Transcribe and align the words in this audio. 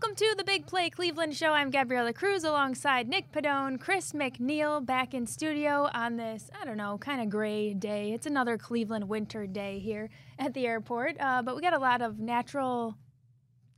Welcome 0.00 0.14
to 0.14 0.34
the 0.36 0.44
Big 0.44 0.64
Play 0.64 0.90
Cleveland 0.90 1.34
Show. 1.34 1.52
I'm 1.52 1.70
Gabriela 1.70 2.12
Cruz 2.12 2.44
alongside 2.44 3.08
Nick 3.08 3.32
Padone, 3.32 3.80
Chris 3.80 4.12
McNeil 4.12 4.86
back 4.86 5.12
in 5.12 5.26
studio 5.26 5.90
on 5.92 6.16
this, 6.16 6.48
I 6.62 6.64
don't 6.64 6.76
know, 6.76 6.98
kind 6.98 7.20
of 7.20 7.28
gray 7.28 7.74
day. 7.74 8.12
It's 8.12 8.24
another 8.24 8.56
Cleveland 8.56 9.08
winter 9.08 9.44
day 9.48 9.80
here 9.80 10.08
at 10.38 10.54
the 10.54 10.68
airport, 10.68 11.16
uh, 11.18 11.42
but 11.42 11.56
we 11.56 11.62
got 11.62 11.72
a 11.72 11.80
lot 11.80 12.00
of 12.00 12.20
natural 12.20 12.96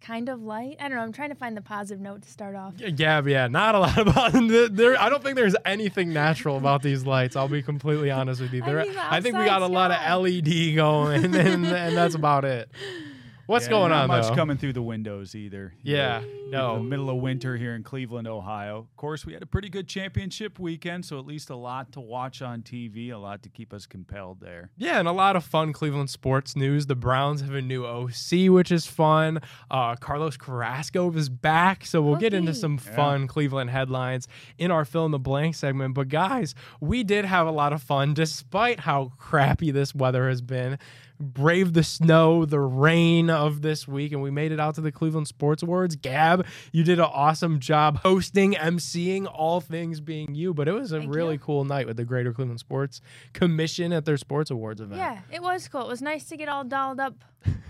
kind 0.03 0.29
of 0.29 0.43
light. 0.43 0.77
I 0.79 0.89
don't 0.89 0.99
know. 0.99 1.05
I'm 1.05 1.13
trying 1.13 1.31
to 1.31 1.35
find 1.35 1.57
the 1.57 1.63
positive 1.63 2.03
note 2.03 2.21
to 2.21 2.31
start 2.31 2.55
off. 2.55 2.75
Gab, 2.97 3.27
yeah, 3.27 3.47
not 3.47 3.75
a 3.75 3.79
lot 3.79 3.97
about 4.07 4.33
there. 4.73 5.01
I 5.01 5.09
don't 5.09 5.25
think 5.25 5.37
there's 5.37 5.57
anything 5.65 6.13
natural 6.13 6.59
about 6.59 6.83
these 6.83 7.07
lights. 7.07 7.35
I'll 7.35 7.49
be 7.49 7.63
completely 7.63 8.11
honest 8.11 8.43
with 8.43 8.53
you. 8.53 8.63
I 8.63 8.85
mean, 8.85 8.99
I 8.99 9.23
think 9.23 9.39
we 9.39 9.47
got 9.47 9.63
a 9.63 9.67
lot 9.67 9.91
of 9.91 10.23
LED 10.23 10.77
going, 10.77 11.25
and, 11.35 11.65
and 11.65 11.97
that's 11.97 12.15
about 12.15 12.45
it. 12.45 12.71
What's 13.51 13.65
Yeah, 13.67 13.71
going 13.71 13.91
not 13.91 14.03
on 14.03 14.09
much 14.09 14.29
though? 14.29 14.35
coming 14.37 14.57
through 14.57 14.75
the 14.75 14.83
windows 14.83 15.35
either. 15.35 15.75
You 15.83 15.97
Yeah, 15.97 16.21
know, 16.21 16.27
in 16.27 16.51
no. 16.53 16.75
the 16.77 16.83
middle 16.85 17.11
of 17.11 17.17
winter 17.17 17.57
here 17.57 17.75
in 17.75 17.83
Cleveland, 17.83 18.29
Ohio. 18.29 18.79
Of 18.79 18.97
course, 18.97 19.27
we 19.27 19.33
had 19.33 19.43
a 19.43 19.47
pretty 19.47 19.69
good 19.69 19.89
championship 19.89 20.59
weekend, 20.61 21.05
so 21.05 21.19
at 21.19 21.27
least 21.27 21.51
a 21.51 21.57
lot 21.57 21.91
to 21.93 22.01
watch 22.01 22.43
on 22.43 22.63
TV, 22.63 23.11
a 23.11 23.19
lot 23.19 23.43
to 23.43 23.49
keep 23.49 23.73
us 23.73 23.87
compelled 23.87 24.39
there. 24.41 24.71
Yeah, 24.77 25.01
and 25.01 25.09
a 25.09 25.13
lot 25.13 25.35
of 25.35 25.45
fun 25.45 25.73
Cleveland 25.73 26.11
sports 26.11 26.55
news. 26.55 26.87
The 26.87 26.95
Browns 26.95 27.41
have 27.41 27.55
a 27.55 27.61
new 27.63 27.85
OC, 27.85 28.49
which 28.49 28.71
is 28.71 28.87
fun. 28.87 29.41
Uh, 29.71 29.97
Carlos 29.97 30.37
Carrasco 30.37 31.11
is 31.13 31.29
back, 31.29 31.85
so 31.85 32.01
we'll 32.01 32.17
get 32.17 32.33
into 32.33 32.53
Whoopee. 32.53 32.61
some 32.61 32.79
Yeah. 32.87 32.95
fun 32.95 33.27
Cleveland 33.27 33.71
headlines 33.71 34.29
in 34.59 34.71
our 34.71 34.85
fill 34.85 35.07
in 35.07 35.11
the 35.11 35.19
blank 35.19 35.57
segment. 35.57 35.95
But 35.95 36.09
guys, 36.09 36.55
we 36.81 37.03
did 37.03 37.25
have 37.25 37.47
a 37.49 37.51
lot 37.53 37.73
of 37.73 37.83
fun 37.83 38.15
despite 38.15 38.81
how 38.81 39.13
crappy 39.19 39.71
this 39.73 39.93
weather 39.93 40.29
has 40.29 40.41
been. 40.41 40.79
Brave 41.21 41.75
the 41.75 41.83
snow, 41.83 42.47
the 42.47 42.59
rain 42.59 43.29
of 43.29 43.61
this 43.61 43.87
week, 43.87 44.13
and 44.13 44.23
we 44.23 44.31
made 44.31 44.53
it 44.53 44.59
out 44.59 44.77
to 44.77 44.81
the 44.81 44.91
Cleveland 44.91 45.29
Sports 45.29 45.63
Awards. 45.63 45.95
Gab, 45.95 46.47
you 46.73 46.83
did 46.83 46.99
an 46.99 47.05
awesome 47.13 47.61
job 47.61 47.99
hosting, 47.99 48.55
emceeing, 48.55 49.31
all 49.31 49.61
things 49.61 50.01
being 50.01 50.35
you. 50.35 50.55
But 50.55 50.67
it 50.67 50.73
was 50.73 50.93
a 50.93 51.01
Thank 51.01 51.15
really 51.15 51.35
you. 51.35 51.41
cool 51.41 51.65
night 51.65 51.87
with 51.87 51.99
the 51.99 52.07
Greater 52.07 52.33
Cleveland 52.33 52.61
Sports 52.61 53.03
Commission 53.35 53.93
at 53.93 54.07
their 54.07 54.17
Sports 54.17 54.51
Awards 54.51 54.81
event. 54.81 54.99
Yeah, 54.99 55.21
it 55.31 55.43
was 55.43 55.69
cool. 55.69 55.83
It 55.83 55.89
was 55.89 56.01
nice 56.01 56.25
to 56.27 56.39
get 56.39 56.49
all 56.49 56.65
dolled 56.65 57.01
up 57.01 57.23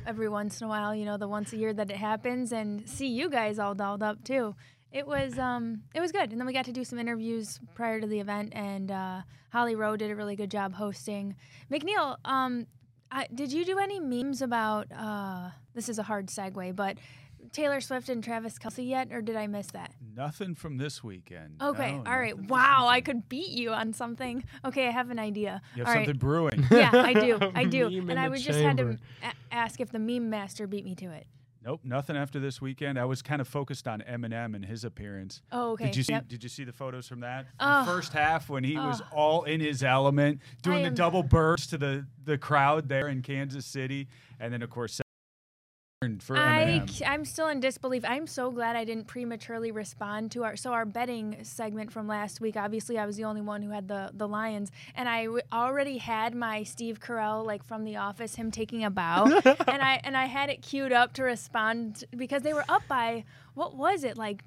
every 0.07 0.29
once 0.29 0.61
in 0.61 0.67
a 0.67 0.69
while, 0.69 0.95
you 0.95 1.05
know, 1.05 1.17
the 1.17 1.29
once 1.29 1.53
a 1.53 1.57
year 1.57 1.73
that 1.73 1.91
it 1.91 1.97
happens 1.97 2.53
and 2.53 2.89
see 2.89 3.09
you 3.09 3.29
guys 3.29 3.59
all 3.59 3.75
dolled 3.75 4.03
up 4.03 4.23
too. 4.23 4.55
It 4.93 5.07
was 5.09 5.39
um 5.39 5.83
it 5.95 6.01
was 6.01 6.13
good. 6.13 6.31
And 6.31 6.41
then 6.41 6.47
we 6.47 6.53
got 6.53 6.65
to 6.67 6.73
do 6.73 6.85
some 6.85 6.99
interviews 7.01 7.59
prior 7.75 8.01
to 8.01 8.07
the 8.07 8.21
event 8.21 8.53
and 8.55 8.91
uh, 8.91 9.23
Holly 9.53 9.75
Rowe 9.75 9.97
did 9.97 10.11
a 10.11 10.17
really 10.17 10.37
good 10.37 10.51
job 10.51 10.75
hosting. 10.75 11.35
McNeil, 11.71 12.17
um 12.25 12.67
I, 13.13 13.27
did 13.35 13.53
you 13.53 13.65
do 13.65 13.79
any 13.79 13.99
memes 14.01 14.41
about 14.43 14.87
uh 14.97 15.51
this 15.75 15.89
is 15.89 15.99
a 15.99 16.03
hard 16.05 16.27
segue, 16.29 16.75
but 16.77 16.99
Taylor 17.53 17.81
Swift 17.81 18.09
and 18.09 18.23
Travis 18.23 18.59
Kelce 18.59 18.87
yet, 18.87 19.09
or 19.13 19.21
did 19.23 19.35
I 19.35 19.47
miss 19.47 19.69
that? 19.69 19.93
Nothing 20.15 20.55
from 20.55 20.77
this 20.77 21.03
weekend. 21.03 21.61
Okay, 21.61 21.93
No, 21.93 22.05
all 22.07 22.19
right. 22.19 22.37
Wow, 22.39 22.87
I 22.89 23.01
could 23.01 23.29
beat 23.29 23.49
you 23.49 23.71
on 23.73 23.93
something. 23.93 24.45
Okay, 24.65 24.87
I 24.87 24.91
have 24.91 25.11
an 25.11 25.19
idea. 25.19 25.61
You 25.75 25.81
have 25.85 25.89
all 25.89 25.95
right. 25.95 26.07
something 26.07 26.19
brewing. 26.19 26.67
Yeah, 26.71 26.91
I 26.93 27.13
do. 27.15 27.39
I 27.55 27.65
do. 27.79 27.87
And 27.87 28.19
I 28.21 28.27
the 28.27 28.31
was 28.31 28.45
just 28.45 28.61
had 28.61 28.77
to 28.77 28.99
a- 29.23 29.33
ask 29.55 29.81
if 29.81 29.91
the 29.91 29.99
meme 29.99 30.31
master 30.31 30.67
beat 30.67 30.85
me 30.85 30.95
to 30.97 31.11
it. 31.11 31.27
Nope, 31.63 31.81
nothing 31.85 32.17
after 32.17 32.41
this 32.41 32.61
weekend. 32.61 32.99
I 32.99 33.05
was 33.05 33.21
kind 33.21 33.41
of 33.41 33.47
focused 33.47 33.87
on 33.87 34.03
Eminem 34.09 34.55
and 34.57 34.65
his 34.65 34.83
appearance. 34.85 35.43
Oh, 35.53 35.73
okay. 35.73 35.87
Did 35.87 35.97
you 35.97 36.03
see? 36.05 36.13
Yep. 36.15 36.29
Did 36.29 36.43
you 36.43 36.49
see 36.49 36.65
the 36.65 36.73
photos 36.73 37.07
from 37.07 37.21
that 37.21 37.47
Oh. 37.61 37.85
The 37.85 37.91
first 37.93 38.13
half 38.15 38.49
when 38.49 38.65
he 38.65 38.77
was 38.77 39.03
Oh. 39.03 39.07
all 39.17 39.45
in 39.45 39.61
his 39.61 39.83
element, 39.83 40.41
doing 40.63 40.83
the 40.83 40.91
double 40.91 41.23
burst 41.23 41.71
to 41.71 41.79
the 41.79 42.07
the 42.25 42.39
crowd 42.39 42.89
there 42.89 43.09
in 43.09 43.21
Kansas 43.23 43.67
City, 43.67 44.09
and 44.39 44.53
then 44.53 44.63
of 44.63 44.71
course 44.71 45.01
for 46.23 46.35
I, 46.35 46.83
I'm 47.07 47.27
still 47.27 47.49
in 47.49 47.61
disbelief. 47.61 48.07
I'm 48.09 48.27
so 48.27 48.51
glad 48.51 48.75
I 48.75 48.85
didn't 48.85 49.07
prematurely 49.07 49.71
respond 49.71 50.31
to 50.31 50.45
our 50.45 50.57
so 50.57 50.73
our 50.73 50.87
betting 50.87 51.37
segment 51.43 51.93
from 51.93 52.09
last 52.09 52.41
week. 52.41 52.57
Obviously, 52.57 52.97
I 52.97 53.05
was 53.05 53.19
the 53.19 53.25
only 53.25 53.43
one 53.43 53.61
who 53.61 53.69
had 53.69 53.87
the 53.87 54.11
the 54.15 54.27
Lions, 54.27 54.73
and 54.95 55.11
I 55.11 55.25
w- 55.25 55.43
already 55.53 55.99
had 55.99 56.35
my 56.35 56.63
Steve 56.63 57.01
Carell 57.01 57.45
like 57.45 57.63
from 57.63 57.85
The 57.85 57.97
Office, 57.97 58.37
him 58.37 58.51
taking 58.51 58.83
a 58.83 58.89
bow, 58.89 59.25
and 59.45 59.83
I 59.83 60.01
and 60.03 60.17
I 60.17 60.25
had 60.25 60.49
it 60.49 60.63
queued 60.63 60.91
up 60.91 61.13
to 61.15 61.23
respond 61.23 62.05
because 62.17 62.41
they 62.41 62.55
were 62.55 62.65
up 62.67 62.89
by 62.89 63.25
what 63.53 63.77
was 63.77 64.03
it 64.03 64.17
like 64.17 64.43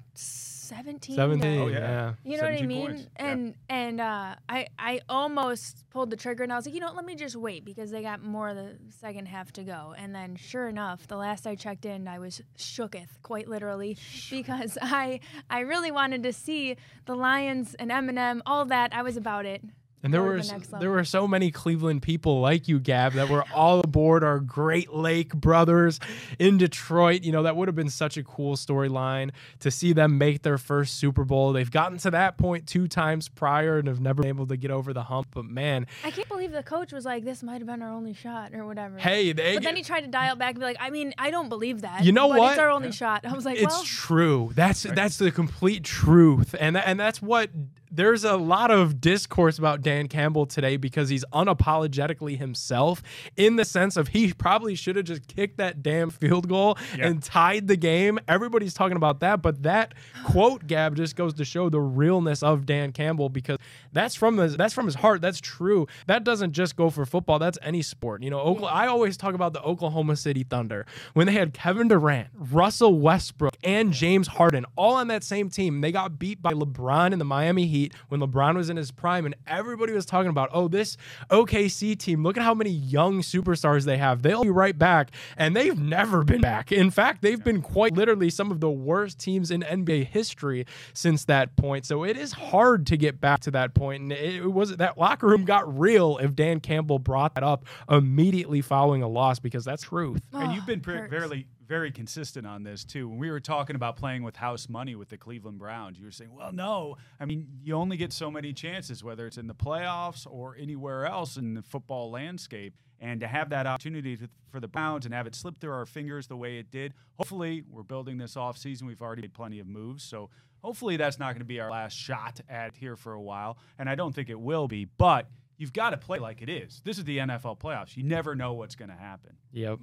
17? 0.64 1.16
17. 1.16 1.60
Oh, 1.60 1.66
yeah. 1.68 1.78
yeah. 1.78 2.12
You 2.24 2.36
know 2.36 2.44
what 2.44 2.52
I 2.52 2.58
17 2.58 2.68
mean? 2.68 2.86
points, 2.86 3.02
yeah. 3.18 3.26
And 3.26 3.54
and 3.68 4.00
uh, 4.00 4.34
I 4.48 4.66
I 4.78 5.00
almost 5.08 5.88
pulled 5.90 6.10
the 6.10 6.16
trigger 6.16 6.42
and 6.42 6.52
I 6.52 6.56
was 6.56 6.66
like, 6.66 6.74
you 6.74 6.80
know, 6.80 6.86
what, 6.86 6.96
let 6.96 7.04
me 7.04 7.14
just 7.14 7.36
wait 7.36 7.64
because 7.64 7.90
they 7.90 8.02
got 8.02 8.22
more 8.22 8.48
of 8.48 8.56
the 8.56 8.76
second 9.00 9.26
half 9.26 9.52
to 9.52 9.62
go. 9.62 9.94
And 9.96 10.14
then 10.14 10.36
sure 10.36 10.68
enough, 10.68 11.06
the 11.06 11.16
last 11.16 11.46
I 11.46 11.54
checked 11.54 11.84
in, 11.84 12.08
I 12.08 12.18
was 12.18 12.42
shooketh, 12.58 13.22
quite 13.22 13.48
literally, 13.48 13.96
because 14.30 14.78
I 14.82 15.20
I 15.50 15.60
really 15.60 15.90
wanted 15.90 16.22
to 16.24 16.32
see 16.32 16.76
the 17.06 17.14
Lions 17.14 17.74
and 17.74 17.90
Eminem, 17.90 18.40
all 18.46 18.64
that. 18.66 18.94
I 18.94 19.02
was 19.02 19.16
about 19.16 19.46
it. 19.46 19.62
And 20.04 20.12
there 20.12 20.22
were 20.22 20.40
the 20.40 20.76
there 20.78 20.90
were 20.90 21.04
so 21.04 21.26
many 21.26 21.50
Cleveland 21.50 22.02
people 22.02 22.40
like 22.40 22.68
you, 22.68 22.78
Gab, 22.78 23.14
that 23.14 23.30
were 23.30 23.44
all 23.54 23.80
aboard 23.80 24.22
our 24.22 24.38
Great 24.38 24.92
Lake 24.92 25.34
brothers 25.34 25.98
in 26.38 26.58
Detroit. 26.58 27.22
You 27.22 27.32
know 27.32 27.42
that 27.42 27.56
would 27.56 27.68
have 27.68 27.74
been 27.74 27.88
such 27.88 28.18
a 28.18 28.22
cool 28.22 28.54
storyline 28.54 29.30
to 29.60 29.70
see 29.70 29.94
them 29.94 30.18
make 30.18 30.42
their 30.42 30.58
first 30.58 30.98
Super 30.98 31.24
Bowl. 31.24 31.54
They've 31.54 31.70
gotten 31.70 31.96
to 31.98 32.10
that 32.10 32.36
point 32.36 32.66
two 32.66 32.86
times 32.86 33.30
prior 33.30 33.78
and 33.78 33.88
have 33.88 34.00
never 34.00 34.22
been 34.22 34.28
able 34.28 34.46
to 34.48 34.58
get 34.58 34.70
over 34.70 34.92
the 34.92 35.04
hump. 35.04 35.28
But 35.32 35.46
man, 35.46 35.86
I 36.04 36.10
can't 36.10 36.28
believe 36.28 36.52
the 36.52 36.62
coach 36.62 36.92
was 36.92 37.06
like, 37.06 37.24
this 37.24 37.42
might 37.42 37.58
have 37.58 37.66
been 37.66 37.80
our 37.80 37.90
only 37.90 38.12
shot 38.12 38.52
or 38.54 38.66
whatever. 38.66 38.98
hey, 38.98 39.32
they 39.32 39.54
But 39.54 39.62
then 39.62 39.74
he 39.74 39.82
tried 39.82 40.02
to 40.02 40.08
dial 40.08 40.34
it 40.34 40.38
back 40.38 40.50
and 40.50 40.58
be 40.60 40.66
like, 40.66 40.76
I 40.80 40.90
mean, 40.90 41.14
I 41.16 41.30
don't 41.30 41.48
believe 41.48 41.80
that. 41.80 42.04
You 42.04 42.12
know 42.12 42.28
but 42.28 42.38
what? 42.38 42.50
It's 42.52 42.60
our 42.60 42.68
only 42.70 42.92
shot. 42.92 43.24
I 43.24 43.32
was 43.32 43.46
like, 43.46 43.56
it's 43.56 43.72
well, 43.72 43.84
true. 43.84 44.52
That's 44.54 44.84
Right. 44.84 44.94
that's 44.94 45.16
the 45.16 45.30
complete 45.30 45.82
truth, 45.82 46.54
and 46.60 46.76
tha- 46.76 46.86
and 46.86 47.00
that's 47.00 47.22
what. 47.22 47.48
There's 47.94 48.24
a 48.24 48.36
lot 48.36 48.70
of 48.70 49.00
discourse 49.00 49.58
about 49.58 49.82
Dan 49.82 50.08
Campbell 50.08 50.46
today 50.46 50.76
because 50.76 51.08
he's 51.08 51.24
unapologetically 51.32 52.38
himself 52.38 53.02
in 53.36 53.56
the 53.56 53.64
sense 53.64 53.96
of 53.96 54.08
he 54.08 54.32
probably 54.32 54.74
should 54.74 54.96
have 54.96 55.04
just 55.04 55.26
kicked 55.26 55.58
that 55.58 55.82
damn 55.82 56.10
field 56.10 56.48
goal 56.48 56.76
Yeah. 56.96 57.08
and 57.08 57.22
tied 57.22 57.68
the 57.68 57.76
game. 57.76 58.18
Everybody's 58.28 58.74
talking 58.74 58.96
about 58.96 59.20
that, 59.20 59.42
but 59.42 59.62
that 59.62 59.94
quote 60.24 60.66
Gab 60.66 60.96
just 60.96 61.16
goes 61.16 61.34
to 61.34 61.44
show 61.44 61.68
the 61.68 61.80
realness 61.80 62.42
of 62.42 62.66
Dan 62.66 62.92
Campbell 62.92 63.28
because 63.28 63.58
that's 63.92 64.14
from 64.14 64.38
his 64.38 64.56
that's 64.56 64.74
from 64.74 64.86
his 64.86 64.96
heart. 64.96 65.20
That's 65.20 65.40
true. 65.40 65.86
That 66.06 66.24
doesn't 66.24 66.52
just 66.52 66.76
go 66.76 66.90
for 66.90 67.04
football. 67.06 67.38
That's 67.38 67.58
any 67.62 67.82
sport. 67.82 68.22
You 68.22 68.30
know, 68.30 68.38
Okla- 68.38 68.72
I 68.72 68.86
always 68.86 69.16
talk 69.16 69.34
about 69.34 69.52
the 69.52 69.62
Oklahoma 69.62 70.16
City 70.16 70.42
Thunder 70.44 70.86
when 71.14 71.26
they 71.26 71.32
had 71.32 71.52
Kevin 71.52 71.88
Durant, 71.88 72.28
Russell 72.34 72.98
Westbrook, 72.98 73.56
and 73.62 73.92
James 73.92 74.28
Harden 74.28 74.64
all 74.76 74.94
on 74.94 75.08
that 75.08 75.22
same 75.24 75.48
team. 75.50 75.80
They 75.80 75.92
got 75.92 76.18
beat 76.18 76.40
by 76.42 76.52
LeBron 76.52 77.12
in 77.12 77.18
the 77.18 77.24
Miami 77.24 77.66
Heat 77.66 77.83
when 78.08 78.20
LeBron 78.20 78.56
was 78.56 78.70
in 78.70 78.76
his 78.76 78.90
prime, 78.90 79.24
and 79.24 79.34
everybody 79.46 79.92
was 79.92 80.06
talking 80.06 80.30
about, 80.30 80.50
oh, 80.52 80.68
this 80.68 80.96
OKC 81.30 81.98
team. 81.98 82.22
Look 82.22 82.36
at 82.36 82.42
how 82.42 82.54
many 82.54 82.70
young 82.70 83.20
superstars 83.20 83.84
they 83.84 83.98
have. 83.98 84.22
They'll 84.22 84.42
be 84.44 84.50
right 84.50 84.78
back, 84.78 85.10
and 85.36 85.56
they've 85.56 85.78
never 85.78 86.24
been 86.24 86.40
back. 86.40 86.72
In 86.72 86.90
fact, 86.90 87.22
they've 87.22 87.42
been 87.42 87.62
quite 87.62 87.94
literally 87.94 88.30
some 88.30 88.50
of 88.50 88.60
the 88.60 88.70
worst 88.70 89.18
teams 89.18 89.50
in 89.50 89.62
NBA 89.62 90.06
history 90.06 90.66
since 90.92 91.24
that 91.26 91.56
point. 91.56 91.86
So 91.86 92.04
it 92.04 92.16
is 92.16 92.32
hard 92.32 92.86
to 92.88 92.96
get 92.96 93.20
back 93.20 93.40
to 93.40 93.50
that 93.52 93.74
point, 93.74 94.02
and 94.02 94.12
it 94.12 94.52
was 94.52 94.76
that 94.76 94.98
locker 94.98 95.26
room 95.26 95.44
got 95.44 95.78
real 95.78 96.18
if 96.18 96.34
Dan 96.34 96.60
Campbell 96.60 96.98
brought 96.98 97.34
that 97.34 97.44
up 97.44 97.66
immediately 97.90 98.60
following 98.60 99.02
a 99.02 99.08
loss 99.08 99.38
because 99.38 99.64
that's 99.64 99.82
truth. 99.82 100.22
And 100.32 100.50
oh, 100.50 100.54
you've 100.54 100.66
been 100.66 100.80
pre- 100.80 100.94
oh, 100.94 100.98
hurts. 100.98 101.10
very, 101.10 101.46
very 101.66 101.90
consistent 101.90 102.46
on 102.46 102.62
this 102.62 102.84
too. 102.84 103.08
When 103.08 103.18
we 103.18 103.30
were 103.30 103.40
talking 103.40 103.76
about 103.76 103.96
playing 103.96 104.22
with 104.22 104.36
house 104.36 104.68
money 104.68 104.94
with 104.94 105.08
the 105.08 105.16
Cleveland 105.16 105.58
Browns, 105.58 105.98
you 105.98 106.04
were 106.04 106.10
saying, 106.10 106.34
"Well, 106.34 106.52
no. 106.52 106.96
I 107.18 107.24
mean, 107.24 107.48
you 107.62 107.74
only 107.74 107.96
get 107.96 108.12
so 108.12 108.30
many 108.30 108.52
chances, 108.52 109.02
whether 109.02 109.26
it's 109.26 109.38
in 109.38 109.46
the 109.46 109.54
playoffs 109.54 110.26
or 110.30 110.56
anywhere 110.56 111.06
else 111.06 111.36
in 111.36 111.54
the 111.54 111.62
football 111.62 112.10
landscape." 112.10 112.76
And 113.00 113.20
to 113.20 113.26
have 113.26 113.50
that 113.50 113.66
opportunity 113.66 114.16
to, 114.16 114.28
for 114.50 114.60
the 114.60 114.68
Browns 114.68 115.04
and 115.04 115.12
have 115.14 115.26
it 115.26 115.34
slip 115.34 115.58
through 115.60 115.72
our 115.72 115.84
fingers 115.84 116.26
the 116.26 116.36
way 116.36 116.58
it 116.58 116.70
did, 116.70 116.94
hopefully, 117.18 117.62
we're 117.68 117.82
building 117.82 118.18
this 118.18 118.36
off 118.36 118.56
season. 118.56 118.86
We've 118.86 119.02
already 119.02 119.22
made 119.22 119.34
plenty 119.34 119.58
of 119.58 119.66
moves, 119.66 120.04
so 120.04 120.30
hopefully, 120.62 120.96
that's 120.96 121.18
not 121.18 121.32
going 121.32 121.40
to 121.40 121.44
be 121.44 121.60
our 121.60 121.70
last 121.70 121.94
shot 121.94 122.40
at 122.48 122.76
here 122.76 122.96
for 122.96 123.12
a 123.12 123.20
while. 123.20 123.58
And 123.78 123.88
I 123.88 123.94
don't 123.94 124.14
think 124.14 124.30
it 124.30 124.40
will 124.40 124.68
be, 124.68 124.84
but. 124.84 125.28
You've 125.56 125.72
got 125.72 125.90
to 125.90 125.96
play 125.96 126.18
like 126.18 126.42
it 126.42 126.48
is. 126.48 126.82
This 126.84 126.98
is 126.98 127.04
the 127.04 127.18
NFL 127.18 127.60
playoffs. 127.60 127.96
You 127.96 128.02
never 128.02 128.34
know 128.34 128.54
what's 128.54 128.74
going 128.74 128.90
to 128.90 128.96
happen. 128.96 129.36
Yep. 129.52 129.78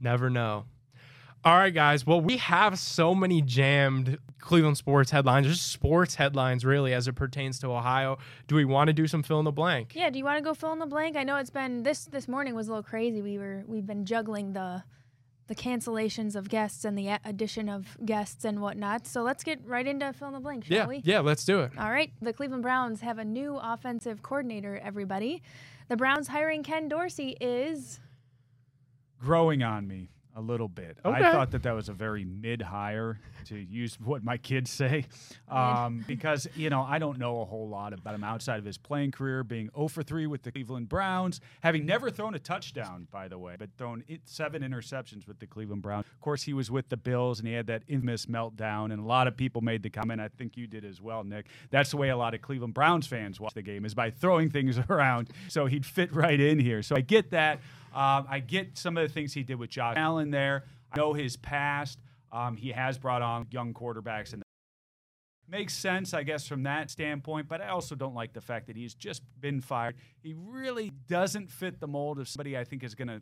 Never 0.00 0.30
know. 0.30 0.64
All 1.42 1.56
right, 1.56 1.72
guys. 1.72 2.06
Well, 2.06 2.20
we 2.20 2.36
have 2.36 2.78
so 2.78 3.14
many 3.14 3.40
jammed 3.40 4.18
Cleveland 4.40 4.76
sports 4.76 5.10
headlines, 5.10 5.46
just 5.46 5.72
sports 5.72 6.14
headlines, 6.14 6.66
really, 6.66 6.92
as 6.92 7.08
it 7.08 7.14
pertains 7.14 7.58
to 7.60 7.68
Ohio. 7.68 8.18
Do 8.46 8.56
we 8.56 8.66
want 8.66 8.88
to 8.88 8.92
do 8.92 9.06
some 9.06 9.22
fill 9.22 9.38
in 9.38 9.46
the 9.46 9.52
blank? 9.52 9.92
Yeah, 9.94 10.10
do 10.10 10.18
you 10.18 10.24
want 10.24 10.36
to 10.36 10.44
go 10.44 10.52
fill 10.52 10.72
in 10.74 10.78
the 10.78 10.86
blank? 10.86 11.16
I 11.16 11.22
know 11.24 11.36
it's 11.36 11.48
been 11.50 11.82
this 11.82 12.04
this 12.04 12.28
morning 12.28 12.54
was 12.54 12.68
a 12.68 12.72
little 12.72 12.82
crazy. 12.82 13.22
We 13.22 13.38
were 13.38 13.64
we've 13.66 13.86
been 13.86 14.04
juggling 14.04 14.52
the 14.52 14.82
the 15.46 15.54
cancellations 15.54 16.36
of 16.36 16.48
guests 16.50 16.84
and 16.84 16.96
the 16.96 17.18
addition 17.24 17.70
of 17.70 17.96
guests 18.04 18.44
and 18.44 18.60
whatnot. 18.60 19.06
So 19.06 19.22
let's 19.22 19.42
get 19.42 19.66
right 19.66 19.86
into 19.86 20.12
fill 20.12 20.28
in 20.28 20.34
the 20.34 20.40
blank, 20.40 20.66
shall 20.66 20.76
Yeah. 20.76 20.86
we? 20.86 21.00
Yeah, 21.04 21.20
let's 21.20 21.44
do 21.46 21.60
it. 21.60 21.72
All 21.78 21.90
right. 21.90 22.12
The 22.20 22.32
Cleveland 22.34 22.62
Browns 22.62 23.00
have 23.00 23.18
a 23.18 23.24
new 23.24 23.56
offensive 23.60 24.22
coordinator, 24.22 24.76
everybody. 24.76 25.42
The 25.88 25.96
Browns 25.96 26.28
hiring 26.28 26.62
Ken 26.62 26.86
Dorsey 26.86 27.36
is 27.40 27.98
growing 29.18 29.62
on 29.62 29.88
me. 29.88 30.10
A 30.36 30.40
little 30.40 30.68
bit. 30.68 30.98
Okay. 31.04 31.24
I 31.24 31.32
thought 31.32 31.50
that 31.52 31.62
that 31.64 31.72
was 31.72 31.88
a 31.88 31.92
very 31.92 32.24
mid 32.24 32.62
hire, 32.62 33.20
to 33.46 33.58
use 33.58 33.98
what 34.02 34.24
my 34.24 34.36
kids 34.36 34.70
say, 34.70 35.06
um, 35.48 36.04
because 36.06 36.48
you 36.54 36.70
know 36.70 36.82
I 36.82 36.98
don't 36.98 37.18
know 37.18 37.40
a 37.40 37.44
whole 37.44 37.68
lot 37.68 37.92
about 37.92 38.14
him 38.14 38.24
outside 38.24 38.58
of 38.58 38.64
his 38.64 38.78
playing 38.78 39.12
career, 39.12 39.42
being 39.44 39.70
0 39.74 39.88
for 39.88 40.02
3 40.02 40.26
with 40.26 40.42
the 40.42 40.52
Cleveland 40.52 40.88
Browns, 40.88 41.40
having 41.62 41.86
never 41.86 42.10
thrown 42.10 42.34
a 42.34 42.38
touchdown, 42.38 43.06
by 43.10 43.28
the 43.28 43.38
way, 43.38 43.56
but 43.58 43.70
thrown 43.76 44.04
it, 44.08 44.22
seven 44.24 44.62
interceptions 44.62 45.26
with 45.26 45.38
the 45.38 45.46
Cleveland 45.46 45.82
Browns. 45.82 46.06
Of 46.06 46.20
course, 46.20 46.42
he 46.42 46.52
was 46.52 46.70
with 46.70 46.88
the 46.88 46.96
Bills 46.96 47.38
and 47.38 47.48
he 47.48 47.54
had 47.54 47.66
that 47.66 47.82
infamous 47.88 48.26
meltdown, 48.26 48.92
and 48.92 49.00
a 49.00 49.06
lot 49.06 49.26
of 49.26 49.36
people 49.36 49.60
made 49.60 49.82
the 49.82 49.90
comment. 49.90 50.20
I 50.20 50.28
think 50.28 50.56
you 50.56 50.66
did 50.66 50.84
as 50.84 51.00
well, 51.00 51.24
Nick. 51.24 51.46
That's 51.70 51.90
the 51.90 51.96
way 51.96 52.10
a 52.10 52.16
lot 52.16 52.34
of 52.34 52.42
Cleveland 52.42 52.74
Browns 52.74 53.06
fans 53.06 53.40
watch 53.40 53.54
the 53.54 53.62
game 53.62 53.84
is 53.84 53.94
by 53.94 54.10
throwing 54.10 54.50
things 54.50 54.78
around, 54.90 55.30
so 55.48 55.66
he'd 55.66 55.86
fit 55.86 56.14
right 56.14 56.40
in 56.40 56.58
here. 56.58 56.82
So 56.82 56.96
I 56.96 57.00
get 57.00 57.30
that. 57.30 57.60
Um, 57.92 58.26
I 58.28 58.38
get 58.38 58.78
some 58.78 58.96
of 58.96 59.06
the 59.06 59.12
things 59.12 59.32
he 59.32 59.42
did 59.42 59.58
with 59.58 59.70
Josh 59.70 59.96
Allen 59.96 60.30
there. 60.30 60.64
I 60.92 60.98
know 60.98 61.12
his 61.12 61.36
past. 61.36 61.98
Um, 62.32 62.56
he 62.56 62.70
has 62.70 62.98
brought 62.98 63.22
on 63.22 63.46
young 63.50 63.74
quarterbacks 63.74 64.32
and 64.32 64.42
makes 65.48 65.74
sense, 65.74 66.14
I 66.14 66.22
guess, 66.22 66.46
from 66.46 66.62
that 66.62 66.90
standpoint. 66.90 67.48
But 67.48 67.60
I 67.60 67.68
also 67.68 67.94
don't 67.94 68.14
like 68.14 68.32
the 68.32 68.40
fact 68.40 68.68
that 68.68 68.76
he's 68.76 68.94
just 68.94 69.22
been 69.40 69.60
fired. 69.60 69.96
He 70.22 70.34
really 70.36 70.90
doesn't 71.08 71.50
fit 71.50 71.80
the 71.80 71.88
mold 71.88 72.18
of 72.18 72.28
somebody 72.28 72.56
I 72.56 72.64
think 72.64 72.84
is 72.84 72.94
going 72.94 73.08
to 73.08 73.20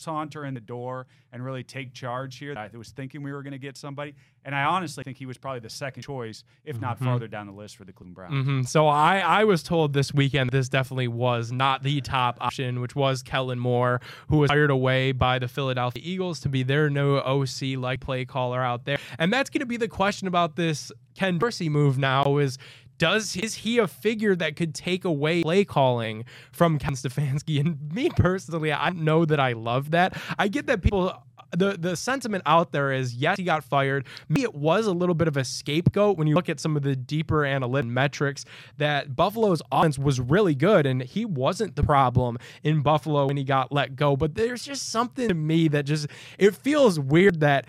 saunter 0.00 0.44
in 0.44 0.54
the 0.54 0.60
door 0.60 1.06
and 1.32 1.44
really 1.44 1.62
take 1.62 1.92
charge 1.92 2.38
here. 2.38 2.54
I 2.56 2.68
was 2.76 2.90
thinking 2.90 3.22
we 3.22 3.32
were 3.32 3.42
going 3.42 3.52
to 3.52 3.58
get 3.58 3.76
somebody, 3.76 4.14
and 4.44 4.54
I 4.54 4.64
honestly 4.64 5.04
think 5.04 5.16
he 5.16 5.26
was 5.26 5.38
probably 5.38 5.60
the 5.60 5.70
second 5.70 6.02
choice, 6.02 6.42
if 6.64 6.80
not 6.80 6.98
farther 6.98 7.28
down 7.28 7.46
the 7.46 7.52
list 7.52 7.76
for 7.76 7.84
the 7.84 7.92
Cleveland 7.92 8.14
Browns. 8.16 8.46
Mhm. 8.46 8.66
So 8.68 8.86
I, 8.88 9.18
I 9.18 9.44
was 9.44 9.62
told 9.62 9.92
this 9.92 10.12
weekend 10.12 10.50
this 10.50 10.68
definitely 10.68 11.08
was 11.08 11.52
not 11.52 11.82
the 11.82 12.00
top 12.00 12.38
option, 12.40 12.80
which 12.80 12.96
was 12.96 13.22
Kellen 13.22 13.58
Moore, 13.58 14.00
who 14.28 14.38
was 14.38 14.50
hired 14.50 14.70
away 14.70 15.12
by 15.12 15.38
the 15.38 15.46
Philadelphia 15.48 16.02
Eagles 16.04 16.40
to 16.40 16.48
be 16.48 16.62
their 16.62 16.90
new 16.90 17.16
OC 17.18 17.76
like 17.76 18.00
play 18.00 18.24
caller 18.24 18.60
out 18.62 18.84
there. 18.86 18.98
And 19.18 19.32
that's 19.32 19.50
going 19.50 19.60
to 19.60 19.66
be 19.66 19.76
the 19.76 19.88
question 19.88 20.26
about 20.26 20.56
this 20.56 20.90
Ken 21.14 21.38
Dorsey 21.38 21.68
move 21.68 21.98
now 21.98 22.38
is 22.38 22.56
does 23.00 23.34
is 23.34 23.54
he 23.54 23.78
a 23.78 23.88
figure 23.88 24.36
that 24.36 24.54
could 24.54 24.74
take 24.74 25.04
away 25.04 25.42
play 25.42 25.64
calling 25.64 26.24
from 26.52 26.78
Ken 26.78 26.92
Stefanski? 26.92 27.58
And 27.70 27.92
me 27.92 28.10
personally, 28.10 28.72
I 28.72 28.90
know 28.90 29.24
that 29.24 29.40
I 29.40 29.52
love 29.52 29.90
that. 29.90 30.16
I 30.38 30.48
get 30.48 30.66
that 30.66 30.82
people 30.82 31.14
the 31.56 31.76
the 31.78 31.96
sentiment 31.96 32.42
out 32.46 32.72
there 32.72 32.92
is 32.92 33.14
yes, 33.14 33.38
he 33.38 33.44
got 33.44 33.64
fired. 33.64 34.06
Me, 34.28 34.42
it 34.42 34.54
was 34.54 34.86
a 34.86 34.92
little 34.92 35.14
bit 35.14 35.28
of 35.28 35.36
a 35.36 35.44
scapegoat 35.44 36.16
when 36.16 36.26
you 36.26 36.34
look 36.34 36.48
at 36.48 36.60
some 36.60 36.76
of 36.76 36.82
the 36.82 36.94
deeper 36.94 37.44
analytic 37.44 37.90
metrics 37.90 38.44
that 38.78 39.16
Buffalo's 39.16 39.62
offense 39.72 39.98
was 39.98 40.20
really 40.20 40.54
good 40.54 40.86
and 40.86 41.02
he 41.02 41.24
wasn't 41.24 41.76
the 41.76 41.82
problem 41.82 42.38
in 42.62 42.82
Buffalo 42.82 43.26
when 43.26 43.36
he 43.36 43.44
got 43.44 43.72
let 43.72 43.96
go. 43.96 44.16
But 44.16 44.34
there's 44.34 44.64
just 44.64 44.90
something 44.90 45.28
to 45.28 45.34
me 45.34 45.68
that 45.68 45.86
just 45.86 46.06
it 46.38 46.54
feels 46.54 47.00
weird 47.00 47.40
that 47.40 47.66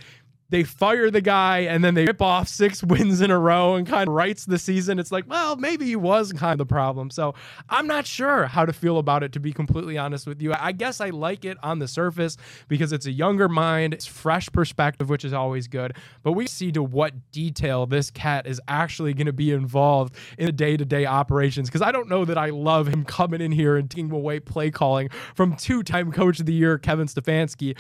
they 0.51 0.63
fire 0.63 1.09
the 1.09 1.21
guy 1.21 1.59
and 1.59 1.83
then 1.83 1.95
they 1.95 2.06
rip 2.06 2.21
off 2.21 2.48
six 2.48 2.83
wins 2.83 3.21
in 3.21 3.31
a 3.31 3.39
row 3.39 3.75
and 3.75 3.88
kind 3.88 4.07
of 4.07 4.13
writes 4.13 4.45
the 4.45 4.59
season. 4.59 5.00
It's 5.00 5.12
like, 5.12 5.27
well, 5.27 5.56
maybe 5.56 5.86
he 5.86 5.95
was 5.95 6.31
kind 6.33 6.51
of 6.51 6.57
the 6.59 6.65
problem. 6.71 7.09
So 7.09 7.33
I'm 7.69 7.88
not 7.88 8.06
sure 8.06 8.45
how 8.45 8.65
to 8.65 8.74
feel 8.74 9.00
about 9.00 9.24
it, 9.24 9.31
to 9.31 9.39
be 9.39 9.53
completely 9.53 9.98
honest 9.98 10.27
with 10.27 10.42
you. 10.42 10.53
I 10.53 10.74
guess 10.74 11.01
I 11.01 11.09
like 11.09 11.45
it 11.45 11.57
on 11.63 11.80
the 11.80 11.88
surface 11.88 12.38
because 12.68 12.92
it's 12.92 13.06
a 13.06 13.12
younger 13.12 13.48
mind, 13.50 13.94
it's 13.94 14.06
fresh 14.06 14.51
perspective, 14.51 15.09
which 15.09 15.25
is 15.25 15.33
always 15.33 15.68
good. 15.68 15.95
But 16.21 16.33
we 16.33 16.48
see 16.48 16.71
to 16.74 16.83
what 16.83 17.31
detail 17.31 17.86
this 17.86 18.12
cat 18.12 18.45
is 18.45 18.62
actually 18.68 19.13
going 19.13 19.27
to 19.27 19.33
be 19.33 19.51
involved 19.51 20.15
in 20.38 20.45
the 20.45 20.51
day 20.51 20.75
to 20.75 20.83
day 20.86 21.06
operations 21.06 21.69
because 21.69 21.81
I 21.81 21.94
don't 21.94 22.09
know 22.09 22.25
that 22.25 22.38
I 22.38 22.50
love 22.50 22.88
him 22.88 23.06
coming 23.06 23.39
in 23.39 23.53
here 23.53 23.77
and 23.77 23.89
taking 23.89 24.12
away 24.12 24.42
play 24.42 24.69
calling 24.69 25.09
from 25.33 25.56
two 25.56 25.81
time 25.81 26.12
coach 26.12 26.42
of 26.42 26.45
the 26.45 26.53
year, 26.53 26.77
Kevin 26.77 27.07
Stefanski. 27.07 27.77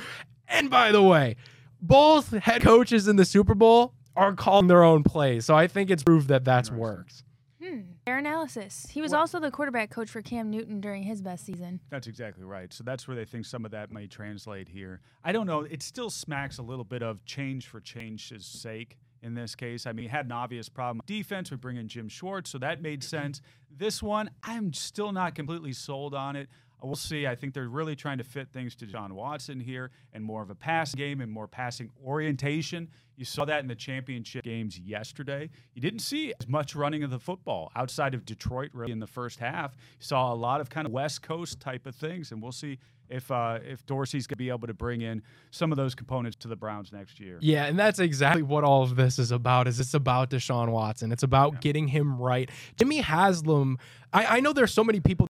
And 0.47 0.69
by 0.69 0.91
the 0.91 1.01
way, 1.01 1.35
both 1.81 2.31
head 2.31 2.61
coaches 2.61 3.07
in 3.07 3.15
the 3.15 3.25
Super 3.25 3.55
Bowl 3.55 3.93
are 4.15 4.33
calling 4.33 4.67
their 4.67 4.83
own 4.83 5.03
plays. 5.03 5.45
So 5.45 5.55
I 5.55 5.67
think 5.67 5.89
it's 5.89 6.03
proof 6.03 6.27
that 6.27 6.45
that's 6.45 6.71
works. 6.71 7.23
Their 7.59 8.15
hmm. 8.15 8.19
analysis. 8.25 8.87
He 8.89 9.01
was 9.01 9.13
also 9.13 9.39
the 9.39 9.51
quarterback 9.51 9.91
coach 9.91 10.09
for 10.09 10.21
Cam 10.21 10.49
Newton 10.49 10.81
during 10.81 11.03
his 11.03 11.21
best 11.21 11.45
season. 11.45 11.79
That's 11.89 12.07
exactly 12.07 12.43
right. 12.43 12.73
So 12.73 12.83
that's 12.83 13.07
where 13.07 13.15
they 13.15 13.25
think 13.25 13.45
some 13.45 13.65
of 13.65 13.71
that 13.71 13.91
may 13.91 14.07
translate 14.07 14.67
here. 14.67 15.01
I 15.23 15.31
don't 15.31 15.45
know. 15.45 15.61
It 15.61 15.83
still 15.83 16.09
smacks 16.09 16.57
a 16.57 16.63
little 16.63 16.83
bit 16.83 17.03
of 17.03 17.23
change 17.25 17.67
for 17.67 17.79
change's 17.79 18.45
sake 18.45 18.97
in 19.21 19.35
this 19.35 19.53
case. 19.53 19.85
I 19.85 19.91
mean, 19.93 20.03
he 20.03 20.09
had 20.09 20.25
an 20.25 20.31
obvious 20.31 20.69
problem 20.69 21.01
defense. 21.05 21.51
We 21.51 21.57
bring 21.57 21.77
in 21.77 21.87
Jim 21.87 22.09
Schwartz, 22.09 22.49
so 22.49 22.57
that 22.57 22.81
made 22.81 23.03
sense. 23.03 23.41
This 23.69 24.01
one, 24.01 24.31
I'm 24.43 24.73
still 24.73 25.11
not 25.11 25.35
completely 25.35 25.73
sold 25.73 26.15
on 26.15 26.35
it. 26.35 26.49
We'll 26.83 26.95
see. 26.95 27.27
I 27.27 27.35
think 27.35 27.53
they're 27.53 27.67
really 27.67 27.95
trying 27.95 28.17
to 28.17 28.23
fit 28.23 28.49
things 28.51 28.75
to 28.75 28.85
John 28.85 29.13
Watson 29.15 29.59
here 29.59 29.91
and 30.13 30.23
more 30.23 30.41
of 30.41 30.49
a 30.49 30.55
pass 30.55 30.95
game 30.95 31.21
and 31.21 31.31
more 31.31 31.47
passing 31.47 31.89
orientation. 32.03 32.89
You 33.15 33.25
saw 33.25 33.45
that 33.45 33.59
in 33.59 33.67
the 33.67 33.75
championship 33.75 34.43
games 34.43 34.79
yesterday. 34.79 35.49
You 35.75 35.81
didn't 35.81 35.99
see 35.99 36.33
as 36.39 36.47
much 36.47 36.75
running 36.75 37.03
of 37.03 37.11
the 37.11 37.19
football 37.19 37.71
outside 37.75 38.15
of 38.15 38.25
Detroit 38.25 38.71
really 38.73 38.91
in 38.91 38.99
the 38.99 39.07
first 39.07 39.39
half. 39.39 39.75
You 39.99 40.05
saw 40.05 40.33
a 40.33 40.35
lot 40.35 40.59
of 40.59 40.69
kind 40.69 40.87
of 40.87 40.93
West 40.93 41.21
Coast 41.21 41.59
type 41.59 41.85
of 41.85 41.95
things, 41.95 42.31
and 42.31 42.41
we'll 42.41 42.51
see 42.51 42.79
if 43.11 43.29
uh, 43.29 43.59
if 43.63 43.85
Dorsey's 43.85 44.25
going 44.25 44.35
to 44.35 44.37
be 44.37 44.49
able 44.49 44.67
to 44.67 44.73
bring 44.73 45.01
in 45.01 45.21
some 45.51 45.71
of 45.71 45.77
those 45.77 45.93
components 45.93 46.37
to 46.37 46.47
the 46.47 46.55
Browns 46.55 46.91
next 46.91 47.19
year. 47.19 47.37
Yeah, 47.41 47.65
and 47.65 47.77
that's 47.77 47.99
exactly 47.99 48.41
what 48.41 48.63
all 48.63 48.83
of 48.83 48.95
this 48.95 49.19
is 49.19 49.31
about. 49.31 49.67
Is 49.67 49.79
it's 49.79 49.93
about 49.93 50.31
Deshaun 50.31 50.69
Watson. 50.69 51.11
It's 51.11 51.23
about 51.23 51.61
getting 51.61 51.87
him 51.89 52.17
right. 52.17 52.49
Jimmy 52.77 53.01
Haslam. 53.01 53.77
I, 54.13 54.37
I 54.37 54.39
know 54.39 54.53
there's 54.53 54.73
so 54.73 54.83
many 54.83 54.99
people. 54.99 55.27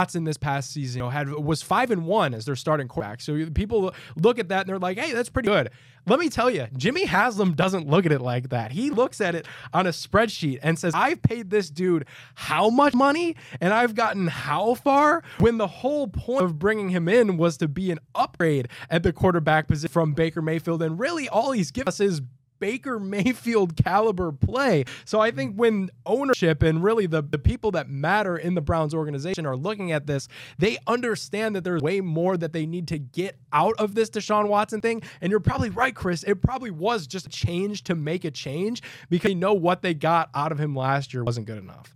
Watson 0.00 0.24
this 0.24 0.36
past 0.36 0.72
season 0.72 0.98
you 0.98 1.04
know, 1.04 1.08
had 1.08 1.28
was 1.28 1.62
five 1.62 1.92
and 1.92 2.04
one 2.04 2.34
as 2.34 2.46
their 2.46 2.56
starting 2.56 2.88
quarterback. 2.88 3.20
So 3.20 3.48
people 3.50 3.94
look 4.16 4.40
at 4.40 4.48
that 4.48 4.62
and 4.62 4.68
they're 4.68 4.78
like, 4.80 4.98
"Hey, 4.98 5.12
that's 5.12 5.28
pretty 5.28 5.46
good." 5.46 5.70
Let 6.08 6.18
me 6.18 6.28
tell 6.28 6.50
you, 6.50 6.66
Jimmy 6.76 7.04
Haslam 7.04 7.52
doesn't 7.54 7.86
look 7.86 8.04
at 8.04 8.10
it 8.10 8.20
like 8.20 8.48
that. 8.48 8.72
He 8.72 8.90
looks 8.90 9.20
at 9.20 9.36
it 9.36 9.46
on 9.72 9.86
a 9.86 9.90
spreadsheet 9.90 10.58
and 10.64 10.76
says, 10.76 10.94
"I've 10.96 11.22
paid 11.22 11.50
this 11.50 11.70
dude 11.70 12.06
how 12.34 12.70
much 12.70 12.92
money 12.92 13.36
and 13.60 13.72
I've 13.72 13.94
gotten 13.94 14.26
how 14.26 14.74
far." 14.74 15.22
When 15.38 15.58
the 15.58 15.68
whole 15.68 16.08
point 16.08 16.42
of 16.42 16.58
bringing 16.58 16.88
him 16.88 17.08
in 17.08 17.36
was 17.36 17.56
to 17.58 17.68
be 17.68 17.92
an 17.92 18.00
upgrade 18.16 18.66
at 18.90 19.04
the 19.04 19.12
quarterback 19.12 19.68
position 19.68 19.92
from 19.92 20.12
Baker 20.12 20.42
Mayfield, 20.42 20.82
and 20.82 20.98
really 20.98 21.28
all 21.28 21.52
he's 21.52 21.70
given 21.70 21.86
us 21.86 22.00
is 22.00 22.20
Baker 22.64 22.98
Mayfield 22.98 23.76
caliber 23.76 24.32
play. 24.32 24.86
So 25.04 25.20
I 25.20 25.30
think 25.30 25.54
when 25.56 25.90
ownership 26.06 26.62
and 26.62 26.82
really 26.82 27.04
the, 27.04 27.20
the 27.20 27.38
people 27.38 27.70
that 27.72 27.90
matter 27.90 28.38
in 28.38 28.54
the 28.54 28.62
Browns 28.62 28.94
organization 28.94 29.44
are 29.44 29.54
looking 29.54 29.92
at 29.92 30.06
this, 30.06 30.28
they 30.56 30.78
understand 30.86 31.54
that 31.56 31.64
there's 31.64 31.82
way 31.82 32.00
more 32.00 32.38
that 32.38 32.54
they 32.54 32.64
need 32.64 32.88
to 32.88 32.98
get 32.98 33.36
out 33.52 33.74
of 33.78 33.94
this 33.94 34.08
Deshaun 34.08 34.48
Watson 34.48 34.80
thing. 34.80 35.02
And 35.20 35.30
you're 35.30 35.40
probably 35.40 35.68
right, 35.68 35.94
Chris. 35.94 36.22
It 36.22 36.40
probably 36.40 36.70
was 36.70 37.06
just 37.06 37.26
a 37.26 37.28
change 37.28 37.84
to 37.84 37.94
make 37.94 38.24
a 38.24 38.30
change 38.30 38.80
because 39.10 39.32
you 39.32 39.36
know 39.36 39.52
what 39.52 39.82
they 39.82 39.92
got 39.92 40.30
out 40.34 40.50
of 40.50 40.58
him 40.58 40.74
last 40.74 41.12
year 41.12 41.22
wasn't 41.22 41.46
good 41.46 41.58
enough. 41.58 41.94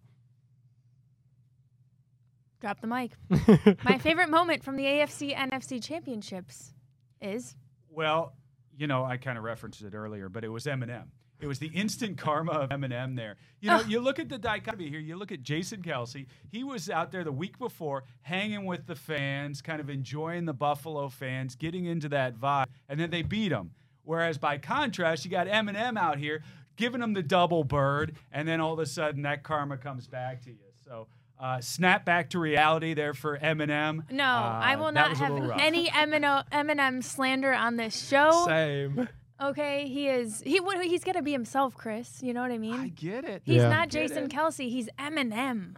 Drop 2.61 2.83
the 2.83 2.88
mic. 2.88 3.12
My 3.85 3.97
favorite 3.97 4.28
moment 4.28 4.62
from 4.62 4.76
the 4.76 4.85
AFC 4.85 5.35
NFC 5.35 5.83
championships 5.83 6.75
is 7.23 7.57
Well, 7.88 8.35
you 8.78 8.87
know, 8.87 9.04
I 9.04 9.16
kind 9.16 9.37
of 9.37 9.44
referenced 9.44 9.82
it 9.82 9.94
earlier, 9.94 10.28
but 10.28 10.44
it 10.44 10.49
was 10.49 10.64
Eminem. 10.64 11.08
It 11.40 11.47
was 11.47 11.58
the 11.58 11.68
instant 11.68 12.18
karma 12.18 12.52
of 12.52 12.70
Eminem 12.70 13.16
there. 13.16 13.37
You 13.61 13.70
know, 13.70 13.80
you 13.82 14.00
look 14.00 14.18
at 14.18 14.28
the 14.28 14.38
dichotomy 14.38 14.88
here. 14.88 14.99
You 14.99 15.16
look 15.16 15.30
at 15.30 15.42
Jason 15.42 15.82
Kelce. 15.82 16.26
He 16.50 16.64
was 16.64 16.90
out 16.90 17.12
there 17.12 17.23
the 17.23 17.32
week 17.32 17.58
before, 17.58 18.04
hanging 18.23 18.64
with 18.64 18.87
the 18.87 18.97
fans, 18.97 19.62
kind 19.62 19.80
of 19.80 19.90
enjoying 19.90 20.47
the 20.47 20.52
Buffalo 20.52 21.08
fans, 21.08 21.54
getting 21.54 21.85
into 21.85 22.08
that 22.08 22.37
vibe, 22.37 22.66
and 22.88 22.99
then 22.99 23.11
they 23.11 23.23
beat 23.23 23.52
him. 23.52 23.73
Whereas 24.02 24.38
by 24.38 24.58
contrast, 24.58 25.25
you 25.25 25.30
got 25.30 25.49
Eminem 25.49 25.99
out 25.99 26.18
here 26.18 26.42
giving 26.78 27.02
him 27.02 27.12
the 27.12 27.23
double 27.23 27.62
bird, 27.64 28.16
and 28.32 28.49
then 28.49 28.61
all 28.62 28.73
of 28.73 28.78
a 28.78 28.87
sudden 28.87 29.23
that 29.23 29.42
karma 29.42 29.76
comes 29.76 30.06
back 30.06 30.40
to 30.44 30.50
you. 30.50 30.56
So. 30.87 31.06
Uh, 31.40 31.61
snap 31.61 32.04
back 32.04 32.30
to 32.30 32.38
reality 32.40 32.94
there 32.94 33.14
for 33.14 33.38
Eminem. 33.38 34.11
no. 34.11 34.25
Uh, 34.25 34.61
I 34.61 34.75
will 34.75 34.90
not 34.90 35.16
have 35.18 35.30
any 35.61 35.87
Eminem, 35.87 36.42
Eminem 36.50 37.04
slander 37.04 37.52
on 37.52 37.76
this 37.76 38.08
show. 38.08 38.44
Same. 38.44 39.08
Okay, 39.40 39.87
he 39.87 40.08
is 40.08 40.42
he 40.44 40.61
he's 40.82 41.04
gonna 41.04 41.23
be 41.23 41.30
himself, 41.30 41.76
Chris. 41.76 42.20
You 42.25 42.35
know 42.35 42.42
what 42.42 42.50
I 42.50 42.58
mean? 42.58 42.75
I 42.75 42.88
get 42.88 43.25
it. 43.25 43.42
he's 43.44 43.56
Yeah. 43.62 43.68
not 43.68 43.88
Jason 43.88 44.25
it. 44.25 44.30
Kelce. 44.32 44.68
He's 44.68 44.88
Eminem. 44.99 45.76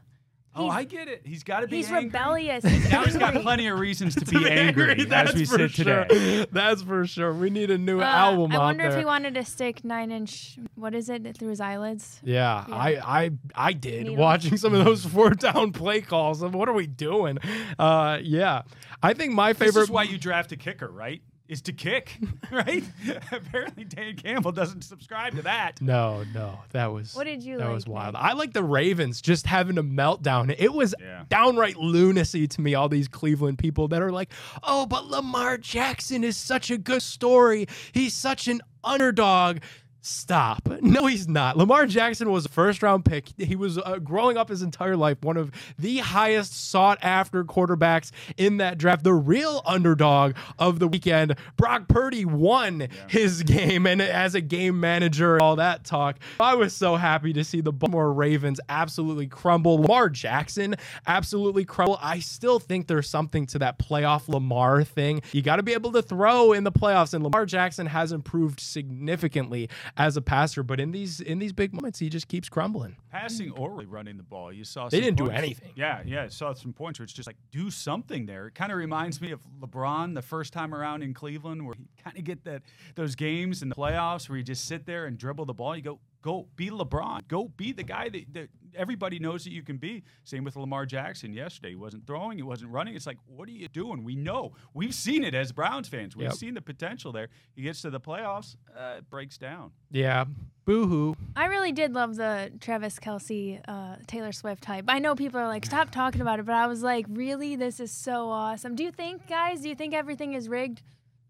Oh, 0.61 0.69
I 0.69 0.85
get 0.85 1.09
it. 1.09 1.23
He's 1.25 1.43
got 1.43 1.61
to 1.61 1.67
be. 1.69 1.77
He's 1.77 1.87
angry. 1.87 2.05
rebellious. 2.05 2.65
He's 2.65 2.91
Now 2.91 3.05
he's 3.05 3.17
got 3.17 3.35
plenty 3.35 3.67
of 3.69 3.79
reasons 3.79 4.15
to 4.17 4.25
be 4.25 4.49
angry, 4.49 5.05
That's 5.05 5.31
as 5.31 5.37
we 5.37 5.45
for 5.45 5.59
sit 5.59 5.71
sure. 5.73 6.05
today. 6.05 6.47
That's 6.53 6.83
for 6.83 7.07
sure. 7.07 7.33
We 7.33 7.51
need 7.51 7.71
a 7.71 7.79
new 7.79 8.01
Uh, 8.01 8.05
album 8.05 8.53
I 8.53 8.57
out 8.57 8.61
wonder 8.63 8.83
there. 8.85 8.93
if 8.93 8.99
he 8.99 9.05
wanted 9.05 9.35
to 9.35 9.45
stick 9.45 9.85
nine 9.85 10.11
inch. 10.11 10.59
What 10.75 10.95
is 10.95 11.09
it 11.09 11.37
through 11.37 11.49
his 11.51 11.61
eyelids? 11.61 12.21
Yeah, 12.25 12.65
Yeah. 12.69 12.75
I, 12.75 12.89
I 13.25 13.31
I 13.55 13.73
did 13.73 14.03
Needles. 14.05 14.19
watching 14.19 14.57
some 14.57 14.75
of 14.75 14.85
those 14.85 15.05
four 15.15 15.31
down 15.31 15.73
play 15.73 16.01
calls. 16.01 16.43
What 16.45 16.69
are 16.69 16.75
we 16.75 16.87
doing? 16.87 17.39
Uh, 17.79 18.19
yeah, 18.23 18.63
I 19.03 19.15
think 19.15 19.33
my 19.33 19.53
favorite. 19.53 19.67
This 19.67 19.75
favorite. 19.75 19.83
is 19.85 19.91
why 19.91 20.03
you 20.05 20.19
draft 20.19 20.53
a 20.53 20.57
kicker, 20.57 20.89
right? 20.89 21.23
Is 21.51 21.61
to 21.63 21.73
kick, 21.73 22.17
right? 22.51 22.85
Apparently, 23.33 23.85
Dan 23.85 24.17
Campbell 24.17 24.53
doesn't 24.53 24.83
subscribe 24.83 25.35
to 25.37 25.43
that. 25.43 25.83
No, 25.83 26.25
no, 26.33 26.59
that 26.71 26.87
was 26.93 27.15
What 27.15 27.25
did 27.25 27.43
you 27.43 27.59
that 27.59 27.67
like, 27.67 27.75
was 27.75 27.87
wild. 27.87 28.15
Nick? 28.15 28.23
I 28.23 28.33
like 28.35 28.53
the 28.53 28.63
Ravens 28.63 29.21
just 29.21 29.47
having 29.47 29.77
a 29.77 29.83
meltdown. 29.83 30.55
It 30.59 30.73
was 30.73 30.95
Yeah. 31.01 31.25
downright 31.29 31.77
lunacy 31.77 32.47
to 32.49 32.61
me. 32.61 32.75
All 32.75 32.89
these 32.89 33.09
Cleveland 33.09 33.59
people 33.59 33.89
that 33.89 34.01
are 34.01 34.13
like, 34.13 34.33
"Oh, 34.63 34.87
but 34.87 35.07
Lamar 35.09 35.59
Jackson 35.59 36.23
is 36.25 36.37
such 36.37 36.71
a 36.71 36.79
good 36.79 37.03
story. 37.03 37.67
He's 37.93 38.15
such 38.15 38.47
an 38.49 38.61
underdog." 38.85 39.59
Stop. 40.01 40.69
No, 40.83 41.07
he's 41.07 41.29
not. 41.29 41.57
Lamar 41.57 41.87
Jackson 41.87 42.31
was 42.33 42.47
a 42.47 42.49
first 42.49 42.83
round 42.83 43.05
pick. 43.05 43.29
He 43.37 43.55
was 43.55 43.79
uh, 43.79 43.99
growing 43.99 44.37
up 44.37 44.49
his 44.49 44.63
entire 44.63 44.97
life 44.97 45.19
one 45.23 45.37
of 45.37 45.53
the 45.79 45.99
highest 45.99 46.71
sought 46.71 46.99
after 47.03 47.45
quarterbacks 47.45 48.11
in 48.37 48.57
that 48.57 48.79
draft. 48.79 49.05
The 49.05 49.13
real 49.13 49.63
underdog 49.67 50.35
of 50.59 50.79
the 50.79 50.89
weekend. 50.89 51.37
Brock 51.57 51.87
Purdy 51.87 52.25
won 52.25 52.89
his 53.09 53.43
game 53.45 53.87
and 53.87 54.01
as 54.01 54.35
a 54.35 54.41
game 54.41 54.81
manager, 54.81 55.41
all 55.41 55.57
that 55.57 55.85
talk. 55.85 56.19
I 56.41 56.55
was 56.55 56.75
so 56.75 56.97
happy 56.97 57.33
to 57.35 57.45
see 57.45 57.61
the 57.61 57.73
Baltimore 57.73 58.13
Ravens 58.13 58.61
absolutely 58.69 59.27
crumble. 59.27 59.81
Lamar 59.81 60.09
Jackson 60.09 60.77
absolutely 61.07 61.65
crumble. 61.65 61.99
I 62.01 62.21
still 62.21 62.59
think 62.59 62.87
there's 62.87 63.09
something 63.09 63.47
to 63.47 63.59
that 63.59 63.79
playoff 63.79 64.29
Lamar 64.29 64.85
thing. 64.85 65.23
You 65.33 65.43
got 65.43 65.57
to 65.57 65.63
be 65.63 65.73
able 65.73 65.93
to 65.93 66.03
throw 66.03 66.53
in 66.53 66.65
the 66.65 66.73
playoffs, 66.73 67.15
and 67.15 67.25
Lamar 67.25 67.47
Jackson 67.47 67.87
has 67.87 68.13
improved 68.13 68.61
significantly 68.61 69.69
as 69.97 70.17
a 70.17 70.23
passer. 70.23 70.63
But 70.63 70.81
in 70.81 70.93
these 70.93 71.21
in 71.21 71.39
these 71.39 71.53
big 71.53 71.73
moments, 71.73 71.99
he 71.99 72.09
just 72.09 72.29
keeps 72.29 72.49
crumbling. 72.49 72.97
Passing 73.11 73.51
or 73.53 73.83
running 73.83 74.17
the 74.17 74.23
ball, 74.23 74.53
you 74.53 74.65
saw. 74.65 74.89
They 74.89 75.01
didn't 75.01 75.17
do 75.17 75.31
anything. 75.31 75.73
Yeah, 75.75 76.03
yeah, 76.05 76.25
I 76.25 76.29
saw 76.29 76.53
some 76.53 76.73
points 76.73 76.99
where 76.99 77.05
it's 77.05 77.13
just 77.13 77.27
like 77.27 77.37
do 77.51 77.71
something 77.71 78.27
there. 78.27 78.49
It 78.49 78.55
kind 78.55 78.73
of 78.73 78.79
reminds 78.79 79.21
me 79.21 79.33
of 79.33 79.41
LeBron 79.61 80.15
the 80.15 80.23
first 80.23 80.53
time 80.53 80.75
around 80.75 81.03
in 81.03 81.15
Cleveland, 81.15 81.65
where 81.67 81.75
he 81.75 81.89
kind 82.03 82.17
of 82.17 82.25
get 82.25 82.45
that 82.45 82.63
those 82.95 83.15
games 83.15 83.63
in 83.63 83.69
the 83.69 83.75
playoffs 83.75 84.29
where 84.29 84.39
you 84.39 84.45
just 84.45 84.67
sit 84.67 84.87
there 84.87 85.07
and 85.07 85.19
dribble 85.19 85.47
the 85.47 85.55
ball. 85.55 85.77
You 85.77 85.83
go, 85.83 85.99
go 86.23 86.47
be 86.57 86.71
LeBron, 86.71 87.27
go 87.29 87.49
be 87.57 87.73
the 87.73 87.83
guy 87.83 88.09
that, 88.09 88.25
that 88.35 88.49
everybody 88.75 89.19
knows 89.19 89.45
that 89.45 89.53
you 89.53 89.63
can 89.63 89.77
be. 89.79 90.03
Same 90.25 90.45
with 90.45 90.55
Lamar 90.57 90.87
Jackson 90.87 91.33
yesterday. 91.33 91.71
He 91.71 91.75
wasn't 91.77 92.07
throwing, 92.07 92.37
he 92.39 92.43
wasn't 92.43 92.71
running. 92.71 92.95
It's 92.95 93.07
like, 93.07 93.19
what 93.27 93.49
are 93.49 93.53
you 93.53 93.69
doing? 93.69 94.05
We 94.05 94.15
know, 94.15 94.53
we've 94.75 94.95
seen 94.95 95.25
it 95.25 95.35
as 95.35 95.51
Browns 95.53 95.89
fans. 95.89 96.15
We've 96.17 96.25
Yep. 96.29 96.35
seen 96.35 96.55
the 96.55 96.63
potential 96.63 97.11
there. 97.13 97.29
He 97.57 97.63
gets 97.63 97.83
to 97.83 97.91
the 97.91 98.01
playoffs, 98.01 98.57
uh, 98.77 98.97
it 98.99 99.11
breaks 99.11 99.39
down. 99.39 99.73
Yeah, 99.91 100.27
boo 100.65 100.87
hoo. 100.87 101.17
I 101.35 101.47
really 101.47 101.73
did 101.73 101.95
love 101.95 102.17
the 102.17 102.53
Travis 102.61 102.99
Kelce, 103.01 103.61
uh, 103.67 103.97
Taylor 104.07 104.33
Swift 104.33 104.65
hype. 104.67 104.85
I 104.89 104.99
know 105.01 105.15
people 105.15 105.41
are 105.41 105.49
like, 105.49 105.65
stop 105.67 105.91
talking 105.91 106.21
about 106.21 106.39
it, 106.39 106.47
but 106.47 106.55
I 106.55 106.67
was 106.67 106.83
like, 106.83 107.07
really? 107.09 107.57
This 107.57 107.81
is 107.81 107.91
so 107.91 108.29
awesome. 108.31 108.77
Do 108.77 108.85
you 108.85 108.93
think, 108.93 109.27
guys, 109.27 109.63
do 109.63 109.69
you 109.69 109.75
think 109.75 109.95
everything 109.95 110.35
is 110.35 110.49
rigged? 110.49 110.83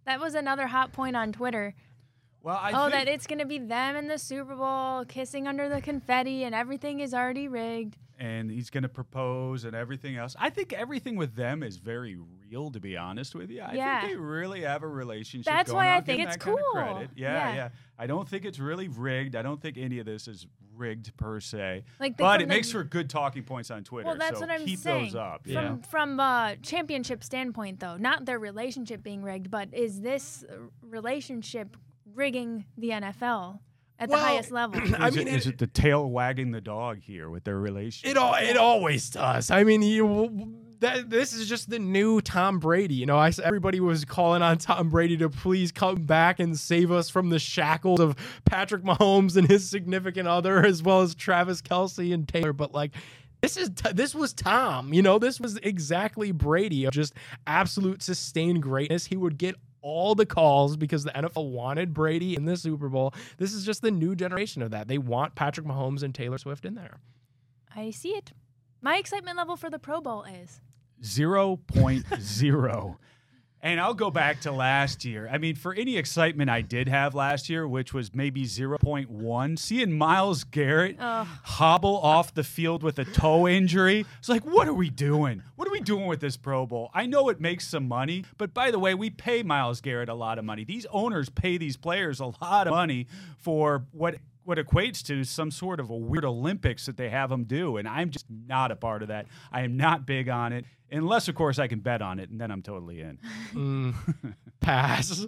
That 0.06 0.20
was 0.20 0.34
another 0.34 0.66
hot 0.66 0.92
point 0.92 1.14
on 1.16 1.32
Twitter. 1.32 1.74
Well, 2.42 2.58
I 2.60 2.72
oh, 2.72 2.90
think, 2.90 2.92
that 2.92 3.08
it's 3.08 3.26
going 3.26 3.40
to 3.40 3.44
be 3.46 3.58
them 3.58 3.96
in 3.96 4.08
the 4.08 4.18
Super 4.18 4.54
Bowl 4.54 5.04
kissing 5.04 5.46
under 5.46 5.68
the 5.68 5.80
confetti 5.80 6.44
and 6.44 6.54
everything 6.54 7.00
is 7.00 7.12
already 7.12 7.48
rigged. 7.48 7.96
and 8.18 8.50
he's 8.50 8.70
going 8.70 8.82
to 8.82 8.88
propose 8.88 9.64
and 9.64 9.74
everything 9.74 10.16
else. 10.16 10.36
I 10.38 10.50
think 10.50 10.72
everything 10.72 11.16
with 11.16 11.34
them 11.36 11.62
is 11.62 11.76
very 11.78 12.16
real, 12.16 12.70
to 12.70 12.80
be 12.80 12.96
honest 12.96 13.34
with 13.34 13.50
you. 13.50 13.62
I 13.62 13.74
Yeah. 13.74 14.00
think 14.00 14.12
they 14.12 14.16
really 14.18 14.62
have 14.62 14.82
a 14.82 14.88
relationship. 14.88 15.52
That's 15.52 15.70
going 15.70 15.86
why 15.86 15.92
on. 15.92 15.98
I 15.98 16.00
think 16.02 16.20
it's 16.22 16.36
that 16.36 16.40
kind 16.40 16.58
of 16.58 16.64
cool. 16.64 16.72
credit. 16.82 17.10
Yeah, 17.16 17.48
Yeah. 17.48 17.54
yeah, 17.54 17.68
I 17.98 18.06
don't 18.06 18.28
think 18.28 18.44
it's 18.44 18.58
really 18.58 18.88
rigged. 18.88 19.36
I 19.36 19.42
don't 19.42 19.60
think 19.60 19.78
any 19.78 19.98
of 20.00 20.06
this 20.06 20.28
is 20.28 20.46
rigged 20.74 21.14
per 21.18 21.40
se. 21.40 21.84
Like 21.98 22.16
but 22.16 22.40
it 22.40 22.48
the- 22.48 22.54
makes 22.54 22.70
for 22.72 22.84
good 22.84 23.08
talking 23.10 23.42
points 23.42 23.70
on 23.70 23.84
Twitter. 23.84 24.06
Well, 24.06 24.16
that's 24.18 24.36
so 24.38 24.40
what 24.40 24.50
I'm 24.50 24.64
keep 24.64 24.78
saying. 24.78 25.04
those 25.06 25.14
up. 25.14 25.42
Yeah. 25.46 25.60
From 25.68 25.82
from 25.82 26.20
a 26.20 26.56
championship 26.62 27.22
standpoint, 27.24 27.80
though, 27.80 27.96
not 27.98 28.24
their 28.24 28.38
relationship 28.38 29.02
being 29.02 29.22
rigged, 29.22 29.50
but 29.50 29.72
is 29.74 30.00
this 30.00 30.44
uh, 30.48 30.54
relationship 30.82 31.76
rigging 32.14 32.64
the 32.76 32.90
NFL 32.90 33.58
at 33.98 34.08
Well, 34.08 34.18
the 34.18 34.24
highest 34.24 34.50
level? 34.52 34.80
I 34.98 35.08
Is, 35.08 35.16
mean, 35.16 35.28
it, 35.28 35.34
is 35.34 35.46
it- 35.46 35.50
it 35.54 35.58
the 35.58 35.66
tail 35.66 36.08
wagging 36.10 36.50
the 36.52 36.60
dog 36.60 36.98
here 37.00 37.28
with 37.30 37.44
their 37.44 37.58
relationship? 37.58 38.10
It 38.10 38.16
all 38.18 38.34
it 38.34 38.56
always 38.56 39.10
does. 39.10 39.50
I 39.50 39.64
mean, 39.64 39.82
you 39.82 40.54
that 40.80 41.10
this 41.10 41.34
is 41.34 41.46
just 41.46 41.68
the 41.68 41.78
new 41.78 42.22
Tom 42.22 42.58
Brady. 42.58 42.94
You 42.94 43.04
know, 43.04 43.18
I 43.18 43.30
everybody 43.44 43.80
was 43.80 44.04
calling 44.06 44.40
on 44.42 44.56
Tom 44.58 44.88
Brady 44.88 45.16
to 45.18 45.28
please 45.28 45.70
come 45.72 46.04
back 46.06 46.40
and 46.40 46.58
save 46.58 46.90
us 46.90 47.10
from 47.10 47.28
the 47.28 47.38
shackles 47.38 48.00
of 48.00 48.16
Patrick 48.46 48.82
Mahomes 48.82 49.36
and 49.36 49.46
his 49.48 49.68
significant 49.68 50.26
other, 50.26 50.64
as 50.64 50.82
well 50.82 51.02
as 51.02 51.14
Travis 51.14 51.60
Kelce 51.60 52.12
and 52.14 52.26
Taylor. 52.26 52.52
But 52.52 52.72
like. 52.72 52.92
This 53.42 53.56
is 53.56 53.70
this 53.94 54.14
was 54.14 54.34
Tom, 54.34 54.92
you 54.92 55.00
know. 55.00 55.18
This 55.18 55.40
was 55.40 55.56
exactly 55.62 56.30
Brady 56.30 56.84
of 56.84 56.92
just 56.92 57.14
absolute 57.46 58.02
sustained 58.02 58.62
greatness. 58.62 59.06
He 59.06 59.16
would 59.16 59.38
get 59.38 59.54
all 59.82 60.14
the 60.14 60.26
calls 60.26 60.76
because 60.76 61.04
the 61.04 61.10
NFL 61.10 61.50
wanted 61.50 61.94
Brady 61.94 62.34
in 62.36 62.44
the 62.44 62.56
Super 62.56 62.88
Bowl. 62.88 63.14
This 63.38 63.52
is 63.52 63.64
just 63.64 63.82
the 63.82 63.90
new 63.90 64.14
generation 64.14 64.62
of 64.62 64.70
that. 64.70 64.88
They 64.88 64.98
want 64.98 65.34
Patrick 65.34 65.66
Mahomes 65.66 66.02
and 66.02 66.14
Taylor 66.14 66.38
Swift 66.38 66.64
in 66.64 66.74
there. 66.74 67.00
I 67.74 67.90
see 67.90 68.10
it. 68.10 68.32
My 68.82 68.96
excitement 68.96 69.36
level 69.36 69.56
for 69.56 69.70
the 69.70 69.78
Pro 69.78 70.00
Bowl 70.00 70.24
is 70.24 70.60
0.0. 71.02 72.96
And 73.62 73.78
I'll 73.78 73.94
go 73.94 74.10
back 74.10 74.40
to 74.42 74.52
last 74.52 75.04
year. 75.04 75.28
I 75.30 75.36
mean, 75.36 75.54
for 75.54 75.74
any 75.74 75.98
excitement 75.98 76.48
I 76.48 76.62
did 76.62 76.88
have 76.88 77.14
last 77.14 77.50
year, 77.50 77.68
which 77.68 77.92
was 77.92 78.14
maybe 78.14 78.44
0.1, 78.44 79.58
seeing 79.58 79.92
Myles 79.92 80.44
Garrett 80.44 80.96
hobble 80.98 81.98
off 81.98 82.32
the 82.32 82.44
field 82.44 82.82
with 82.82 82.98
a 82.98 83.04
toe 83.04 83.46
injury, 83.46 84.06
it's 84.18 84.30
like, 84.30 84.44
what 84.46 84.66
are 84.66 84.72
we 84.72 84.88
doing? 84.88 85.42
What 85.56 85.68
are 85.68 85.72
we 85.72 85.80
doing 85.80 86.06
with 86.06 86.20
this 86.20 86.38
Pro 86.38 86.64
Bowl? 86.64 86.90
I 86.94 87.04
know 87.04 87.28
it 87.28 87.38
makes 87.38 87.68
some 87.68 87.86
money, 87.86 88.24
but 88.38 88.54
by 88.54 88.70
the 88.70 88.78
way, 88.78 88.94
we 88.94 89.10
pay 89.10 89.42
Myles 89.42 89.82
Garrett 89.82 90.08
a 90.08 90.14
lot 90.14 90.38
of 90.38 90.44
money. 90.44 90.64
These 90.64 90.86
owners 90.90 91.28
pay 91.28 91.58
these 91.58 91.76
players 91.76 92.18
a 92.18 92.32
lot 92.40 92.66
of 92.66 92.70
money 92.70 93.08
for 93.38 93.84
what 93.92 94.16
what 94.44 94.58
equates 94.58 95.02
to 95.04 95.22
some 95.22 95.50
sort 95.50 95.78
of 95.78 95.90
a 95.90 95.96
weird 95.96 96.24
Olympics 96.24 96.86
that 96.86 96.96
they 96.96 97.08
have 97.10 97.30
them 97.30 97.44
do, 97.44 97.76
and 97.76 97.86
I'm 97.86 98.10
just 98.10 98.26
not 98.28 98.72
a 98.72 98.76
part 98.76 99.02
of 99.02 99.08
that. 99.08 99.26
I 99.52 99.62
am 99.62 99.76
not 99.76 100.06
big 100.06 100.28
on 100.28 100.52
it, 100.52 100.64
unless 100.90 101.28
of 101.28 101.34
course 101.34 101.58
I 101.58 101.68
can 101.68 101.80
bet 101.80 102.02
on 102.02 102.18
it, 102.18 102.30
and 102.30 102.40
then 102.40 102.50
I'm 102.50 102.62
totally 102.62 103.00
in. 103.00 103.18
Mm, 103.52 103.94
pass. 104.60 105.26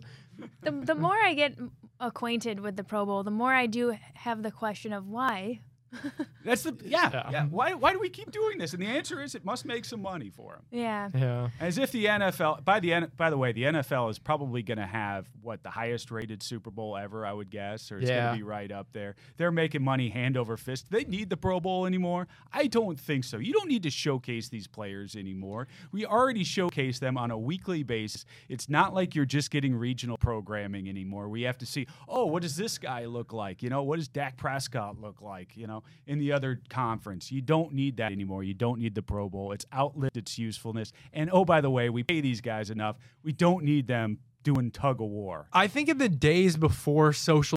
the 0.62 0.70
the 0.72 0.94
more 0.94 1.16
I 1.16 1.34
get 1.34 1.58
acquainted 2.00 2.60
with 2.60 2.76
the 2.76 2.84
Pro 2.84 3.06
Bowl, 3.06 3.22
the 3.22 3.30
more 3.30 3.52
I 3.52 3.66
do 3.66 3.96
have 4.14 4.42
the 4.42 4.50
question 4.50 4.92
of 4.92 5.08
why. 5.08 5.60
That's 6.44 6.62
the 6.62 6.76
yeah, 6.84 7.10
Yeah. 7.12 7.30
yeah. 7.30 7.44
Why 7.46 7.74
why 7.74 7.92
do 7.92 7.98
we 8.00 8.08
keep 8.08 8.30
doing 8.30 8.58
this? 8.58 8.72
And 8.72 8.82
the 8.82 8.86
answer 8.86 9.20
is 9.22 9.34
it 9.34 9.44
must 9.44 9.64
make 9.64 9.84
some 9.84 10.02
money 10.02 10.30
for 10.30 10.52
them. 10.54 10.62
Yeah. 10.70 11.08
Yeah. 11.14 11.48
As 11.60 11.78
if 11.78 11.92
the 11.92 12.06
NFL 12.06 12.64
by 12.64 12.80
the 12.80 12.92
N- 12.92 13.12
by 13.16 13.30
the 13.30 13.38
way, 13.38 13.52
the 13.52 13.62
NFL 13.64 14.10
is 14.10 14.18
probably 14.18 14.62
going 14.62 14.78
to 14.78 14.86
have 14.86 15.26
what 15.40 15.62
the 15.62 15.70
highest 15.70 16.10
rated 16.10 16.42
Super 16.42 16.70
Bowl 16.70 16.96
ever, 16.96 17.24
I 17.26 17.32
would 17.32 17.50
guess, 17.50 17.92
or 17.92 17.98
it's 17.98 18.08
Yeah. 18.08 18.24
going 18.26 18.32
to 18.34 18.38
be 18.38 18.42
right 18.42 18.70
up 18.72 18.88
there. 18.92 19.14
They're 19.36 19.50
making 19.52 19.82
money 19.82 20.08
hand 20.08 20.36
over 20.36 20.56
fist. 20.56 20.90
They 20.90 21.04
need 21.04 21.30
the 21.30 21.36
Pro 21.36 21.60
Bowl 21.60 21.86
anymore? 21.86 22.28
I 22.52 22.66
don't 22.66 22.98
think 22.98 23.24
so. 23.24 23.38
You 23.38 23.52
don't 23.52 23.68
need 23.68 23.82
to 23.84 23.90
showcase 23.90 24.48
these 24.48 24.66
players 24.66 25.14
anymore. 25.16 25.68
We 25.92 26.06
already 26.06 26.44
showcase 26.44 26.98
them 26.98 27.16
on 27.18 27.30
a 27.30 27.38
weekly 27.38 27.82
basis. 27.82 28.24
It's 28.48 28.68
not 28.68 28.94
like 28.94 29.14
you're 29.14 29.24
just 29.26 29.50
getting 29.50 29.74
regional 29.74 30.16
programming 30.16 30.88
anymore. 30.88 31.28
We 31.28 31.42
have 31.42 31.58
to 31.58 31.66
see, 31.66 31.86
oh, 32.08 32.26
what 32.26 32.42
does 32.42 32.56
this 32.56 32.78
guy 32.78 33.04
look 33.06 33.32
like? 33.32 33.62
You 33.62 33.70
know, 33.70 33.82
what 33.82 33.96
does 33.96 34.08
Dak 34.08 34.36
Prescott 34.36 35.00
look 35.00 35.20
like? 35.22 35.56
You 35.56 35.66
know, 35.66 35.81
in 36.06 36.18
the 36.18 36.32
other 36.32 36.60
conference. 36.68 37.30
You 37.32 37.40
don't 37.42 37.72
need 37.72 37.96
that 37.98 38.12
anymore. 38.12 38.42
You 38.44 38.54
don't 38.54 38.78
need 38.78 38.94
the 38.94 39.02
Pro 39.02 39.28
Bowl. 39.28 39.52
It's 39.52 39.66
outlived 39.74 40.16
its 40.16 40.38
usefulness. 40.38 40.92
And 41.12 41.30
oh, 41.32 41.44
by 41.44 41.60
the 41.60 41.70
way, 41.70 41.88
we 41.90 42.02
pay 42.02 42.20
these 42.20 42.40
guys 42.40 42.70
enough. 42.70 42.96
We 43.22 43.32
don't 43.32 43.64
need 43.64 43.86
them 43.86 44.18
doing 44.42 44.70
tug 44.70 45.00
of 45.00 45.08
war. 45.08 45.46
I 45.52 45.68
think 45.68 45.88
in 45.88 45.98
the 45.98 46.08
days 46.08 46.56
before 46.56 47.12
social 47.12 47.56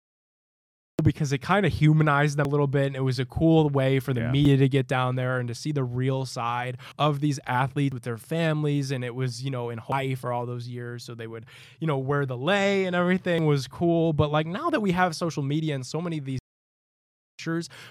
because 1.04 1.32
it 1.32 1.38
kind 1.40 1.66
of 1.68 1.74
humanized 1.74 2.38
them 2.38 2.48
a 2.48 2.50
little 2.50 2.66
bit 2.68 2.88
and 2.88 2.96
it 2.96 3.02
was 3.02 3.20
a 3.20 3.26
cool 3.26 3.70
way 3.70 4.00
for 4.00 4.12
the 4.14 4.22
Yeah. 4.22 4.32
media 4.32 4.58
to 4.58 4.68
get 4.70 4.88
down 4.88 5.16
there 5.16 5.38
and 5.40 5.48
to 5.50 5.54
see 5.54 5.72
the 5.72 5.84
real 5.84 6.26
side 6.26 6.78
of 6.98 7.20
these 7.20 7.40
athletes 7.46 7.94
with 7.94 8.04
their 8.04 8.18
families 8.18 8.90
and 8.92 9.04
it 9.04 9.14
was 9.14 9.44
you 9.44 9.52
know 9.52 9.70
in 9.70 9.78
Hawaii 9.78 10.16
for 10.16 10.32
all 10.34 10.48
those 10.48 10.68
years 10.68 11.04
so 11.04 11.14
they 11.14 11.28
would 11.28 11.46
you 11.80 11.86
know 11.86 11.98
wear 12.00 12.26
the 12.26 12.38
lei 12.38 12.86
and 12.86 12.96
everything 12.96 13.46
was 13.46 13.68
cool 13.68 14.14
but 14.14 14.32
like 14.32 14.48
now 14.48 14.70
that 14.72 14.82
we 14.82 14.94
have 14.94 15.16
social 15.16 15.44
media 15.44 15.76
and 15.76 15.86
so 15.86 16.02
many 16.02 16.18
of 16.18 16.26
these 16.26 16.40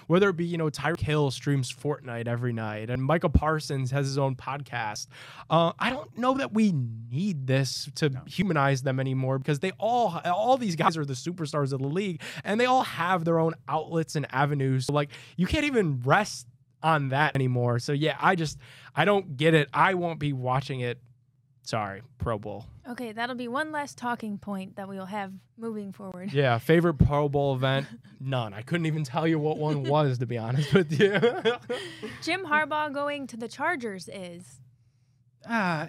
whether 0.07 0.29
it 0.29 0.37
be 0.37 0.45
you 0.45 0.57
know 0.57 0.69
Tyreek 0.69 0.99
Hill 0.99 1.31
streams 1.31 1.71
Fortnite 1.71 2.27
every 2.27 2.53
night 2.53 2.89
and 2.89 3.03
Micah 3.03 3.29
Parsons 3.29 3.91
has 3.91 4.05
his 4.05 4.17
own 4.17 4.35
podcast. 4.35 5.07
Uh, 5.49 5.73
I 5.79 5.89
don't 5.89 6.17
know 6.17 6.35
that 6.35 6.53
we 6.53 6.73
need 7.11 7.47
this 7.47 7.89
to 7.95 8.11
humanize 8.27 8.81
them 8.83 8.99
anymore 8.99 9.37
because 9.37 9.59
they 9.59 9.71
all 9.79 10.21
all 10.25 10.57
these 10.57 10.75
guys 10.75 10.97
are 10.97 11.05
the 11.05 11.13
superstars 11.13 11.73
of 11.73 11.79
the 11.81 11.87
league 11.87 12.21
and 12.43 12.59
they 12.59 12.65
all 12.65 12.83
have 12.83 13.25
their 13.25 13.39
own 13.39 13.53
outlets 13.67 14.15
and 14.15 14.25
avenues. 14.33 14.87
So 14.87 14.93
like 14.93 15.09
you 15.37 15.47
can't 15.47 15.65
even 15.65 16.01
rest 16.01 16.47
on 16.83 17.09
that 17.09 17.35
anymore. 17.35 17.79
So 17.79 17.93
yeah, 17.93 18.17
I 18.21 18.35
just 18.35 18.57
I 18.95 19.05
don't 19.05 19.37
get 19.37 19.53
it. 19.53 19.69
I 19.73 19.95
won't 19.95 20.19
be 20.19 20.33
watching 20.33 20.81
it. 20.81 20.99
Sorry, 21.65 22.03
Pro 22.19 22.37
Bowl. 22.37 22.65
Okay, 22.87 23.11
that'll 23.11 23.35
be 23.35 23.47
one 23.47 23.71
less 23.71 23.95
talking 23.95 24.37
point 24.37 24.75
that 24.75 24.87
we 24.87 24.97
will 24.97 25.07
have 25.07 25.33
moving 25.57 25.91
forward. 25.91 26.31
Yeah, 26.31 26.57
favorite 26.59 26.93
Pro 26.93 27.27
Bowl 27.27 27.55
event? 27.55 27.87
None. 28.19 28.53
I 28.53 28.61
couldn't 28.61 28.85
even 28.85 29.03
tell 29.03 29.27
you 29.27 29.39
what 29.39 29.57
one 29.57 29.81
was 29.89 30.19
to 30.19 30.27
be 30.27 30.37
honest 30.37 30.71
with 30.73 30.91
you. 30.99 31.09
Jim 32.21 32.45
Harbaugh 32.45 32.93
going 32.93 33.25
to 33.27 33.37
the 33.37 33.47
Chargers 33.47 34.07
is. 34.13 34.61
Ah, 35.49 35.87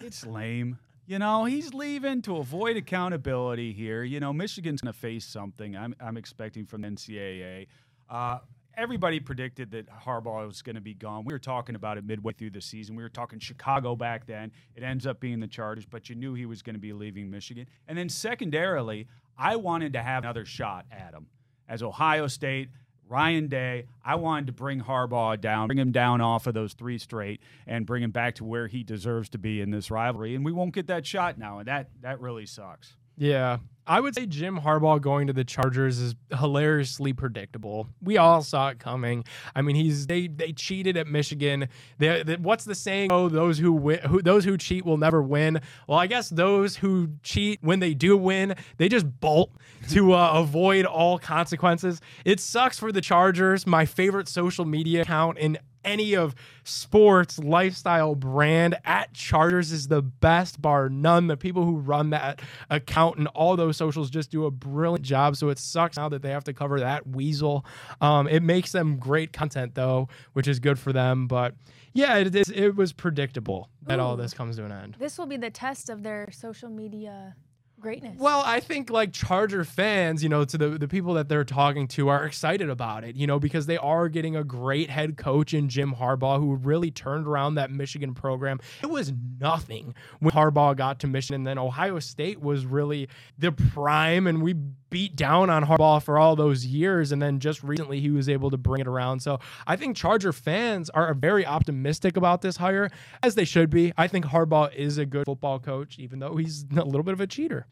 it's 0.00 0.24
lame. 0.24 0.78
you 1.06 1.18
know, 1.18 1.44
he's 1.44 1.74
leaving 1.74 2.22
to 2.22 2.36
avoid 2.36 2.76
accountability 2.76 3.72
here. 3.72 4.04
You 4.04 4.20
know, 4.20 4.32
Michigan's 4.32 4.80
going 4.80 4.92
to 4.92 4.98
face 4.98 5.24
something 5.24 5.76
I'm, 5.76 5.94
I'm 6.00 6.16
expecting 6.16 6.66
from 6.66 6.82
the 6.82 6.88
NCAA. 6.88 7.66
Uh, 8.08 8.38
everybody 8.76 9.20
predicted 9.20 9.70
that 9.72 9.88
Harbaugh 9.88 10.46
was 10.46 10.62
going 10.62 10.76
to 10.76 10.82
be 10.82 10.94
gone. 10.94 11.24
We 11.24 11.32
were 11.32 11.38
talking 11.38 11.74
about 11.74 11.98
it 11.98 12.04
midway 12.04 12.32
through 12.32 12.50
the 12.50 12.60
season. 12.60 12.94
We 12.94 13.02
were 13.02 13.08
talking 13.08 13.38
Chicago 13.38 13.96
back 13.96 14.26
then. 14.26 14.52
It 14.74 14.82
ends 14.82 15.06
up 15.06 15.20
being 15.20 15.40
the 15.40 15.46
Chargers, 15.46 15.86
but 15.86 16.08
you 16.08 16.14
knew 16.14 16.34
he 16.34 16.46
was 16.46 16.62
going 16.62 16.74
to 16.74 16.80
be 16.80 16.92
leaving 16.92 17.30
Michigan. 17.30 17.66
And 17.88 17.96
then 17.96 18.08
secondarily, 18.08 19.08
I 19.38 19.56
wanted 19.56 19.94
to 19.94 20.02
have 20.02 20.24
another 20.24 20.44
shot 20.44 20.86
at 20.90 21.14
him. 21.14 21.26
As 21.68 21.82
Ohio 21.82 22.26
State, 22.26 22.68
Ryan 23.08 23.46
Day, 23.48 23.86
I 24.04 24.16
wanted 24.16 24.46
to 24.48 24.52
bring 24.52 24.80
Harbaugh 24.80 25.40
down, 25.40 25.68
bring 25.68 25.78
him 25.78 25.92
down 25.92 26.20
off 26.20 26.46
of 26.46 26.54
those 26.54 26.74
three 26.74 26.98
straight, 26.98 27.40
and 27.66 27.86
bring 27.86 28.02
him 28.02 28.10
back 28.10 28.34
to 28.36 28.44
where 28.44 28.66
he 28.66 28.82
deserves 28.82 29.28
to 29.30 29.38
be 29.38 29.60
in 29.60 29.70
this 29.70 29.90
rivalry. 29.90 30.34
And 30.34 30.44
we 30.44 30.52
won't 30.52 30.74
get 30.74 30.88
that 30.88 31.06
shot 31.06 31.38
now, 31.38 31.58
and 31.60 31.68
that 31.68 31.90
that 32.02 32.20
really 32.20 32.46
sucks. 32.46 32.96
Yeah. 33.16 33.58
I 33.86 34.00
would 34.00 34.14
say 34.14 34.26
Jim 34.26 34.60
Harbaugh 34.60 35.00
going 35.00 35.28
to 35.28 35.32
the 35.32 35.44
Chargers 35.44 35.98
is 35.98 36.14
hilariously 36.36 37.12
predictable. 37.12 37.88
We 38.02 38.16
all 38.16 38.42
saw 38.42 38.68
it 38.70 38.78
coming. 38.78 39.24
I 39.54 39.62
mean, 39.62 39.76
he's 39.76 40.06
they 40.06 40.26
they 40.26 40.52
cheated 40.52 40.96
at 40.96 41.06
Michigan. 41.06 41.68
They, 41.98 42.22
they, 42.22 42.36
what's 42.36 42.64
the 42.64 42.74
saying? 42.74 43.12
Oh, 43.12 43.28
those 43.28 43.58
who 43.58 43.72
win, 43.72 44.00
who 44.00 44.22
those 44.22 44.44
who 44.44 44.56
cheat 44.56 44.84
will 44.84 44.96
never 44.96 45.22
win. 45.22 45.60
Well, 45.86 45.98
I 45.98 46.06
guess 46.06 46.28
those 46.28 46.76
who 46.76 47.10
cheat 47.22 47.60
when 47.62 47.80
they 47.80 47.94
do 47.94 48.16
win, 48.16 48.54
they 48.78 48.88
just 48.88 49.06
bolt 49.20 49.50
to 49.90 50.14
uh, 50.14 50.32
avoid 50.34 50.84
all 50.84 51.18
consequences. 51.18 52.00
It 52.24 52.40
sucks 52.40 52.78
for 52.78 52.90
the 52.90 53.00
Chargers. 53.00 53.66
My 53.66 53.86
favorite 53.86 54.28
social 54.28 54.64
media 54.64 55.02
account 55.02 55.38
in 55.38 55.58
any 55.86 56.14
of 56.14 56.34
sports 56.64 57.38
lifestyle 57.38 58.14
brand 58.14 58.76
at 58.84 59.14
Chargers 59.14 59.72
is 59.72 59.88
the 59.88 60.02
best, 60.02 60.60
bar 60.60 60.88
none. 60.88 61.28
The 61.28 61.36
people 61.36 61.64
who 61.64 61.76
run 61.76 62.10
that 62.10 62.42
account 62.68 63.18
and 63.18 63.28
all 63.28 63.56
those 63.56 63.76
socials 63.76 64.10
just 64.10 64.30
do 64.30 64.44
a 64.44 64.50
brilliant 64.50 65.04
job. 65.04 65.36
So 65.36 65.48
it 65.48 65.58
sucks 65.58 65.96
now 65.96 66.08
that 66.08 66.22
they 66.22 66.30
have 66.30 66.44
to 66.44 66.52
cover 66.52 66.80
that 66.80 67.06
weasel. 67.06 67.64
Um, 68.00 68.28
it 68.28 68.42
makes 68.42 68.72
them 68.72 68.98
great 68.98 69.32
content 69.32 69.74
though, 69.74 70.08
which 70.34 70.48
is 70.48 70.58
good 70.58 70.78
for 70.78 70.92
them. 70.92 71.26
But 71.26 71.54
yeah, 71.94 72.16
it, 72.16 72.34
it, 72.34 72.50
it 72.50 72.76
was 72.76 72.92
predictable 72.92 73.70
that 73.82 74.00
all 74.00 74.16
this 74.16 74.34
comes 74.34 74.56
to 74.56 74.64
an 74.64 74.72
end. 74.72 74.96
This 74.98 75.16
will 75.16 75.26
be 75.26 75.36
the 75.36 75.50
test 75.50 75.88
of 75.88 76.02
their 76.02 76.28
social 76.32 76.68
media 76.68 77.36
greatness. 77.80 78.18
Well, 78.18 78.42
I 78.44 78.60
think 78.60 78.90
like 78.90 79.12
Charger 79.12 79.64
fans, 79.64 80.22
you 80.22 80.28
know, 80.28 80.44
to 80.44 80.58
the 80.58 80.68
the 80.70 80.88
people 80.88 81.14
that 81.14 81.28
they're 81.28 81.44
talking 81.44 81.88
to 81.88 82.08
are 82.08 82.24
excited 82.24 82.70
about 82.70 83.04
it, 83.04 83.16
you 83.16 83.26
know, 83.26 83.38
because 83.38 83.66
they 83.66 83.76
are 83.76 84.08
getting 84.08 84.36
a 84.36 84.44
great 84.44 84.90
head 84.90 85.16
coach 85.16 85.54
in 85.54 85.68
Jim 85.68 85.94
Harbaugh 85.98 86.38
who 86.38 86.54
really 86.56 86.90
turned 86.90 87.26
around 87.26 87.54
that 87.56 87.70
Michigan 87.70 88.14
program. 88.14 88.58
It 88.82 88.90
was 88.90 89.12
nothing 89.40 89.94
when 90.20 90.32
Harbaugh 90.32 90.76
got 90.76 91.00
to 91.00 91.06
Michigan, 91.06 91.40
and 91.40 91.46
then 91.46 91.58
Ohio 91.58 91.98
State 91.98 92.40
was 92.40 92.66
really 92.66 93.08
the 93.38 93.52
prime, 93.52 94.26
and 94.26 94.42
we 94.42 94.54
beat 94.90 95.16
down 95.16 95.50
on 95.50 95.64
Harbaugh 95.64 96.02
for 96.02 96.18
all 96.18 96.36
those 96.36 96.64
years, 96.66 97.12
and 97.12 97.20
then 97.20 97.40
just 97.40 97.62
recently 97.62 98.00
he 98.00 98.10
was 98.10 98.28
able 98.28 98.50
to 98.50 98.56
bring 98.56 98.80
it 98.80 98.86
around. 98.86 99.20
So 99.20 99.40
I 99.66 99.76
think 99.76 99.96
Charger 99.96 100.32
fans 100.32 100.90
are 100.90 101.12
very 101.14 101.44
optimistic 101.46 102.16
about 102.16 102.42
this 102.42 102.56
hire, 102.56 102.90
as 103.22 103.34
they 103.34 103.44
should 103.44 103.70
be. 103.70 103.92
I 103.96 104.08
think 104.08 104.26
Harbaugh 104.26 104.74
is 104.74 104.98
a 104.98 105.06
good 105.06 105.26
football 105.26 105.58
coach, 105.58 105.98
even 105.98 106.18
though 106.18 106.36
he's 106.36 106.64
a 106.76 106.84
little 106.84 107.02
bit 107.02 107.14
of 107.14 107.20
a 107.20 107.26
cheater. 107.26 107.66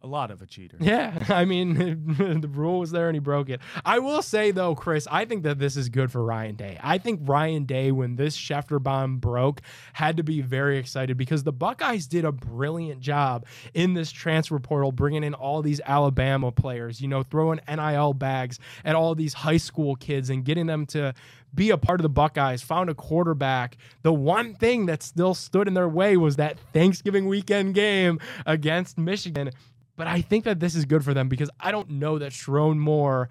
A 0.00 0.06
lot 0.06 0.30
of 0.30 0.40
a 0.40 0.46
cheater. 0.46 0.76
Yeah, 0.88 1.18
I 1.28 1.44
mean, 1.44 1.74
the 2.40 2.48
rule 2.48 2.78
was 2.78 2.92
there 2.92 3.08
and 3.08 3.16
he 3.16 3.20
broke 3.20 3.50
it. 3.50 3.60
I 3.84 3.98
will 3.98 4.22
say 4.22 4.52
though, 4.52 4.74
Chris, 4.74 5.06
I 5.10 5.24
think 5.24 5.42
that 5.42 5.58
this 5.58 5.76
is 5.76 5.88
good 5.88 6.10
for 6.12 6.22
Ryan 6.24 6.54
Day. 6.54 6.78
I 6.82 6.98
think 6.98 7.20
Ryan 7.24 7.64
Day, 7.64 7.90
when 7.90 8.16
this 8.16 8.36
Schefter 8.36 8.82
bomb 8.82 9.18
broke, 9.18 9.60
had 9.92 10.16
to 10.16 10.22
be 10.22 10.40
very 10.40 10.78
excited 10.78 11.16
because 11.16 11.42
the 11.42 11.52
Buckeyes 11.52 12.06
did 12.06 12.24
a 12.24 12.32
brilliant 12.32 13.00
job 13.00 13.44
in 13.74 13.94
this 13.94 14.10
transfer 14.10 14.58
portal, 14.58 14.92
bringing 14.92 15.24
in 15.24 15.34
all 15.34 15.62
these 15.62 15.80
Alabama 15.84 16.52
players. 16.52 17.00
You 17.00 17.08
know, 17.08 17.22
throwing 17.24 17.60
NIL 17.68 18.14
bags 18.14 18.60
at 18.84 18.94
all 18.94 19.14
these 19.14 19.34
high 19.34 19.56
school 19.56 19.96
kids 19.96 20.30
and 20.30 20.44
getting 20.44 20.66
them 20.66 20.86
to 20.86 21.12
be 21.54 21.70
a 21.70 21.78
part 21.78 22.00
of 22.00 22.02
the 22.02 22.08
Buckeyes, 22.08 22.62
found 22.62 22.88
a 22.90 22.94
quarterback. 22.94 23.76
The 24.02 24.12
one 24.12 24.54
thing 24.54 24.86
that 24.86 25.02
still 25.02 25.34
stood 25.34 25.66
in 25.66 25.74
their 25.74 25.88
way 25.88 26.16
was 26.16 26.36
that 26.36 26.58
Thanksgiving 26.72 27.26
weekend 27.26 27.74
game 27.74 28.20
against 28.46 28.98
Michigan. 28.98 29.50
But 29.98 30.06
I 30.06 30.22
think 30.22 30.44
that 30.44 30.60
this 30.60 30.76
is 30.76 30.84
good 30.84 31.04
for 31.04 31.12
them 31.12 31.28
because 31.28 31.50
I 31.58 31.72
don't 31.72 31.90
know 31.90 32.20
that 32.20 32.30
Sherrone 32.30 32.78
Moore 32.78 33.28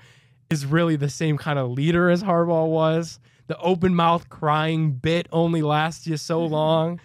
is 0.50 0.66
really 0.66 0.98
the 0.98 1.10
same 1.10 1.38
kind 1.38 1.58
of 1.58 1.72
leader 1.72 2.10
as 2.10 2.22
Harbaugh 2.22 2.68
was. 2.68 3.22
The 3.48 3.58
open 3.60 3.96
mouth 3.96 4.28
crying 4.28 4.92
bit 4.92 5.28
only 5.32 5.62
lasts 5.62 6.06
you 6.06 6.18
so 6.18 6.42
mm-hmm. 6.42 6.54
long. 6.54 7.00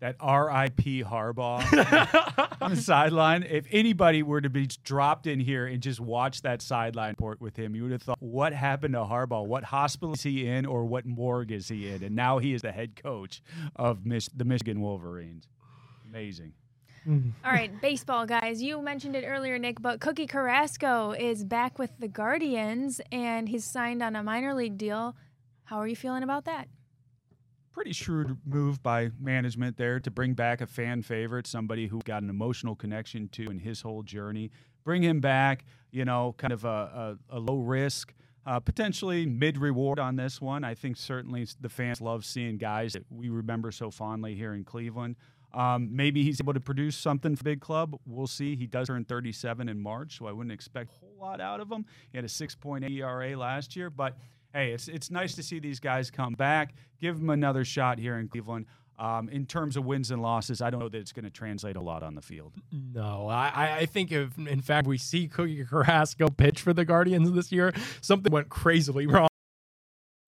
That 0.00 0.16
R.I.P. 0.18 1.04
Harbaugh 1.04 2.56
on 2.60 2.74
the 2.74 2.80
sideline. 2.80 3.44
If 3.44 3.66
anybody 3.70 4.22
were 4.24 4.40
to 4.40 4.50
be 4.50 4.66
dropped 4.82 5.26
in 5.26 5.38
here 5.38 5.66
and 5.66 5.80
just 5.82 6.00
watch 6.00 6.42
that 6.42 6.60
sideline 6.60 7.14
port 7.14 7.40
with 7.40 7.54
him, 7.54 7.76
you 7.76 7.82
would 7.82 7.92
have 7.92 8.02
thought, 8.02 8.16
what 8.18 8.54
happened 8.54 8.94
to 8.94 9.00
Harbaugh? 9.00 9.46
What 9.46 9.62
hospital 9.62 10.14
is 10.14 10.22
he 10.22 10.48
in 10.48 10.64
or 10.66 10.84
what 10.86 11.04
morgue 11.04 11.52
is 11.52 11.68
he 11.68 11.88
in? 11.88 12.02
And 12.02 12.16
now 12.16 12.38
he 12.38 12.54
is 12.54 12.62
the 12.62 12.72
head 12.72 12.96
coach 12.96 13.42
of 13.76 14.04
Mich- 14.06 14.30
the 14.34 14.46
Michigan 14.46 14.80
Wolverines. 14.80 15.46
Amazing. 16.08 16.54
All 17.08 17.52
right, 17.52 17.70
baseball 17.80 18.26
guys. 18.26 18.62
You 18.62 18.82
mentioned 18.82 19.16
it 19.16 19.24
earlier, 19.26 19.58
Nick, 19.58 19.80
but 19.80 20.00
Cookie 20.00 20.26
Carrasco 20.26 21.12
is 21.12 21.44
back 21.44 21.78
with 21.78 21.90
the 21.98 22.08
Guardians 22.08 23.00
and 23.10 23.48
he's 23.48 23.64
signed 23.64 24.02
on 24.02 24.16
a 24.16 24.22
minor 24.22 24.54
league 24.54 24.76
deal. 24.76 25.16
How 25.64 25.78
are 25.78 25.86
you 25.86 25.96
feeling 25.96 26.22
about 26.22 26.44
that? 26.44 26.68
Pretty 27.72 27.92
shrewd 27.92 28.36
move 28.44 28.82
by 28.82 29.10
management 29.18 29.76
there 29.76 30.00
to 30.00 30.10
bring 30.10 30.34
back 30.34 30.60
a 30.60 30.66
fan 30.66 31.02
favorite, 31.02 31.46
somebody 31.46 31.86
who 31.86 32.00
got 32.04 32.22
an 32.22 32.28
emotional 32.28 32.74
connection 32.74 33.28
to 33.28 33.44
in 33.44 33.60
his 33.60 33.80
whole 33.80 34.02
journey. 34.02 34.50
Bring 34.84 35.02
him 35.02 35.20
back, 35.20 35.64
you 35.90 36.04
know, 36.04 36.34
kind 36.36 36.52
of 36.52 36.64
a, 36.64 37.16
a, 37.30 37.36
a 37.36 37.38
low 37.38 37.58
risk, 37.58 38.12
uh, 38.44 38.60
potentially 38.60 39.24
mid 39.24 39.56
reward 39.56 39.98
on 39.98 40.16
this 40.16 40.40
one. 40.40 40.64
I 40.64 40.74
think 40.74 40.96
certainly 40.96 41.46
the 41.60 41.68
fans 41.68 42.00
love 42.00 42.24
seeing 42.24 42.58
guys 42.58 42.94
that 42.94 43.04
we 43.10 43.28
remember 43.30 43.70
so 43.70 43.90
fondly 43.90 44.34
here 44.34 44.54
in 44.54 44.64
Cleveland. 44.64 45.16
Um, 45.52 45.88
maybe 45.94 46.22
he's 46.22 46.40
able 46.40 46.54
to 46.54 46.60
produce 46.60 46.96
something 46.96 47.34
for 47.36 47.44
big 47.44 47.60
club. 47.60 47.98
We'll 48.06 48.26
see. 48.26 48.56
He 48.56 48.66
does 48.66 48.86
turn 48.88 49.04
37 49.04 49.68
in 49.68 49.80
March, 49.80 50.18
so 50.18 50.26
I 50.26 50.32
wouldn't 50.32 50.52
expect 50.52 50.90
a 50.90 51.00
whole 51.00 51.16
lot 51.20 51.40
out 51.40 51.60
of 51.60 51.70
him. 51.70 51.84
He 52.12 52.18
had 52.18 52.24
a 52.24 52.28
6.8 52.28 52.88
ERA 52.90 53.36
last 53.36 53.74
year, 53.76 53.90
but 53.90 54.16
hey, 54.54 54.72
it's 54.72 54.88
it's 54.88 55.10
nice 55.10 55.34
to 55.34 55.42
see 55.42 55.58
these 55.58 55.80
guys 55.80 56.10
come 56.10 56.34
back. 56.34 56.74
Give 57.00 57.18
them 57.18 57.30
another 57.30 57.64
shot 57.64 57.98
here 57.98 58.18
in 58.18 58.28
Cleveland. 58.28 58.66
Um, 58.98 59.30
in 59.30 59.46
terms 59.46 59.78
of 59.78 59.86
wins 59.86 60.10
and 60.10 60.20
losses, 60.20 60.60
I 60.60 60.68
don't 60.68 60.78
know 60.78 60.90
that 60.90 60.98
it's 60.98 61.12
going 61.12 61.24
to 61.24 61.30
translate 61.30 61.76
a 61.76 61.80
lot 61.80 62.02
on 62.02 62.14
the 62.14 62.20
field. 62.20 62.52
No, 62.70 63.28
I, 63.28 63.78
I 63.78 63.86
think 63.86 64.12
if 64.12 64.36
in 64.36 64.60
fact 64.60 64.86
we 64.86 64.98
see 64.98 65.26
Cookie 65.26 65.64
Carrasco 65.64 66.28
pitch 66.28 66.60
for 66.60 66.74
the 66.74 66.84
Guardians 66.84 67.32
this 67.32 67.50
year, 67.50 67.72
something 68.02 68.30
went 68.30 68.50
crazily 68.50 69.06
wrong. 69.06 69.28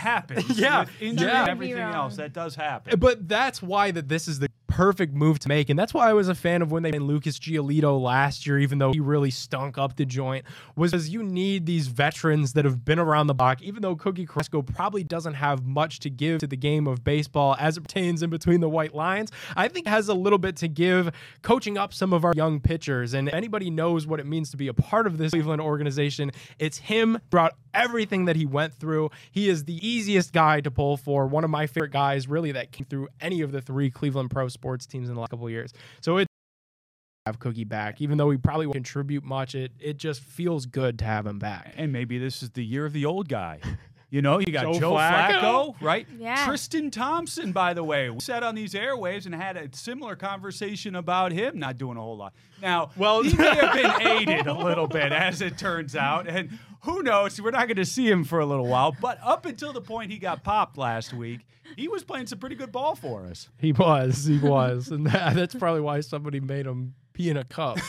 Happens, 0.00 0.58
Yeah, 0.58 0.86
injury 1.00 1.28
yeah. 1.28 1.40
and 1.40 1.48
Could 1.50 1.60
be 1.60 1.70
everything 1.72 1.94
else. 1.94 2.16
That 2.16 2.32
does 2.32 2.54
happen. 2.56 2.98
But 2.98 3.28
that's 3.28 3.62
why 3.62 3.90
that 3.92 4.08
this 4.08 4.26
is 4.26 4.38
the 4.40 4.48
perfect 4.72 5.12
move 5.12 5.38
to 5.38 5.48
make, 5.48 5.68
and 5.68 5.78
that's 5.78 5.92
why 5.92 6.08
I 6.08 6.14
was 6.14 6.28
a 6.28 6.34
fan 6.34 6.62
of 6.62 6.72
when 6.72 6.82
they 6.82 6.90
made 6.90 7.02
Lucas 7.02 7.38
Giolito 7.38 8.00
last 8.00 8.46
year, 8.46 8.58
even 8.58 8.78
though 8.78 8.90
he 8.90 9.00
really 9.00 9.30
stunk 9.30 9.76
up 9.76 9.96
the 9.96 10.06
joint. 10.06 10.46
Was 10.76 10.92
because 10.92 11.10
you 11.10 11.22
need 11.22 11.66
these 11.66 11.88
veterans 11.88 12.54
that 12.54 12.64
have 12.64 12.82
been 12.82 12.98
around 12.98 13.26
the 13.26 13.34
block. 13.34 13.60
Even 13.60 13.82
though 13.82 13.94
Cookie 13.94 14.24
Carrasco 14.24 14.62
probably 14.62 15.04
doesn't 15.04 15.34
have 15.34 15.66
much 15.66 16.00
to 16.00 16.10
give 16.10 16.40
to 16.40 16.46
the 16.46 16.56
game 16.56 16.86
of 16.86 17.04
baseball 17.04 17.54
as 17.60 17.76
it 17.76 17.82
pertains 17.82 18.22
in 18.22 18.30
between 18.30 18.60
the 18.60 18.68
white 18.68 18.94
lines, 18.94 19.30
I 19.54 19.68
think 19.68 19.86
has 19.86 20.08
a 20.08 20.14
little 20.14 20.38
bit 20.38 20.56
to 20.56 20.68
give 20.68 21.12
coaching 21.42 21.76
up 21.76 21.92
some 21.92 22.14
of 22.14 22.24
our 22.24 22.32
young 22.34 22.58
pitchers. 22.58 23.12
And 23.12 23.28
anybody 23.28 23.68
knows 23.68 24.06
what 24.06 24.20
it 24.20 24.26
means 24.26 24.50
to 24.52 24.56
be 24.56 24.68
a 24.68 24.74
part 24.74 25.06
of 25.06 25.18
this 25.18 25.32
Cleveland 25.32 25.60
organization. 25.60 26.30
It's 26.58 26.78
him 26.78 27.18
throughout 27.30 27.52
everything 27.74 28.24
that 28.24 28.36
he 28.36 28.46
went 28.46 28.74
through. 28.74 29.10
He 29.30 29.50
is 29.50 29.64
the 29.64 29.86
easiest 29.86 30.32
guy 30.32 30.62
to 30.62 30.70
pull 30.70 30.96
for. 30.96 31.26
One 31.26 31.44
of 31.44 31.50
my 31.50 31.66
favorite 31.66 31.92
guys, 31.92 32.26
really, 32.26 32.52
that 32.52 32.72
came 32.72 32.86
through 32.86 33.08
any 33.20 33.42
of 33.42 33.52
the 33.52 33.60
three 33.60 33.90
Cleveland 33.90 34.30
pro 34.30 34.48
sports 34.62 34.86
teams 34.86 35.08
in 35.08 35.14
the 35.16 35.20
last 35.20 35.30
couple 35.30 35.46
of 35.46 35.50
years. 35.50 35.72
So 36.00 36.18
it 36.18 36.28
have 37.26 37.38
Cookie 37.40 37.64
back, 37.64 38.00
even 38.00 38.16
though 38.18 38.30
he 38.30 38.36
probably 38.38 38.66
won't 38.66 38.74
contribute 38.74 39.24
much. 39.24 39.54
It 39.56 39.72
it 39.80 39.96
just 39.96 40.20
feels 40.20 40.66
good 40.66 40.98
to 41.00 41.04
have 41.04 41.26
him 41.26 41.38
back. 41.40 41.74
And 41.76 41.92
maybe 41.92 42.18
this 42.18 42.42
is 42.42 42.50
the 42.50 42.64
year 42.64 42.86
of 42.86 42.92
the 42.92 43.04
old 43.04 43.28
guy. 43.28 43.58
You 44.10 44.20
know, 44.20 44.38
you 44.40 44.52
got 44.52 44.64
Joe 44.64 44.78
Joe, 44.78 44.92
Flacco? 44.92 45.40
Flacco, 45.40 45.74
right? 45.80 46.06
Yeah. 46.18 46.44
Tristan 46.46 46.90
Thompson, 46.90 47.50
by 47.52 47.72
the 47.74 47.82
way, 47.82 48.10
we 48.10 48.20
sat 48.20 48.42
on 48.42 48.54
these 48.54 48.74
airwaves 48.74 49.24
and 49.24 49.34
had 49.34 49.56
a 49.56 49.74
similar 49.74 50.16
conversation 50.16 50.94
about 50.96 51.32
him 51.32 51.58
not 51.58 51.78
doing 51.78 51.96
a 51.96 52.00
whole 52.00 52.18
lot. 52.18 52.34
Now, 52.60 52.90
Well- 52.96 53.22
he 53.22 53.34
may 53.34 53.54
have 53.54 53.72
been 53.72 54.06
aided 54.06 54.46
a 54.48 54.52
little 54.52 54.86
bit, 54.86 55.12
as 55.12 55.40
it 55.40 55.56
turns 55.56 55.96
out, 55.96 56.28
and 56.28 56.58
who 56.82 57.02
knows? 57.02 57.40
We're 57.40 57.52
not 57.52 57.68
going 57.68 57.76
to 57.76 57.86
see 57.86 58.06
him 58.10 58.24
for 58.24 58.38
a 58.40 58.44
little 58.44 58.66
while. 58.66 58.94
But 59.00 59.18
up 59.24 59.46
until 59.46 59.72
the 59.72 59.80
point 59.80 60.10
he 60.10 60.18
got 60.18 60.44
popped 60.44 60.76
last 60.76 61.14
week, 61.14 61.46
he 61.76 61.88
was 61.88 62.04
playing 62.04 62.26
some 62.26 62.38
pretty 62.38 62.56
good 62.56 62.72
ball 62.72 62.94
for 62.94 63.26
us. 63.26 63.48
He 63.58 63.72
was, 63.72 64.24
he 64.24 64.38
was, 64.38 64.88
and 64.88 65.06
that, 65.06 65.34
that's 65.34 65.54
probably 65.54 65.80
why 65.80 66.00
somebody 66.00 66.40
made 66.40 66.66
him 66.66 66.94
pee 67.12 67.30
in 67.30 67.36
a 67.36 67.44
cup. 67.44 67.78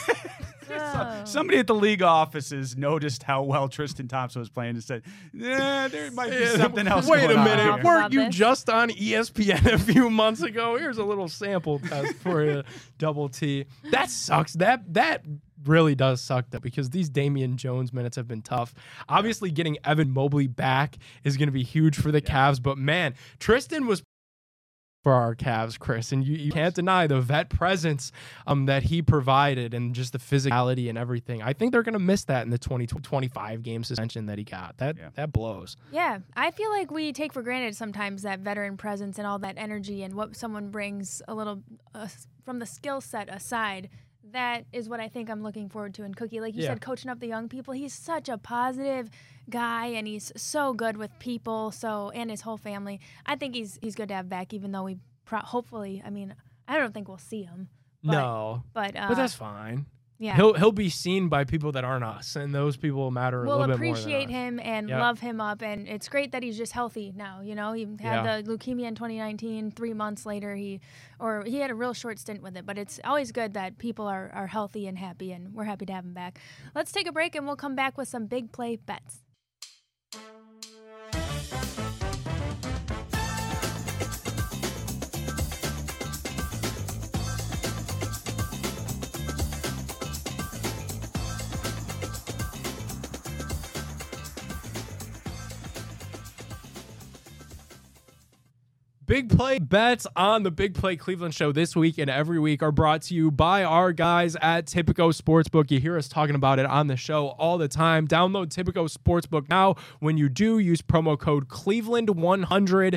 Whoa. 0.68 1.22
Somebody 1.26 1.60
at 1.60 1.68
the 1.68 1.76
league 1.76 2.02
offices 2.02 2.78
noticed 2.78 3.24
how 3.24 3.44
well 3.44 3.68
Tristan 3.68 4.08
Thompson 4.08 4.40
was 4.40 4.50
playing 4.50 4.76
and 4.76 4.84
said, 4.84 5.04
"Yeah, 5.34 5.88
there 5.88 6.10
might 6.12 6.32
be 6.32 6.46
something 6.48 6.88
else." 6.88 7.08
Wait 7.08 7.26
a 7.26 7.28
going 7.28 7.38
on 7.40 7.44
minute. 7.44 7.64
here." 7.64 7.72
Talk 7.72 7.84
Weren't 7.84 8.14
you 8.14 8.30
just 8.30 8.70
on 8.70 8.90
ESPN 8.90 9.74
a 9.74 9.78
few 9.78 10.10
months 10.10 10.42
ago? 10.42 10.78
Here's 10.78 10.98
a 10.98 11.04
little 11.04 11.28
sample 11.28 11.80
test 11.80 12.16
for 12.16 12.44
you, 12.44 12.64
double 12.98 13.30
T. 13.30 13.66
That 13.92 14.10
sucks. 14.10 14.54
That 14.54 14.94
that 14.94 15.24
really 15.66 15.96
does 15.96 16.22
suck 16.22 16.46
though, 16.50 16.60
because 16.60 16.90
these 16.90 17.10
Damian 17.10 17.58
Jones 17.58 17.94
minutes 17.94 18.16
have 18.16 18.28
been 18.28 18.42
tough. 18.42 18.74
Obviously, 19.10 19.52
getting 19.52 19.78
Evan 19.84 20.12
Mobley 20.12 20.48
back 20.48 20.98
is 21.24 21.38
going 21.38 21.48
to 21.48 21.54
be 21.54 21.64
huge 21.64 21.96
for 21.98 22.12
the 22.12 22.22
Cavs, 22.22 22.62
but 22.62 22.78
man, 22.78 23.16
Tristan 23.40 23.86
was 23.86 24.04
for 25.04 25.12
our 25.12 25.36
Cavs, 25.36 25.78
Chris, 25.78 26.14
and 26.14 26.26
you, 26.26 26.38
you 26.38 26.50
can't 26.50 26.74
deny 26.74 27.08
the 27.08 27.20
vet 27.20 27.50
presence 27.50 28.14
um, 28.48 28.68
that 28.68 28.84
he 28.84 29.02
provided 29.02 29.74
and 29.74 29.94
just 29.94 30.14
the 30.14 30.18
physicality 30.18 30.88
and 30.88 30.98
everything. 30.98 31.42
I 31.42 31.52
think 31.52 31.74
they're 31.74 31.84
going 31.84 31.92
to 31.92 32.00
miss 32.00 32.24
that 32.26 32.44
in 32.44 32.52
the 32.52 32.58
20, 32.58 32.88
25 32.88 33.64
game 33.64 33.84
suspension 33.84 34.28
that 34.28 34.38
he 34.38 34.46
got. 34.46 34.78
That 34.78 34.96
Yeah. 34.98 35.10
that 35.16 35.34
blows. 35.34 35.76
Yeah, 35.92 36.20
I 36.38 36.52
feel 36.52 36.70
like 36.70 36.90
we 36.90 37.12
take 37.12 37.34
for 37.34 37.42
granted 37.42 37.76
sometimes 37.76 38.22
that 38.22 38.40
veteran 38.40 38.78
presence 38.78 39.18
and 39.18 39.28
all 39.28 39.40
that 39.40 39.56
energy 39.58 40.04
and 40.04 40.14
what 40.16 40.38
someone 40.38 40.70
brings 40.70 41.22
a 41.28 41.34
little 41.36 41.64
uh, 41.94 42.08
from 42.46 42.60
the 42.60 42.66
skill 42.66 43.02
set 43.02 43.28
aside. 43.28 43.90
That 44.34 44.66
is 44.74 44.90
what 44.90 45.00
I 45.00 45.08
think 45.10 45.30
I'm 45.30 45.44
looking 45.44 45.70
forward 45.70 45.94
to 45.96 46.04
in 46.04 46.14
Cookie. 46.16 46.42
Like 46.42 46.56
you 46.56 46.64
Yeah. 46.64 46.70
said, 46.70 46.82
coaching 46.82 47.10
up 47.10 47.20
the 47.20 47.28
young 47.28 47.48
people, 47.48 47.74
he's 47.74 47.94
such 47.94 48.28
a 48.30 48.38
positive 48.38 49.10
guy 49.50 49.88
and 49.88 50.08
he's 50.08 50.32
so 50.36 50.74
good 50.74 50.98
with 50.98 51.12
people. 51.20 51.72
So 51.72 52.10
and 52.10 52.32
his 52.32 52.42
whole 52.42 52.58
family. 52.58 53.00
I 53.28 53.36
think 53.36 53.54
he's 53.56 53.78
he's 53.82 53.94
good 53.96 54.10
to 54.10 54.16
have 54.16 54.28
back, 54.30 54.52
even 54.54 54.72
though 54.72 54.84
we 54.84 54.98
pro- 55.26 55.40
hopefully. 55.40 56.02
I 56.04 56.10
mean, 56.10 56.36
I 56.68 56.78
don't 56.80 56.94
think 56.94 57.08
we'll 57.08 57.18
see 57.20 57.44
him. 57.44 57.70
But, 58.04 58.12
no, 58.14 58.64
but 58.74 58.96
uh, 58.96 59.06
but 59.10 59.16
that's 59.16 59.36
fine. 59.36 59.86
Yeah. 60.24 60.36
He'll 60.36 60.54
he'll 60.54 60.72
be 60.72 60.90
seen 60.90 61.28
by 61.28 61.44
people 61.44 61.72
that 61.74 61.84
aren't 61.84 62.04
us, 62.06 62.36
and 62.36 62.56
those 62.56 62.78
people 62.78 63.00
will 63.00 63.12
matter 63.12 63.44
a 63.44 63.48
we'll 63.48 63.58
little 63.60 63.76
bit 63.78 63.84
more. 63.84 63.94
appreciate 63.96 64.30
him 64.30 64.60
and 64.60 64.88
Yep. 64.90 65.00
love 65.00 65.20
him 65.20 65.42
up 65.42 65.62
and 65.62 65.88
it's 65.88 66.08
great 66.08 66.32
that 66.32 66.42
he's 66.44 66.58
just 66.58 66.72
healthy 66.72 67.12
now 67.16 67.42
you 67.42 67.56
know 67.56 67.74
he 67.74 67.84
had 68.00 68.24
Yeah. 68.26 68.42
the 68.42 68.44
leukemia 68.50 68.86
in 68.88 68.96
2019 68.96 69.72
three 69.72 69.94
months 69.94 70.26
later 70.26 70.56
he 70.56 70.80
or 71.20 71.44
he 71.46 71.58
had 71.60 71.70
a 71.72 71.76
real 71.76 71.94
short 71.94 72.20
stint 72.20 72.42
with 72.42 72.56
it 72.56 72.66
but 72.66 72.78
it's 72.78 73.00
always 73.04 73.32
good 73.32 73.54
that 73.56 73.78
people 73.78 74.08
are, 74.08 74.32
are 74.34 74.48
healthy 74.48 74.88
and 74.88 74.98
happy 74.98 75.32
and 75.34 75.54
we're 75.54 75.66
happy 75.66 75.86
to 75.86 75.94
have 75.94 76.06
him 76.06 76.14
back 76.14 76.40
let's 76.76 76.92
take 76.92 77.08
a 77.08 77.12
break 77.12 77.36
and 77.36 77.46
we'll 77.46 77.56
come 77.66 77.76
back 77.76 77.98
with 77.98 78.08
some 78.08 78.26
big 78.26 78.52
play 78.52 78.76
bets 78.78 79.20
Big 99.14 99.30
play 99.30 99.60
bets 99.60 100.08
on 100.16 100.42
the 100.42 100.50
Big 100.50 100.74
Play 100.74 100.96
Cleveland 100.96 101.36
show 101.36 101.52
this 101.52 101.76
week 101.76 102.00
and 102.00 102.10
every 102.10 102.40
week 102.40 102.64
are 102.64 102.72
brought 102.72 103.04
to 103.04 103.14
you 103.14 103.30
by 103.30 103.64
our 103.64 103.92
guys 103.92 104.36
at 104.38 104.66
Tipico 104.66 105.16
Sportsbook. 105.16 105.70
You 105.70 105.80
hear 105.80 106.00
us 106.00 106.08
talking 106.08 106.34
about 106.34 106.58
it 106.58 106.66
on 106.66 106.88
the 106.88 106.98
show 106.98 107.28
all 107.28 107.60
the 107.60 107.68
time. 107.68 108.08
Download 108.08 108.48
Tipico 108.48 108.92
Sportsbook 108.92 109.48
now. 109.50 109.76
When 110.00 110.18
you 110.18 110.30
do, 110.30 110.58
use 110.58 110.82
promo 110.82 111.16
code 111.16 111.48
Cleveland100. 111.48 112.96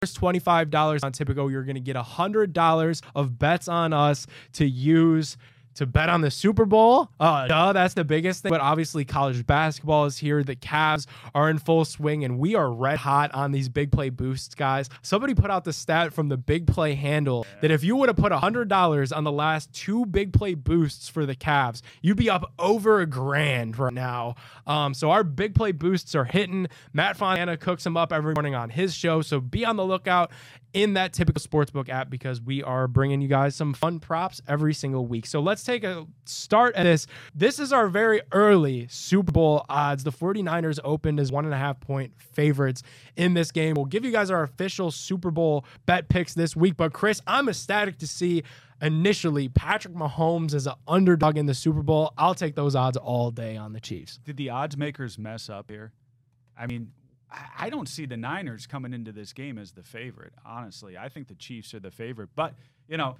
First 0.00 0.20
$25 0.20 1.02
on 1.02 1.10
Tipico, 1.10 1.50
you're 1.50 1.64
going 1.64 1.74
to 1.74 1.80
get 1.80 1.96
$100 1.96 3.02
of 3.16 3.38
bets 3.40 3.66
on 3.66 3.92
us 3.92 4.24
to 4.52 4.68
use 4.68 5.36
to 5.78 5.86
bet 5.86 6.08
on 6.08 6.20
the 6.20 6.30
Super 6.30 6.64
Bowl. 6.64 7.08
Uh, 7.20 7.46
duh, 7.46 7.72
that's 7.72 7.94
the 7.94 8.04
biggest 8.04 8.42
thing. 8.42 8.50
But 8.50 8.60
obviously, 8.60 9.04
college 9.04 9.46
basketball 9.46 10.06
is 10.06 10.18
here. 10.18 10.42
The 10.42 10.56
Cavs 10.56 11.06
are 11.34 11.48
in 11.48 11.58
full 11.58 11.84
swing, 11.84 12.24
and 12.24 12.38
we 12.38 12.56
are 12.56 12.70
red 12.70 12.98
hot 12.98 13.32
on 13.32 13.52
these 13.52 13.68
big 13.68 13.92
play 13.92 14.10
boosts, 14.10 14.54
guys. 14.54 14.88
Somebody 15.02 15.34
put 15.34 15.50
out 15.50 15.64
the 15.64 15.72
stat 15.72 16.12
from 16.12 16.28
the 16.28 16.36
big 16.36 16.66
play 16.66 16.94
handle 16.94 17.46
that 17.62 17.70
if 17.70 17.84
you 17.84 17.94
would 17.96 18.08
have 18.08 18.16
put 18.16 18.32
$100 18.32 19.16
on 19.16 19.24
the 19.24 19.32
last 19.32 19.72
two 19.72 20.04
big 20.06 20.32
play 20.32 20.54
boosts 20.54 21.08
for 21.08 21.24
the 21.24 21.36
Cavs, 21.36 21.80
you'd 22.02 22.16
be 22.16 22.28
up 22.28 22.52
over 22.58 23.00
a 23.00 23.06
grand 23.06 23.78
right 23.78 23.92
now. 23.92 24.34
Um, 24.66 24.94
so 24.94 25.10
our 25.12 25.22
big 25.22 25.54
play 25.54 25.70
boosts 25.70 26.14
are 26.16 26.24
hitting. 26.24 26.66
Matt 26.92 27.16
Fontana 27.16 27.56
cooks 27.56 27.84
them 27.84 27.96
up 27.96 28.12
every 28.12 28.34
morning 28.34 28.56
on 28.56 28.70
his 28.70 28.94
show. 28.94 29.22
So 29.22 29.40
be 29.40 29.64
on 29.64 29.76
the 29.76 29.84
lookout 29.84 30.32
in 30.72 30.94
that 30.94 31.12
Tipico 31.12 31.42
sportsbook 31.44 31.88
app 31.88 32.10
because 32.10 32.40
we 32.40 32.62
are 32.62 32.86
bringing 32.86 33.20
you 33.20 33.28
guys 33.28 33.56
some 33.56 33.72
fun 33.72 34.00
props 34.00 34.40
every 34.46 34.74
single 34.74 35.06
week. 35.06 35.26
So 35.26 35.40
let's 35.40 35.64
take 35.64 35.82
a 35.82 36.06
start 36.24 36.74
at 36.76 36.84
this. 36.84 37.06
This 37.34 37.58
is 37.58 37.72
our 37.72 37.88
very 37.88 38.20
early 38.32 38.86
Super 38.90 39.32
Bowl 39.32 39.64
odds. 39.68 40.04
The 40.04 40.12
49ers 40.12 40.78
opened 40.84 41.20
as 41.20 41.32
one 41.32 41.44
and 41.44 41.54
a 41.54 41.58
half 41.58 41.80
point 41.80 42.12
favorites 42.18 42.82
in 43.16 43.34
this 43.34 43.50
game. 43.50 43.74
We'll 43.74 43.86
give 43.86 44.04
you 44.04 44.12
guys 44.12 44.30
our 44.30 44.42
official 44.42 44.90
Super 44.90 45.30
Bowl 45.30 45.64
bet 45.86 46.08
picks 46.08 46.34
this 46.34 46.54
week. 46.54 46.76
But 46.76 46.92
Chris, 46.92 47.22
I'm 47.26 47.48
ecstatic 47.48 47.98
to 47.98 48.06
see 48.06 48.42
initially 48.80 49.48
Patrick 49.48 49.94
Mahomes 49.94 50.54
as 50.54 50.66
an 50.66 50.74
underdog 50.86 51.36
in 51.36 51.46
the 51.46 51.54
Super 51.54 51.82
Bowl. 51.82 52.12
I'll 52.18 52.34
take 52.34 52.54
those 52.54 52.76
odds 52.76 52.96
all 52.96 53.30
day 53.30 53.56
on 53.56 53.72
the 53.72 53.80
Chiefs. 53.80 54.18
Did 54.24 54.36
the 54.36 54.50
odds 54.50 54.76
makers 54.76 55.18
mess 55.18 55.48
up 55.48 55.70
here? 55.70 55.92
I 56.56 56.66
mean, 56.66 56.92
I- 57.30 57.66
I 57.66 57.70
don't 57.70 57.88
see 57.88 58.06
the 58.06 58.16
Niners 58.16 58.66
coming 58.66 58.92
into 58.94 59.12
this 59.12 59.32
game 59.32 59.58
as 59.58 59.72
the 59.72 59.82
favorite. 59.82 60.32
Honestly, 60.44 60.96
I 60.96 61.08
think 61.08 61.28
the 61.28 61.34
Chiefs 61.34 61.74
are 61.74 61.80
the 61.80 61.90
favorite. 61.90 62.30
But 62.34 62.54
you 62.88 62.96
know, 62.96 63.16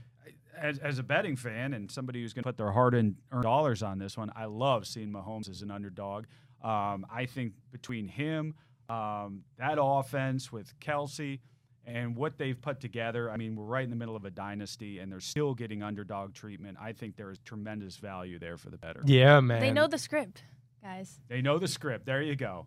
as, 0.57 0.79
as 0.79 0.99
a 0.99 1.03
betting 1.03 1.37
fan 1.37 1.75
and 1.75 1.90
somebody 1.90 2.23
who's 2.23 2.33
going 2.33 2.42
to 2.42 2.49
put 2.49 2.57
their 2.57 2.73
hard-earned 2.73 3.16
dollars 3.42 3.83
on 3.83 3.99
this 3.99 4.16
one, 4.16 4.31
I 4.35 4.47
love 4.47 4.87
seeing 4.87 5.11
Mahomes 5.12 5.49
as 5.49 5.62
an 5.62 5.71
underdog. 5.71 6.25
Um, 6.62 7.07
I 7.12 7.27
think 7.27 7.53
between 7.71 8.09
him, 8.09 8.55
um, 8.88 9.44
that 9.59 9.79
offense 9.81 10.51
with 10.51 10.79
Kelce, 10.81 11.40
and 11.87 12.16
what 12.16 12.37
they've 12.37 12.61
put 12.61 12.81
together, 12.81 13.31
I 13.31 13.37
mean, 13.38 13.57
we're 13.57 13.64
right 13.64 13.85
in 13.85 13.90
the 13.90 13.97
middle 13.97 14.16
of 14.16 14.25
a 14.27 14.31
dynasty, 14.31 14.99
and 14.99 15.11
they're 15.11 15.21
still 15.21 15.55
getting 15.55 15.83
underdog 15.83 16.35
treatment. 16.35 16.77
I 16.81 16.92
think 16.92 17.16
there 17.16 17.31
is 17.31 17.38
tremendous 17.44 17.97
value 17.97 18.38
there 18.38 18.59
for 18.59 18.68
the 18.68 18.77
better. 18.77 19.03
Yeah, 19.07 19.40
man. 19.40 19.61
they 19.61 19.71
know 19.71 19.87
the 19.87 19.99
script 19.99 20.42
guys 20.83 21.18
They 21.29 21.40
know 21.40 21.59
the 21.59 21.68
script. 21.68 22.07
There 22.07 22.23
you 22.23 22.37
go. 22.37 22.66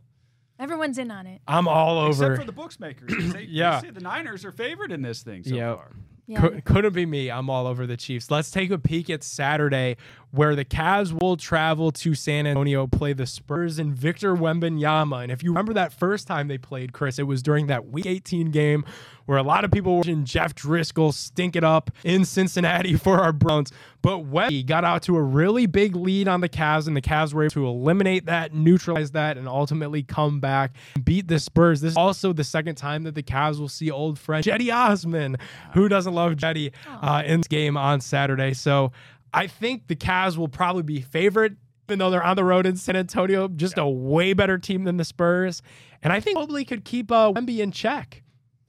Everyone's 0.62 0.98
in 0.98 1.12
on 1.12 1.26
it 1.28 1.42
I'm 1.48 1.68
all 1.68 1.98
over. 2.00 2.10
Except 2.12 2.38
for 2.40 2.46
the 2.46 2.52
bookmakers. 2.52 3.12
They, 3.34 3.44
Yeah. 3.44 3.80
they 3.82 3.88
say 3.88 3.92
the 3.92 4.00
Niners 4.02 4.46
are 4.46 4.52
favored 4.52 4.92
in 4.92 5.02
this 5.02 5.22
thing 5.24 5.44
so 5.44 5.56
Yeah. 5.56 5.76
far. 5.76 5.92
yeah 6.28 6.40
Cou- 6.40 6.62
couldn't 6.64 6.94
be 6.94 7.06
me. 7.06 7.30
I'm 7.32 7.50
all 7.50 7.66
over 7.68 7.86
the 7.88 7.98
Chiefs. 7.98 8.30
Let's 8.32 8.52
take 8.52 8.70
a 8.72 8.78
peek 8.78 9.10
at 9.10 9.24
Saturday, 9.24 9.98
where 10.32 10.56
the 10.56 10.64
Cavs 10.64 11.12
will 11.20 11.36
travel 11.36 11.92
to 11.92 12.14
San 12.16 12.46
Antonio, 12.48 12.88
play 12.88 13.12
the 13.14 13.26
Spurs 13.26 13.80
and 13.80 13.94
Victor 13.94 14.36
Wembanyama. 14.36 15.24
And 15.24 15.32
if 15.32 15.44
you 15.44 15.50
remember 15.50 15.74
that 15.74 15.92
first 15.92 16.28
time 16.28 16.48
they 16.48 16.58
played, 16.58 16.94
Chris, 16.94 17.18
it 17.20 17.24
was 17.24 17.42
during 17.42 17.68
that 17.68 17.88
Week 17.90 18.06
18 18.06 18.52
game 18.52 18.86
where 19.26 19.38
a 19.38 19.44
lot 19.44 19.64
of 19.64 19.72
people 19.72 19.94
were 19.94 19.98
watching 19.98 20.26
Jeff 20.26 20.56
Driskel 20.56 21.14
stink 21.14 21.56
it 21.56 21.64
up 21.64 21.92
in 22.04 22.26
Cincinnati 22.26 22.96
for 22.98 23.20
our 23.20 23.32
Browns. 23.32 23.72
But 24.02 24.32
Wemby 24.32 24.66
got 24.66 24.84
out 24.84 25.04
to 25.04 25.16
a 25.16 25.22
really 25.22 25.68
big 25.68 25.96
lead 25.96 26.28
on 26.28 26.42
the 26.42 26.50
Cavs, 26.50 26.88
and 26.88 26.98
the 26.98 27.02
Cavs 27.02 27.34
were 27.34 27.44
able 27.44 27.52
to 27.52 27.68
eliminate 27.68 28.26
that, 28.26 28.54
neutralize 28.54 29.12
that, 29.12 29.38
and 29.38 29.48
ultimately 29.48 30.02
come 30.02 30.40
back 30.40 30.72
and 30.96 31.06
beat 31.06 31.28
the 31.28 31.40
Spurs. 31.40 31.82
This 31.82 31.92
is 31.92 31.98
also 31.98 32.34
the 32.34 32.44
second 32.44 32.76
time 32.76 33.04
that 33.04 33.16
the 33.16 33.24
Cavs 33.24 33.60
will 33.60 33.70
see 33.70 33.92
old 33.92 34.18
friend 34.18 34.44
Cedi 34.44 34.74
Osman. 34.74 35.38
Who 35.74 35.88
doesn't 35.88 36.14
love 36.14 36.34
Cedi 36.34 36.72
uh, 36.86 37.24
in 37.26 37.42
this 37.42 37.48
game 37.48 37.78
on 37.78 38.02
Saturday? 38.02 38.54
So 38.54 38.92
I 39.34 39.48
think 39.48 39.88
the 39.88 39.96
Cavs 39.96 40.36
will 40.36 40.48
probably 40.48 40.84
be 40.84 41.02
favorite, 41.02 41.54
even 41.88 42.00
though 42.00 42.10
they're 42.10 42.24
on 42.24 42.36
the 42.36 42.44
road 42.44 42.66
in 42.66 42.76
San 42.76 42.96
Antonio. 42.96 43.48
Just 43.48 43.78
a 43.78 43.88
way 43.88 44.34
better 44.34 44.58
team 44.58 44.84
than 44.84 44.98
the 44.98 45.06
Spurs. 45.06 45.62
And 46.02 46.12
I 46.12 46.20
think 46.20 46.36
Mobley 46.36 46.66
could 46.66 46.84
keep 46.84 47.12
uh, 47.12 47.32
Wemby 47.32 47.60
in 47.60 47.72
check 47.72 48.24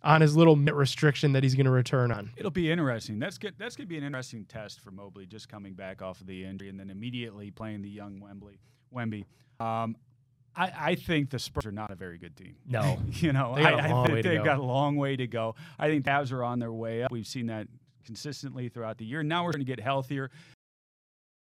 on 0.05 0.21
his 0.21 0.37
little 0.37 0.57
minute 0.57 0.75
restriction 0.75 1.33
that 1.33 1.43
he's 1.43 1.55
going 1.55 1.67
to 1.67 1.71
return 1.71 2.11
on. 2.11 2.31
It'll 2.37 2.51
be 2.51 2.71
interesting. 2.71 3.19
That's 3.19 3.39
good. 3.39 3.55
That's 3.59 3.77
going 3.77 3.87
to 3.87 3.89
be 3.89 3.99
an 3.99 4.05
interesting 4.05 4.45
test 4.45 4.81
for 4.81 4.91
Mobley, 4.91 5.27
just 5.27 5.49
coming 5.49 5.75
back 5.75 6.03
off 6.03 6.21
of 6.21 6.27
the 6.27 6.45
injury 6.45 6.69
and 6.69 6.79
then 6.79 6.91
immediately 6.91 7.51
playing 7.51 7.83
the 7.83 7.89
young 7.89 8.21
Wembley. 8.21 8.59
Wemby. 8.95 9.25
Um, 9.61 9.97
I, 10.55 10.73
I 10.79 10.95
think 10.97 11.31
the 11.31 11.39
Spurs 11.39 11.65
are 11.67 11.73
not 11.73 11.91
a 11.91 11.95
very 11.95 12.19
good 12.19 12.37
team. 12.37 12.57
No. 12.67 12.99
you 13.13 13.33
know, 13.33 13.55
They 13.55 13.63
got 13.63 13.81
I, 13.81 13.89
a 13.89 13.91
long 13.91 14.07
I 14.07 14.09
way 14.09 14.15
think 14.15 14.23
to 14.25 14.29
they've 14.31 14.39
go. 14.39 14.45
got 14.45 14.59
a 14.59 14.63
long 14.63 14.97
way 14.97 15.17
to 15.17 15.27
go. 15.27 15.55
I 15.79 15.89
think 15.89 16.05
the 16.05 16.11
Cavs 16.11 16.33
are 16.33 16.45
on 16.45 16.59
their 16.59 16.73
way 16.73 17.03
up. 17.05 17.11
We've 17.13 17.27
seen 17.27 17.47
that 17.47 17.69
consistently 18.05 18.69
throughout 18.69 18.99
the 18.99 19.05
year. 19.05 19.23
Now 19.23 19.45
we're 19.45 19.53
going 19.53 19.65
to 19.65 19.67
get 19.67 19.81
healthier 19.81 20.31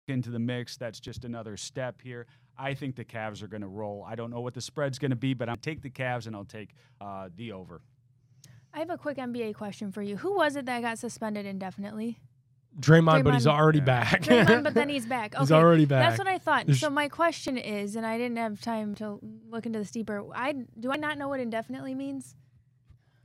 into 0.08 0.30
the 0.30 0.38
mix. 0.38 0.76
That's 0.76 0.98
just 0.98 1.24
another 1.24 1.56
step 1.56 2.00
here. 2.00 2.26
I 2.58 2.74
think 2.74 2.96
the 2.96 3.04
Cavs 3.04 3.42
are 3.42 3.48
going 3.48 3.60
to 3.60 3.68
roll. 3.68 4.04
I 4.08 4.14
don't 4.14 4.30
know 4.30 4.40
what 4.40 4.54
the 4.54 4.60
spread's 4.60 4.98
going 4.98 5.10
to 5.10 5.16
be, 5.16 5.34
but 5.34 5.48
I'll 5.48 5.56
take 5.56 5.82
the 5.82 5.90
Cavs 5.90 6.26
and 6.26 6.34
I'll 6.34 6.44
take 6.44 6.70
uh, 7.00 7.28
the 7.36 7.52
over. 7.52 7.82
I 8.76 8.80
have 8.80 8.90
a 8.90 8.98
quick 8.98 9.16
NBA 9.16 9.54
question 9.54 9.90
for 9.90 10.02
you. 10.02 10.18
Who 10.18 10.36
was 10.36 10.54
it 10.54 10.66
that 10.66 10.82
got 10.82 10.98
suspended 10.98 11.46
indefinitely? 11.46 12.18
Draymond, 12.78 13.24
but 13.24 13.32
he's 13.32 13.46
already 13.46 13.80
back. 13.80 14.20
Draymond, 14.24 14.62
but 14.64 14.74
then 14.74 14.88
he's 14.90 15.06
back. 15.06 15.34
Okay, 15.34 15.40
He's 15.40 15.50
already 15.50 15.86
back. 15.86 16.10
That's 16.10 16.18
what 16.18 16.28
I 16.28 16.36
thought. 16.36 16.66
There's- 16.66 16.80
So 16.80 16.90
my 16.90 17.08
question 17.08 17.56
is, 17.56 17.96
and 17.96 18.04
I 18.04 18.18
didn't 18.18 18.36
have 18.36 18.60
time 18.60 18.94
to 18.96 19.18
look 19.48 19.64
into 19.64 19.78
this 19.78 19.90
deeper. 19.90 20.22
I 20.34 20.52
do 20.78 20.92
I 20.92 20.96
not 20.96 21.16
know 21.16 21.28
what 21.28 21.40
indefinitely 21.40 21.94
means? 21.94 22.36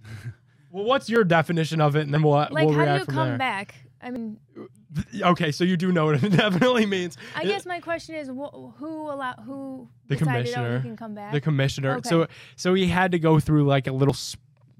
well, 0.71 0.85
what's 0.85 1.09
your 1.09 1.25
definition 1.25 1.81
of 1.81 1.97
it? 1.97 2.03
And 2.03 2.13
then 2.13 2.23
we'll, 2.23 2.31
Like, 2.31 2.51
we'll 2.53 2.71
how 2.71 2.85
do 2.85 2.99
you 2.99 3.05
come 3.05 3.29
there. 3.29 3.37
back 3.37 3.75
I 4.01 4.09
mean, 4.09 4.37
Okay, 5.21 5.51
so 5.51 5.63
you 5.65 5.75
do 5.77 5.91
know 5.91 6.05
what 6.05 6.23
it 6.23 6.29
definitely 6.31 6.85
means. 6.85 7.17
I 7.35 7.43
guess 7.43 7.65
my 7.65 7.81
question 7.81 8.15
is 8.15 8.29
wh- 8.29 8.71
who 8.77 9.11
allow 9.11 9.33
who 9.33 9.89
The 10.07 10.15
decided 10.15 10.31
oh 10.31 10.53
commissioner. 10.53 10.77
he 10.79 10.87
can 10.87 10.95
come 10.97 11.13
back? 11.13 11.33
the 11.33 11.41
commissioner. 11.41 11.97
Okay. 11.97 12.09
So 12.09 12.27
so 12.55 12.73
he 12.73 12.87
had 12.87 13.11
to 13.11 13.19
go 13.19 13.39
through 13.39 13.65
like 13.65 13.87
a 13.87 13.91
little 13.91 14.13
s- 14.13 14.37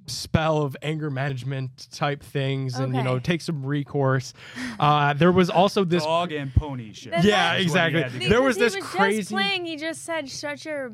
spell 0.07 0.61
of 0.63 0.75
anger 0.81 1.09
management 1.09 1.87
type 1.91 2.21
things 2.23 2.77
and 2.79 2.95
you 2.95 3.03
know 3.03 3.13
Okay. 3.13 3.23
take 3.23 3.41
some 3.41 3.65
recourse. 3.65 4.33
Uh, 4.79 5.13
there 5.13 5.31
was 5.31 5.49
also 5.49 5.83
this 5.85 6.03
Dog 6.03 6.31
and 6.31 6.53
pony 6.53 6.93
shit. 6.93 7.11
That's 7.11 7.25
Yeah, 7.25 7.53
exactly. 7.53 8.01
That's 8.01 8.13
what 8.13 8.21
he 8.21 8.25
had 8.25 8.29
to 8.29 8.35
There 8.37 8.41
was 8.41 8.57
this 8.57 8.73
he 8.75 8.81
was 8.81 8.89
crazy- 8.89 9.17
just 9.19 9.31
playing. 9.31 9.65
He 9.65 9.77
just 9.77 10.03
said, 10.03 10.29
"Shut 10.29 10.63
your." 10.65 10.93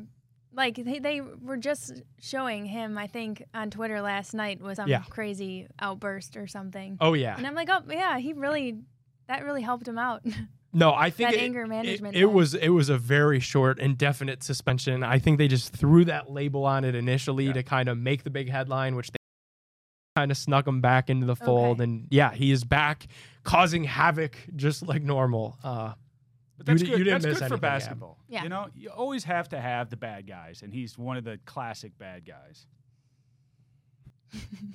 Like 0.54 0.74
they, 0.76 0.98
they 0.98 1.20
were 1.20 1.56
just 1.58 2.02
showing 2.18 2.64
him, 2.64 2.98
I 2.98 3.06
think, 3.06 3.44
on 3.54 3.70
Twitter 3.70 4.00
last 4.00 4.34
night 4.34 4.60
was 4.60 4.76
some 4.76 4.88
Yeah. 4.88 5.02
crazy 5.08 5.68
outburst 5.78 6.36
or 6.36 6.46
something. 6.48 6.96
Oh 7.00 7.12
yeah. 7.14 7.36
And 7.36 7.46
I'm 7.46 7.54
like, 7.54 7.68
oh 7.70 7.82
yeah, 7.88 8.18
he 8.18 8.32
really, 8.32 8.78
that 9.28 9.44
really 9.44 9.62
helped 9.62 9.86
him 9.86 9.98
out. 9.98 10.22
No, 10.72 10.92
I 10.92 11.08
think 11.10 11.30
That 11.30 11.38
it, 11.38 11.42
anger 11.44 11.66
management 11.66 12.14
It, 12.14 12.20
thing. 12.20 12.32
was 12.32 12.54
it 12.54 12.68
was 12.68 12.88
a 12.90 12.98
very 12.98 13.40
short, 13.40 13.78
indefinite 13.78 14.42
suspension. 14.42 15.02
I 15.02 15.18
think 15.18 15.38
they 15.38 15.48
just 15.48 15.72
threw 15.72 16.04
that 16.04 16.30
label 16.30 16.64
on 16.66 16.84
it 16.84 16.94
initially 16.94 17.46
Yeah. 17.46 17.52
to 17.54 17.62
kind 17.62 17.88
of 17.88 17.96
make 17.96 18.22
the 18.22 18.30
big 18.30 18.50
headline, 18.50 18.94
which 18.94 19.10
they 19.10 19.16
kind 20.16 20.30
of 20.30 20.36
snuck 20.36 20.66
him 20.66 20.80
back 20.82 21.08
into 21.08 21.24
the 21.26 21.36
fold. 21.36 21.76
Okay. 21.80 21.84
And 21.84 22.06
yeah, 22.10 22.32
he 22.34 22.50
is 22.50 22.64
back, 22.64 23.06
causing 23.44 23.84
havoc 23.84 24.36
just 24.56 24.86
like 24.86 25.02
normal. 25.02 25.58
Uh, 25.64 25.94
But 26.58 26.66
that's 26.66 26.82
You 26.82 26.88
good. 26.88 26.98
you 26.98 27.04
didn't 27.04 27.22
that's 27.22 27.26
miss 27.26 27.34
good 27.34 27.38
for 27.38 27.44
anything, 27.54 27.60
Gab. 27.60 27.60
basketball. 27.80 28.18
Yeah. 28.28 28.42
You 28.42 28.48
know, 28.50 28.66
you 28.74 28.90
always 28.90 29.24
have 29.24 29.48
to 29.50 29.60
have 29.60 29.88
the 29.90 29.96
bad 29.96 30.26
guys, 30.26 30.60
and 30.62 30.72
he's 30.74 30.98
one 30.98 31.16
of 31.16 31.24
the 31.24 31.38
classic 31.46 31.96
bad 31.98 32.26
guys. 32.26 32.66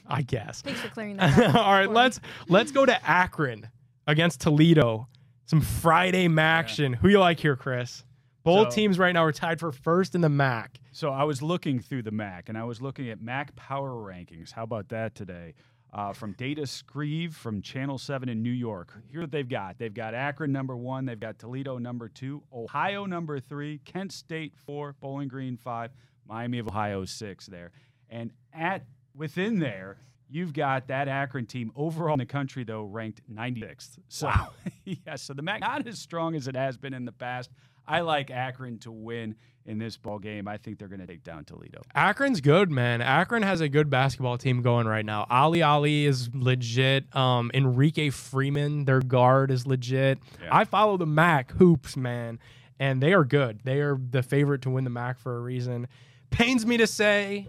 I 0.08 0.24
guess. 0.24 0.62
Thanks 0.62 0.82
for 0.82 0.90
clearing 0.90 1.18
that 1.18 1.38
up. 1.56 1.56
right, 1.56 1.90
let's 1.90 2.20
let's 2.48 2.72
go 2.72 2.86
to 2.86 3.08
Akron 3.08 3.68
against 4.08 4.42
Toledo. 4.42 5.08
Some 5.46 5.62
Friday 5.62 6.28
action. 6.38 6.94
Who 6.94 7.10
you 7.10 7.20
like 7.20 7.40
here, 7.40 7.56
Chris? 7.56 8.04
Both 8.44 8.72
So- 8.72 8.76
teams 8.76 9.00
right 9.00 9.14
now 9.14 9.24
are 9.24 9.32
tied 9.32 9.60
for 9.60 9.72
first 9.72 10.16
in 10.16 10.22
the 10.22 10.30
MAC. 10.30 10.80
So 10.92 11.12
I 11.12 11.24
was 11.24 11.42
looking 11.42 11.80
through 11.80 12.04
the 12.04 12.12
MAC, 12.12 12.50
and 12.50 12.58
I 12.58 12.64
was 12.64 12.82
looking 12.82 13.10
at 13.10 13.22
MAC 13.22 13.56
Power 13.56 13.90
Rankings. 13.92 14.52
How 14.52 14.64
about 14.64 14.90
that 14.90 15.16
today? 15.16 15.54
Uh, 15.92 16.12
from 16.12 16.34
Data 16.34 16.64
Screeve 16.64 17.34
from 17.34 17.62
Channel 17.62 18.00
7 18.00 18.28
in 18.28 18.42
New 18.42 18.50
York. 18.52 18.94
Here 19.12 19.22
what 19.22 19.32
they've 19.32 19.48
got. 19.48 19.78
They've 19.78 19.94
got 19.94 20.16
Akron 20.16 20.52
number 20.52 20.76
one. 20.76 21.06
They've 21.06 21.20
got 21.20 21.38
Toledo 21.38 21.78
number 21.78 22.10
two. 22.10 22.42
Ohio 22.52 23.06
number 23.06 23.40
three. 23.40 23.78
Kent 23.86 24.12
State 24.12 24.56
four. 24.58 24.96
Bowling 25.00 25.28
Green 25.28 25.56
five. 25.56 25.92
Miami 26.28 26.58
of 26.58 26.68
Ohio 26.68 27.06
six 27.06 27.46
there. 27.46 27.72
And 28.10 28.32
at 28.52 28.86
within 29.16 29.60
there, 29.60 29.98
you've 30.34 30.54
got 30.54 30.88
that 30.88 31.08
Akron 31.08 31.46
team 31.46 31.72
overall 31.76 32.14
in 32.14 32.20
the 32.20 32.26
country, 32.26 32.64
though, 32.64 32.84
ranked 32.84 33.22
96th. 33.32 34.00
So, 34.10 34.28
Wow. 34.28 34.50
yeah, 34.86 35.16
so 35.16 35.34
the 35.34 35.42
MAC 35.42 35.62
not 35.62 35.88
as 35.88 36.00
strong 36.00 36.36
as 36.36 36.48
it 36.48 36.56
has 36.56 36.76
been 36.78 36.94
in 36.94 37.06
the 37.06 37.12
past. 37.12 37.52
I 37.88 38.02
like 38.02 38.32
Akron 38.32 38.80
to 38.80 38.92
win 38.92 39.36
in 39.66 39.78
this 39.78 39.98
ball 39.98 40.18
game. 40.18 40.48
I 40.48 40.58
think 40.58 40.80
they're 40.80 40.88
going 40.88 41.02
to 41.02 41.08
take 41.08 41.24
down 41.24 41.44
Toledo. 41.46 41.82
Akron's 41.94 42.42
good, 42.42 42.72
man. 42.72 43.02
Akron 43.02 43.44
has 43.44 43.62
a 43.62 43.70
good 43.70 43.90
basketball 43.90 44.38
team 44.38 44.62
going 44.62 44.88
right 44.88 45.06
now. 45.06 45.28
Ali 45.30 45.62
Ali 45.62 46.06
is 46.06 46.30
legit. 46.34 47.14
Um, 47.16 47.52
Enrique 47.54 48.10
Freeman, 48.10 48.86
their 48.86 49.02
guard, 49.02 49.52
is 49.52 49.68
legit. 49.68 50.20
Yeah. 50.42 50.50
I 50.52 50.64
follow 50.66 50.98
the 50.98 51.06
MAC 51.06 51.52
hoops, 51.52 51.96
man, 51.98 52.40
and 52.80 53.04
they 53.04 53.14
are 53.14 53.26
good. 53.26 53.60
They 53.64 53.82
are 53.82 54.00
the 54.10 54.24
favorite 54.24 54.62
to 54.64 54.70
win 54.70 54.84
the 54.86 54.90
MAC 54.90 55.20
for 55.20 55.38
a 55.38 55.42
reason. 55.42 55.88
Pains 56.30 56.66
me 56.66 56.78
to 56.78 56.88
say, 56.88 57.48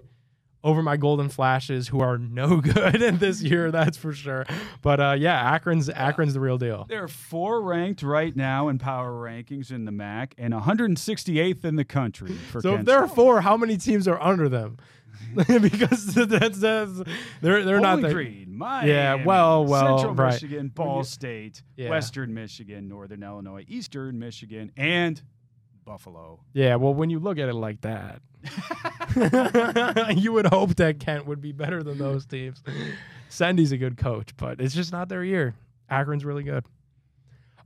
over 0.65 0.83
my 0.83 0.97
Golden 0.97 1.29
Flashes, 1.29 1.89
who 1.89 2.01
are 2.01 2.19
no 2.19 2.57
good 2.61 3.01
in 3.01 3.19
this 3.19 3.43
year, 3.43 3.71
that's 3.71 3.97
for 3.97 4.13
sure. 4.13 4.47
But 4.83 4.99
uh, 4.99 5.17
yeah, 5.19 5.55
Akron's 5.55 5.91
Akron's 5.91 6.35
the 6.35 6.41
real 6.41 6.59
deal. 6.59 6.87
They're 6.89 7.07
four 7.07 7.63
ranked 7.63 8.03
right 8.03 8.35
now 8.35 8.69
in 8.69 8.79
power 8.79 9.13
rankings 9.13 9.71
in 9.71 9.85
the 9.85 9.93
MAC 9.93 10.35
and 10.39 10.55
168th 10.55 11.65
in 11.65 11.77
the 11.77 11.85
country 11.85 12.33
for 12.51 12.61
So 12.61 12.71
if 12.71 12.77
Kent 12.79 12.87
there 12.87 12.99
are 12.99 13.09
four, 13.09 13.43
how 13.43 13.57
many 13.57 13.77
teams 13.77 14.09
are 14.09 14.21
under 14.21 14.49
them? 14.49 14.79
because 15.61 16.07
that's, 16.15 16.59
that's 16.59 17.03
they're 17.41 17.65
they're 17.65 17.81
not 17.81 17.97
Bowling 17.97 18.03
there. 18.03 18.13
Green, 18.13 18.57
Miami, 18.57 18.91
Yeah, 18.91 19.25
well, 19.25 19.65
well, 19.65 19.99
Central 19.99 20.15
right. 20.15 20.33
Michigan, 20.33 20.69
Ball 20.69 21.05
State, 21.05 21.63
Yeah. 21.77 21.91
Western 21.91 22.35
Michigan, 22.35 22.89
Northern 22.89 23.23
Illinois, 23.23 23.65
Eastern 23.69 24.19
Michigan, 24.19 24.73
and 24.77 25.21
Buffalo. 25.85 26.41
Yeah, 26.53 26.77
well, 26.77 26.95
when 26.95 27.11
you 27.11 27.19
look 27.19 27.39
at 27.39 27.49
it 27.49 27.55
like 27.55 27.83
that, 27.83 28.23
you 30.17 30.33
would 30.33 30.47
hope 30.47 30.77
that 30.77 30.97
Kent 31.01 31.27
would 31.27 31.41
be 31.41 31.53
better 31.53 31.83
than 31.83 31.99
those 31.99 32.27
teams. 32.27 32.63
Sandy's 33.29 33.73
a 33.73 33.77
good 33.77 33.97
coach, 33.97 34.37
but 34.37 34.61
it's 34.61 34.75
just 34.75 34.93
not 34.93 35.09
their 35.09 35.25
year. 35.25 35.55
Akron's 35.91 36.25
really 36.25 36.43
good. 36.43 36.65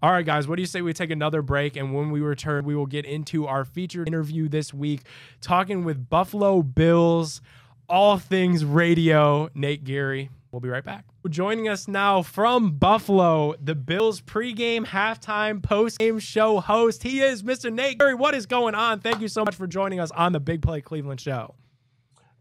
All 0.01 0.13
right, 0.13 0.25
guys, 0.25 0.47
what 0.47 0.57
do 0.57 0.63
you 0.63 0.67
say 0.67 0.81
we 0.81 0.93
take 0.93 1.11
another 1.11 1.43
break? 1.43 1.75
And 1.77 1.93
when 1.93 2.13
we 2.13 2.21
return, 2.21 2.65
we 2.65 2.77
will 2.77 2.87
get 2.87 3.05
into 3.05 3.47
our 3.47 3.65
featured 3.65 4.07
interview 4.07 4.49
this 4.49 4.73
week, 4.73 5.03
talking 5.41 5.83
with 5.85 6.09
Buffalo 6.09 6.63
Bills, 6.63 7.41
all 7.89 8.17
things 8.17 8.65
radio, 8.65 9.49
Nate 9.55 9.83
Geary. 9.83 10.31
We'll 10.51 10.61
be 10.61 10.69
right 10.69 10.85
back. 10.85 11.05
Joining 11.29 11.69
us 11.69 11.89
now 11.89 12.23
from 12.23 12.79
Buffalo, 12.79 13.55
the 13.61 13.75
Bills 13.75 14.21
pregame, 14.23 14.87
halftime, 14.87 15.61
postgame 15.61 16.21
show 16.21 16.61
host. 16.61 17.03
He 17.03 17.21
is 17.21 17.43
Mr. 17.43 17.73
Nate 17.73 17.99
Geary. 17.99 18.15
What 18.15 18.35
is 18.35 18.47
going 18.47 18.75
on? 18.75 19.01
Thank 19.01 19.21
you 19.21 19.29
so 19.29 19.45
much 19.45 19.55
for 19.55 19.67
joining 19.67 20.01
us 20.01 20.11
on 20.13 20.33
the 20.33 20.41
Big 20.41 20.63
Play 20.63 20.81
Cleveland 20.81 21.21
show. 21.21 21.55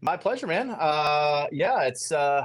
My 0.00 0.16
pleasure, 0.16 0.46
man. 0.46 0.70
Uh, 0.70 1.46
yeah, 1.52 1.82
it's 1.82 2.10
uh, 2.12 2.42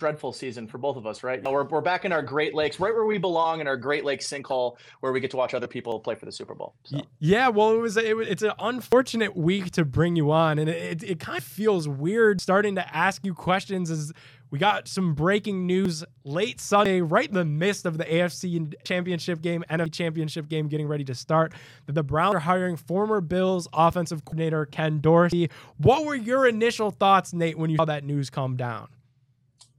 dreadful 0.00 0.32
season 0.32 0.66
for 0.66 0.78
both 0.78 0.96
of 0.96 1.06
us, 1.06 1.22
right? 1.22 1.44
We're, 1.44 1.64
we're 1.64 1.82
back 1.82 2.04
in 2.06 2.10
our 2.10 2.22
Great 2.22 2.54
Lakes, 2.54 2.80
right 2.80 2.92
where 2.92 3.04
we 3.04 3.18
belong 3.18 3.60
in 3.60 3.68
our 3.68 3.76
Great 3.76 4.04
Lakes 4.04 4.26
sinkhole, 4.26 4.76
where 5.00 5.12
we 5.12 5.20
get 5.20 5.30
to 5.32 5.36
watch 5.36 5.52
other 5.52 5.66
people 5.66 6.00
play 6.00 6.14
for 6.14 6.24
the 6.24 6.32
Super 6.32 6.54
Bowl. 6.54 6.74
So. 6.84 7.02
Yeah, 7.18 7.48
well, 7.48 7.72
it 7.72 7.78
was 7.78 7.96
it, 7.98 8.16
was- 8.16 8.26
it's 8.26 8.42
an 8.42 8.52
unfortunate 8.58 9.36
week 9.36 9.70
to 9.72 9.84
bring 9.84 10.16
you 10.16 10.32
on, 10.32 10.58
and 10.58 10.68
it, 10.70 11.02
it, 11.02 11.10
it 11.10 11.20
kind 11.20 11.36
of 11.36 11.44
feels 11.44 11.86
weird 11.86 12.40
starting 12.40 12.74
to 12.76 12.96
ask 12.96 13.24
you 13.24 13.34
questions 13.34 13.90
as 13.90 14.12
we 14.50 14.58
got 14.58 14.88
some 14.88 15.14
breaking 15.14 15.66
news 15.66 16.02
late 16.24 16.60
Sunday, 16.60 17.02
right 17.02 17.28
in 17.28 17.34
the 17.34 17.44
midst 17.44 17.84
of 17.86 17.98
the 17.98 18.04
AFC 18.04 18.74
Championship 18.82 19.42
game, 19.42 19.62
NFC 19.70 19.92
Championship 19.92 20.48
game 20.48 20.66
getting 20.66 20.88
ready 20.88 21.04
to 21.04 21.14
start. 21.14 21.52
That 21.86 21.92
the 21.92 22.02
Browns 22.02 22.34
are 22.36 22.40
hiring 22.40 22.76
former 22.76 23.20
Bills 23.20 23.68
offensive 23.72 24.24
coordinator 24.24 24.64
Ken 24.64 25.00
Dorsey. 25.00 25.50
What 25.76 26.04
were 26.06 26.16
your 26.16 26.48
initial 26.48 26.90
thoughts, 26.90 27.32
Nate, 27.32 27.58
when 27.58 27.70
you 27.70 27.76
saw 27.76 27.84
that 27.84 28.02
news 28.02 28.30
come 28.30 28.56
down? 28.56 28.88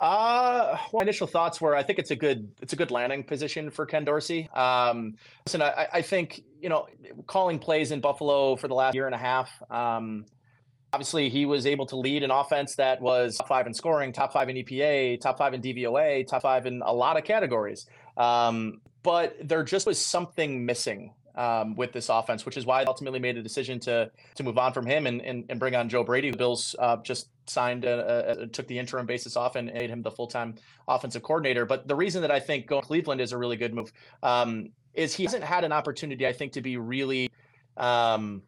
Uh, 0.02 0.80
well, 0.92 1.02
my 1.02 1.04
initial 1.04 1.28
thoughts 1.28 1.62
were 1.62 1.76
I 1.76 1.84
think 1.84 2.00
it's 2.00 2.10
a 2.10 2.16
good 2.16 2.52
it's 2.60 2.74
a 2.74 2.76
good 2.76 2.90
landing 2.90 3.24
position 3.24 3.70
for 3.70 3.86
Ken 3.86 4.04
Dorsey. 4.04 4.50
Um, 4.52 5.14
listen, 5.46 5.62
I, 5.62 5.88
I 5.94 6.02
think 6.02 6.42
you 6.60 6.70
know 6.70 6.88
calling 7.28 7.60
plays 7.60 7.92
in 7.92 8.02
Buffalo 8.02 8.56
for 8.56 8.68
the 8.68 8.74
last 8.74 8.96
year 8.96 9.06
and 9.06 9.14
a 9.14 9.20
half. 9.20 9.52
Um, 9.70 10.26
obviously, 10.92 11.30
he 11.30 11.46
was 11.46 11.68
able 11.68 11.86
to 11.86 11.98
lead 11.98 12.24
an 12.24 12.32
offense 12.32 12.76
that 12.78 13.00
was 13.00 13.38
top 13.38 13.48
five 13.48 13.68
in 13.68 13.76
scoring, 13.76 14.12
top 14.12 14.34
five 14.34 14.50
in 14.50 14.56
EPA, 14.56 15.22
top 15.22 15.38
five 15.38 15.54
in 15.54 15.62
DVOA, 15.62 16.28
top 16.28 16.42
five 16.42 16.66
in 16.66 16.82
a 16.84 16.92
lot 16.92 17.16
of 17.16 17.24
categories. 17.24 17.86
Um, 18.18 18.82
but 19.04 19.36
there 19.40 19.64
just 19.64 19.86
was 19.86 20.04
something 20.04 20.66
missing 20.66 21.14
um, 21.36 21.76
with 21.76 21.92
this 21.92 22.10
offense, 22.10 22.44
which 22.44 22.58
is 22.58 22.66
why 22.66 22.82
I 22.82 22.86
ultimately 22.86 23.20
made 23.20 23.38
a 23.38 23.44
decision 23.44 23.80
to 23.82 24.10
to 24.34 24.44
move 24.44 24.58
on 24.58 24.74
from 24.74 24.88
him 24.88 25.06
and 25.06 25.22
and, 25.22 25.46
and 25.48 25.60
bring 25.60 25.76
on 25.76 25.90
Joe 25.90 26.04
Brady. 26.04 26.32
The 26.32 26.38
Bills 26.38 26.76
uh, 26.80 26.98
just 27.04 27.30
signed, 27.47 27.86
a, 27.86 28.47
took 28.47 28.67
the 28.67 28.77
interim 28.77 29.06
basis 29.06 29.36
off 29.36 29.56
and 29.56 29.71
made 29.73 29.89
him 29.89 30.01
the 30.01 30.12
full 30.12 30.27
time 30.27 30.56
offensive 30.88 31.23
coordinator. 31.23 31.65
But 31.65 31.88
the 31.88 31.95
reason 31.95 32.21
that 32.21 32.32
I 32.32 32.39
think 32.39 32.67
going 32.67 32.82
to 32.82 32.88
Cleveland 32.88 33.21
is 33.21 33.32
a 33.32 33.38
really 33.38 33.58
good 33.58 33.73
move 33.73 33.91
um, 34.23 34.69
is 34.93 35.15
he 35.15 35.23
hasn't 35.23 35.43
had 35.43 35.63
an 35.63 35.71
opportunity, 35.71 36.27
I 36.27 36.34
think, 36.34 36.54
to 36.54 36.62
be 36.62 36.77
really 36.77 37.30
um, 37.77 38.41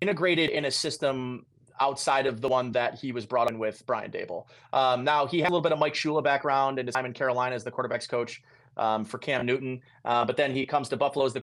integrated 0.00 0.50
in 0.50 0.64
a 0.64 0.70
system 0.70 1.46
outside 1.80 2.26
of 2.26 2.40
the 2.40 2.48
one 2.48 2.72
that 2.72 2.94
he 2.94 3.12
was 3.12 3.26
brought 3.26 3.50
in 3.50 3.58
with 3.58 3.84
Brian 3.86 4.10
Daboll. 4.10 4.46
Um, 4.72 5.04
now 5.04 5.26
he 5.26 5.40
had 5.40 5.48
a 5.48 5.52
little 5.52 5.62
bit 5.62 5.72
of 5.72 5.78
Mike 5.78 5.94
Shula 5.94 6.22
background 6.22 6.78
and 6.78 6.88
his 6.88 6.94
time 6.94 7.06
in 7.06 7.12
Carolina 7.12 7.54
as 7.54 7.64
the 7.64 7.70
quarterbacks 7.70 8.08
coach 8.08 8.42
um, 8.76 9.04
for 9.04 9.18
Cam 9.18 9.44
Newton, 9.44 9.80
uh, 10.04 10.24
but 10.24 10.36
then 10.36 10.54
he 10.54 10.66
comes 10.66 10.88
to 10.88 10.96
Buffalo 10.96 11.26
as 11.26 11.32
the 11.32 11.42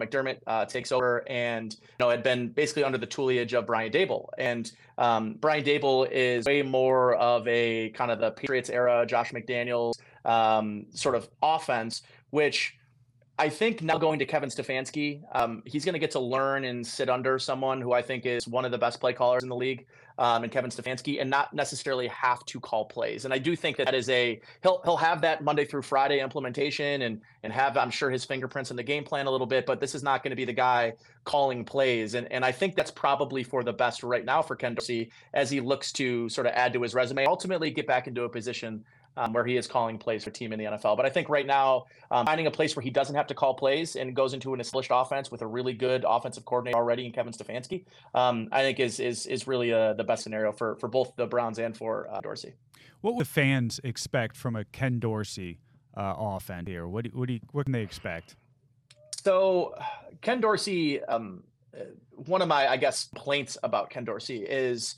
McDermott 0.00 0.38
uh, 0.46 0.64
takes 0.64 0.90
over 0.92 1.24
and 1.28 1.72
you 1.74 1.96
know 2.00 2.10
had 2.10 2.22
been 2.22 2.48
basically 2.48 2.84
under 2.84 2.98
the 2.98 3.06
tutelage 3.06 3.54
of 3.54 3.66
Brian 3.66 3.92
Daboll. 3.92 4.28
And 4.38 4.70
um, 4.98 5.34
Brian 5.40 5.64
Daboll 5.64 6.10
is 6.10 6.46
way 6.46 6.62
more 6.62 7.14
of 7.14 7.46
a 7.46 7.90
kind 7.90 8.10
of 8.10 8.18
the 8.18 8.30
Patriots 8.32 8.70
era, 8.70 9.06
Josh 9.06 9.32
McDaniels 9.32 9.94
um, 10.24 10.86
sort 10.90 11.14
of 11.14 11.28
offense, 11.42 12.02
which 12.30 12.76
I 13.38 13.48
think 13.48 13.82
now 13.82 13.98
going 13.98 14.18
to 14.20 14.26
Kevin 14.26 14.48
Stefanski, 14.48 15.22
um, 15.32 15.62
he's 15.66 15.84
going 15.84 15.94
to 15.94 15.98
get 15.98 16.12
to 16.12 16.20
learn 16.20 16.64
and 16.64 16.86
sit 16.86 17.08
under 17.08 17.38
someone 17.38 17.80
who 17.80 17.92
I 17.92 18.00
think 18.00 18.26
is 18.26 18.46
one 18.46 18.64
of 18.64 18.70
the 18.70 18.78
best 18.78 19.00
play 19.00 19.12
callers 19.12 19.42
in 19.42 19.48
the 19.48 19.56
league, 19.56 19.86
um, 20.18 20.44
and 20.44 20.52
Kevin 20.52 20.70
Stefanski, 20.70 21.20
and 21.20 21.28
not 21.28 21.52
necessarily 21.52 22.06
have 22.08 22.44
to 22.46 22.60
call 22.60 22.84
plays. 22.84 23.24
And 23.24 23.34
I 23.34 23.38
do 23.38 23.56
think 23.56 23.76
that 23.78 23.86
that 23.86 23.94
is 23.94 24.08
a 24.08 24.40
he'll 24.62 24.80
he'll 24.84 24.96
have 24.96 25.20
that 25.22 25.42
Monday 25.42 25.64
through 25.64 25.82
Friday 25.82 26.20
implementation 26.20 27.02
and 27.02 27.20
and 27.42 27.52
have 27.52 27.76
I'm 27.76 27.90
sure 27.90 28.10
his 28.10 28.24
fingerprints 28.24 28.70
in 28.70 28.76
the 28.76 28.82
game 28.82 29.04
plan 29.04 29.26
a 29.26 29.30
little 29.30 29.46
bit, 29.46 29.66
but 29.66 29.80
this 29.80 29.94
is 29.94 30.02
not 30.02 30.22
going 30.22 30.30
to 30.30 30.36
be 30.36 30.44
the 30.44 30.52
guy 30.52 30.94
calling 31.24 31.64
plays. 31.64 32.14
And 32.14 32.30
and 32.30 32.44
I 32.44 32.52
think 32.52 32.76
that's 32.76 32.90
probably 32.90 33.42
for 33.42 33.64
the 33.64 33.72
best 33.72 34.02
right 34.02 34.24
now 34.24 34.42
for 34.42 34.56
Ken 34.56 34.74
Dorsey 34.74 35.10
as 35.32 35.50
he 35.50 35.60
looks 35.60 35.92
to 35.92 36.28
sort 36.28 36.46
of 36.46 36.52
add 36.54 36.72
to 36.74 36.82
his 36.82 36.94
resume, 36.94 37.26
ultimately 37.26 37.70
get 37.70 37.86
back 37.86 38.06
into 38.06 38.22
a 38.24 38.28
position 38.28 38.84
um, 39.16 39.32
where 39.32 39.44
he 39.44 39.56
is 39.56 39.66
calling 39.66 39.98
plays 39.98 40.24
for 40.24 40.30
a 40.30 40.32
team 40.32 40.52
in 40.52 40.58
the 40.58 40.64
NFL. 40.64 40.96
But 40.96 41.06
I 41.06 41.10
think 41.10 41.28
right 41.28 41.46
now, 41.46 41.86
um, 42.10 42.26
finding 42.26 42.46
a 42.46 42.50
place 42.50 42.74
where 42.74 42.82
he 42.82 42.90
doesn't 42.90 43.14
have 43.14 43.26
to 43.28 43.34
call 43.34 43.54
plays 43.54 43.96
and 43.96 44.14
goes 44.14 44.34
into 44.34 44.54
an 44.54 44.60
established 44.60 44.90
offense 44.92 45.30
with 45.30 45.42
a 45.42 45.46
really 45.46 45.72
good 45.72 46.04
offensive 46.06 46.44
coordinator 46.44 46.76
already 46.76 47.06
in 47.06 47.12
Kevin 47.12 47.32
Stefanski, 47.32 47.84
um, 48.14 48.48
I 48.52 48.62
think 48.62 48.80
is 48.80 49.00
is 49.00 49.26
is 49.26 49.46
really 49.46 49.72
uh, 49.72 49.94
the 49.94 50.04
best 50.04 50.24
scenario 50.24 50.52
for 50.52 50.76
for 50.76 50.88
both 50.88 51.14
the 51.16 51.26
Browns 51.26 51.58
and 51.58 51.76
for 51.76 52.08
uh, 52.10 52.20
Dorsey. 52.20 52.54
What 53.00 53.14
would 53.16 53.26
the 53.26 53.30
fans 53.30 53.80
expect 53.84 54.36
from 54.36 54.56
a 54.56 54.64
Ken 54.64 54.98
Dorsey 54.98 55.58
uh, 55.96 56.14
offense 56.16 56.68
here? 56.68 56.88
What 56.88 57.04
do, 57.04 57.10
what 57.12 57.28
do 57.28 57.34
you, 57.34 57.40
what 57.52 57.64
can 57.66 57.72
they 57.72 57.82
expect? 57.82 58.36
So, 59.22 59.74
Ken 60.22 60.40
Dorsey, 60.40 61.02
um, 61.04 61.44
uh, 61.74 61.84
one 62.16 62.42
of 62.42 62.48
my 62.48 62.66
I 62.66 62.76
guess 62.76 63.08
complaints 63.08 63.56
about 63.62 63.90
Ken 63.90 64.04
Dorsey 64.04 64.38
is 64.38 64.96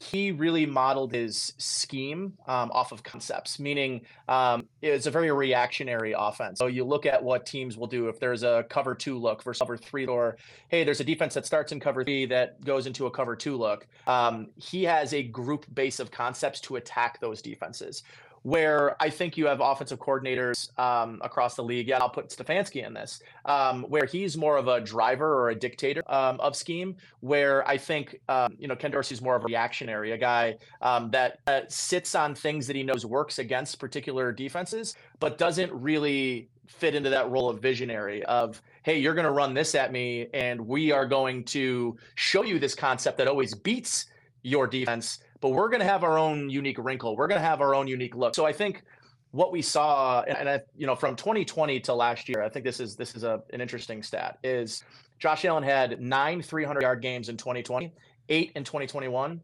he 0.00 0.30
really 0.30 0.64
modeled 0.64 1.12
his 1.12 1.52
scheme 1.58 2.34
um, 2.46 2.70
off 2.72 2.92
of 2.92 3.02
concepts, 3.02 3.58
meaning 3.58 4.02
um, 4.28 4.66
it's 4.80 5.06
a 5.06 5.10
very 5.10 5.32
reactionary 5.32 6.14
offense. 6.16 6.58
So 6.58 6.66
you 6.66 6.84
look 6.84 7.04
at 7.04 7.22
what 7.22 7.46
teams 7.46 7.76
will 7.76 7.88
do 7.88 8.08
if 8.08 8.20
there's 8.20 8.44
a 8.44 8.64
cover 8.68 8.94
two 8.94 9.18
look 9.18 9.42
versus 9.42 9.58
cover 9.58 9.76
three, 9.76 10.06
or 10.06 10.36
hey, 10.68 10.84
there's 10.84 11.00
a 11.00 11.04
defense 11.04 11.34
that 11.34 11.46
starts 11.46 11.72
in 11.72 11.80
cover 11.80 12.04
three 12.04 12.26
that 12.26 12.64
goes 12.64 12.86
into 12.86 13.06
a 13.06 13.10
cover 13.10 13.34
two 13.34 13.56
look. 13.56 13.86
Um, 14.06 14.48
he 14.56 14.84
has 14.84 15.12
a 15.14 15.22
group 15.22 15.66
base 15.74 15.98
of 15.98 16.10
concepts 16.10 16.60
to 16.62 16.76
attack 16.76 17.20
those 17.20 17.42
defenses 17.42 18.04
where 18.42 19.00
I 19.02 19.10
think 19.10 19.36
you 19.36 19.46
have 19.46 19.60
offensive 19.60 19.98
coordinators 19.98 20.76
um, 20.78 21.20
across 21.22 21.54
the 21.54 21.62
league. 21.62 21.88
Yeah, 21.88 21.98
I'll 21.98 22.10
put 22.10 22.28
Stefanski 22.28 22.86
in 22.86 22.94
this, 22.94 23.20
um, 23.44 23.84
where 23.84 24.04
he's 24.04 24.36
more 24.36 24.56
of 24.56 24.68
a 24.68 24.80
driver 24.80 25.34
or 25.34 25.50
a 25.50 25.54
dictator 25.54 26.02
um, 26.12 26.40
of 26.40 26.56
scheme. 26.56 26.96
Where 27.20 27.66
I 27.68 27.78
think 27.78 28.20
um, 28.28 28.56
you 28.58 28.68
know 28.68 28.76
Ken 28.76 28.90
Dorsey's 28.90 29.22
more 29.22 29.36
of 29.36 29.42
a 29.42 29.46
reactionary, 29.46 30.12
a 30.12 30.18
guy 30.18 30.56
um, 30.82 31.10
that 31.10 31.40
uh, 31.46 31.60
sits 31.68 32.14
on 32.14 32.34
things 32.34 32.66
that 32.66 32.76
he 32.76 32.82
knows 32.82 33.04
works 33.04 33.38
against 33.38 33.78
particular 33.78 34.32
defenses, 34.32 34.94
but 35.20 35.38
doesn't 35.38 35.72
really 35.72 36.48
fit 36.66 36.94
into 36.94 37.10
that 37.10 37.30
role 37.30 37.48
of 37.48 37.60
visionary 37.60 38.22
of 38.24 38.60
hey 38.82 38.98
you're 38.98 39.14
going 39.14 39.24
to 39.24 39.30
run 39.30 39.54
this 39.54 39.74
at 39.74 39.90
me 39.90 40.28
and 40.34 40.60
we 40.60 40.92
are 40.92 41.06
going 41.06 41.42
to 41.42 41.96
show 42.14 42.42
you 42.42 42.58
this 42.58 42.74
concept 42.74 43.16
that 43.16 43.26
always 43.26 43.54
beats 43.54 44.06
your 44.42 44.66
defense 44.66 45.20
but 45.40 45.50
we're 45.50 45.68
going 45.68 45.80
to 45.80 45.86
have 45.86 46.04
our 46.04 46.18
own 46.18 46.50
unique 46.50 46.78
wrinkle. 46.78 47.16
We're 47.16 47.28
going 47.28 47.40
to 47.40 47.46
have 47.46 47.60
our 47.60 47.74
own 47.74 47.86
unique 47.86 48.14
look. 48.14 48.34
So 48.34 48.44
I 48.44 48.52
think 48.52 48.82
what 49.30 49.52
we 49.52 49.62
saw, 49.62 50.22
and 50.22 50.48
I, 50.48 50.60
you 50.76 50.86
know, 50.86 50.96
from 50.96 51.16
2020 51.16 51.80
to 51.80 51.94
last 51.94 52.28
year, 52.28 52.42
I 52.42 52.48
think 52.48 52.64
this 52.64 52.80
is 52.80 52.96
this 52.96 53.14
is 53.14 53.24
a, 53.24 53.42
an 53.52 53.60
interesting 53.60 54.02
stat. 54.02 54.38
Is 54.42 54.82
Josh 55.18 55.44
Allen 55.44 55.62
had 55.62 56.00
nine 56.00 56.42
300 56.42 56.82
yard 56.82 57.02
games 57.02 57.28
in 57.28 57.36
2020, 57.36 57.92
eight 58.30 58.52
in 58.54 58.64
2021, 58.64 59.40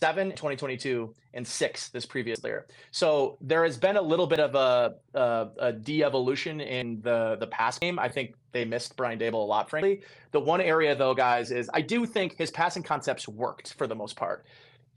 seven 0.00 0.30
in 0.30 0.36
2022, 0.36 1.14
and 1.34 1.46
six 1.46 1.90
this 1.90 2.06
previous 2.06 2.42
year. 2.42 2.66
So 2.92 3.36
there 3.40 3.62
has 3.64 3.76
been 3.76 3.96
a 3.96 4.02
little 4.02 4.26
bit 4.26 4.40
of 4.40 4.54
a, 4.54 4.94
a, 5.14 5.48
a 5.58 5.72
de-evolution 5.72 6.60
in 6.60 7.00
the 7.02 7.36
the 7.38 7.46
pass 7.48 7.78
game. 7.78 7.98
I 7.98 8.08
think 8.08 8.34
they 8.52 8.64
missed 8.64 8.96
Brian 8.96 9.18
Daboll 9.18 9.34
a 9.34 9.36
lot, 9.38 9.68
frankly. 9.68 10.00
The 10.32 10.40
one 10.40 10.62
area 10.62 10.96
though, 10.96 11.14
guys, 11.14 11.50
is 11.50 11.68
I 11.74 11.82
do 11.82 12.06
think 12.06 12.36
his 12.36 12.50
passing 12.50 12.82
concepts 12.82 13.28
worked 13.28 13.74
for 13.74 13.86
the 13.86 13.94
most 13.94 14.16
part 14.16 14.46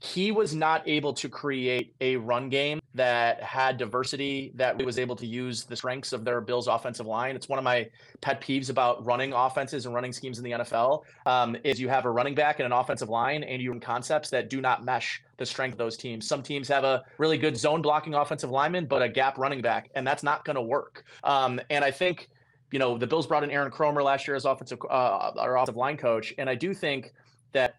he 0.02 0.32
was 0.32 0.54
not 0.54 0.82
able 0.88 1.12
to 1.12 1.28
create 1.28 1.94
a 2.00 2.16
run 2.16 2.48
game 2.48 2.80
that 2.94 3.42
had 3.42 3.76
diversity 3.76 4.50
that 4.54 4.82
was 4.82 4.98
able 4.98 5.14
to 5.14 5.26
use 5.26 5.64
the 5.64 5.76
strengths 5.76 6.14
of 6.14 6.24
their 6.24 6.40
Bills 6.40 6.68
offensive 6.68 7.06
line. 7.06 7.36
It's 7.36 7.50
one 7.50 7.58
of 7.58 7.64
my 7.64 7.88
pet 8.22 8.40
peeves 8.40 8.70
about 8.70 9.04
running 9.04 9.34
offenses 9.34 9.84
and 9.84 9.94
running 9.94 10.12
schemes 10.12 10.38
in 10.38 10.44
the 10.44 10.52
NFL 10.52 11.02
um, 11.26 11.54
is 11.64 11.78
you 11.78 11.90
have 11.90 12.06
a 12.06 12.10
running 12.10 12.34
back 12.34 12.60
and 12.60 12.66
an 12.66 12.72
offensive 12.72 13.10
line 13.10 13.44
and 13.44 13.60
you 13.60 13.70
run 13.70 13.78
concepts 13.78 14.30
that 14.30 14.48
do 14.48 14.62
not 14.62 14.84
mesh 14.86 15.22
the 15.36 15.44
strength 15.44 15.74
of 15.74 15.78
those 15.78 15.98
teams. 15.98 16.26
Some 16.26 16.42
teams 16.42 16.66
have 16.68 16.84
a 16.84 17.04
really 17.18 17.36
good 17.36 17.56
zone 17.56 17.82
blocking 17.82 18.14
offensive 18.14 18.50
lineman, 18.50 18.86
but 18.86 19.02
a 19.02 19.08
gap 19.08 19.36
running 19.36 19.60
back, 19.60 19.90
and 19.94 20.06
that's 20.06 20.22
not 20.22 20.46
going 20.46 20.56
to 20.56 20.62
work. 20.62 21.04
Um, 21.24 21.60
and 21.68 21.84
I 21.84 21.90
think, 21.90 22.30
you 22.70 22.78
know, 22.78 22.96
the 22.96 23.06
Bills 23.06 23.26
brought 23.26 23.44
in 23.44 23.50
Aaron 23.50 23.70
Kromer 23.70 24.02
last 24.02 24.26
year 24.26 24.34
as 24.34 24.46
offensive, 24.46 24.78
uh, 24.88 25.32
our 25.36 25.56
offensive 25.56 25.76
line 25.76 25.98
coach, 25.98 26.32
and 26.38 26.48
I 26.48 26.54
do 26.54 26.72
think– 26.72 27.12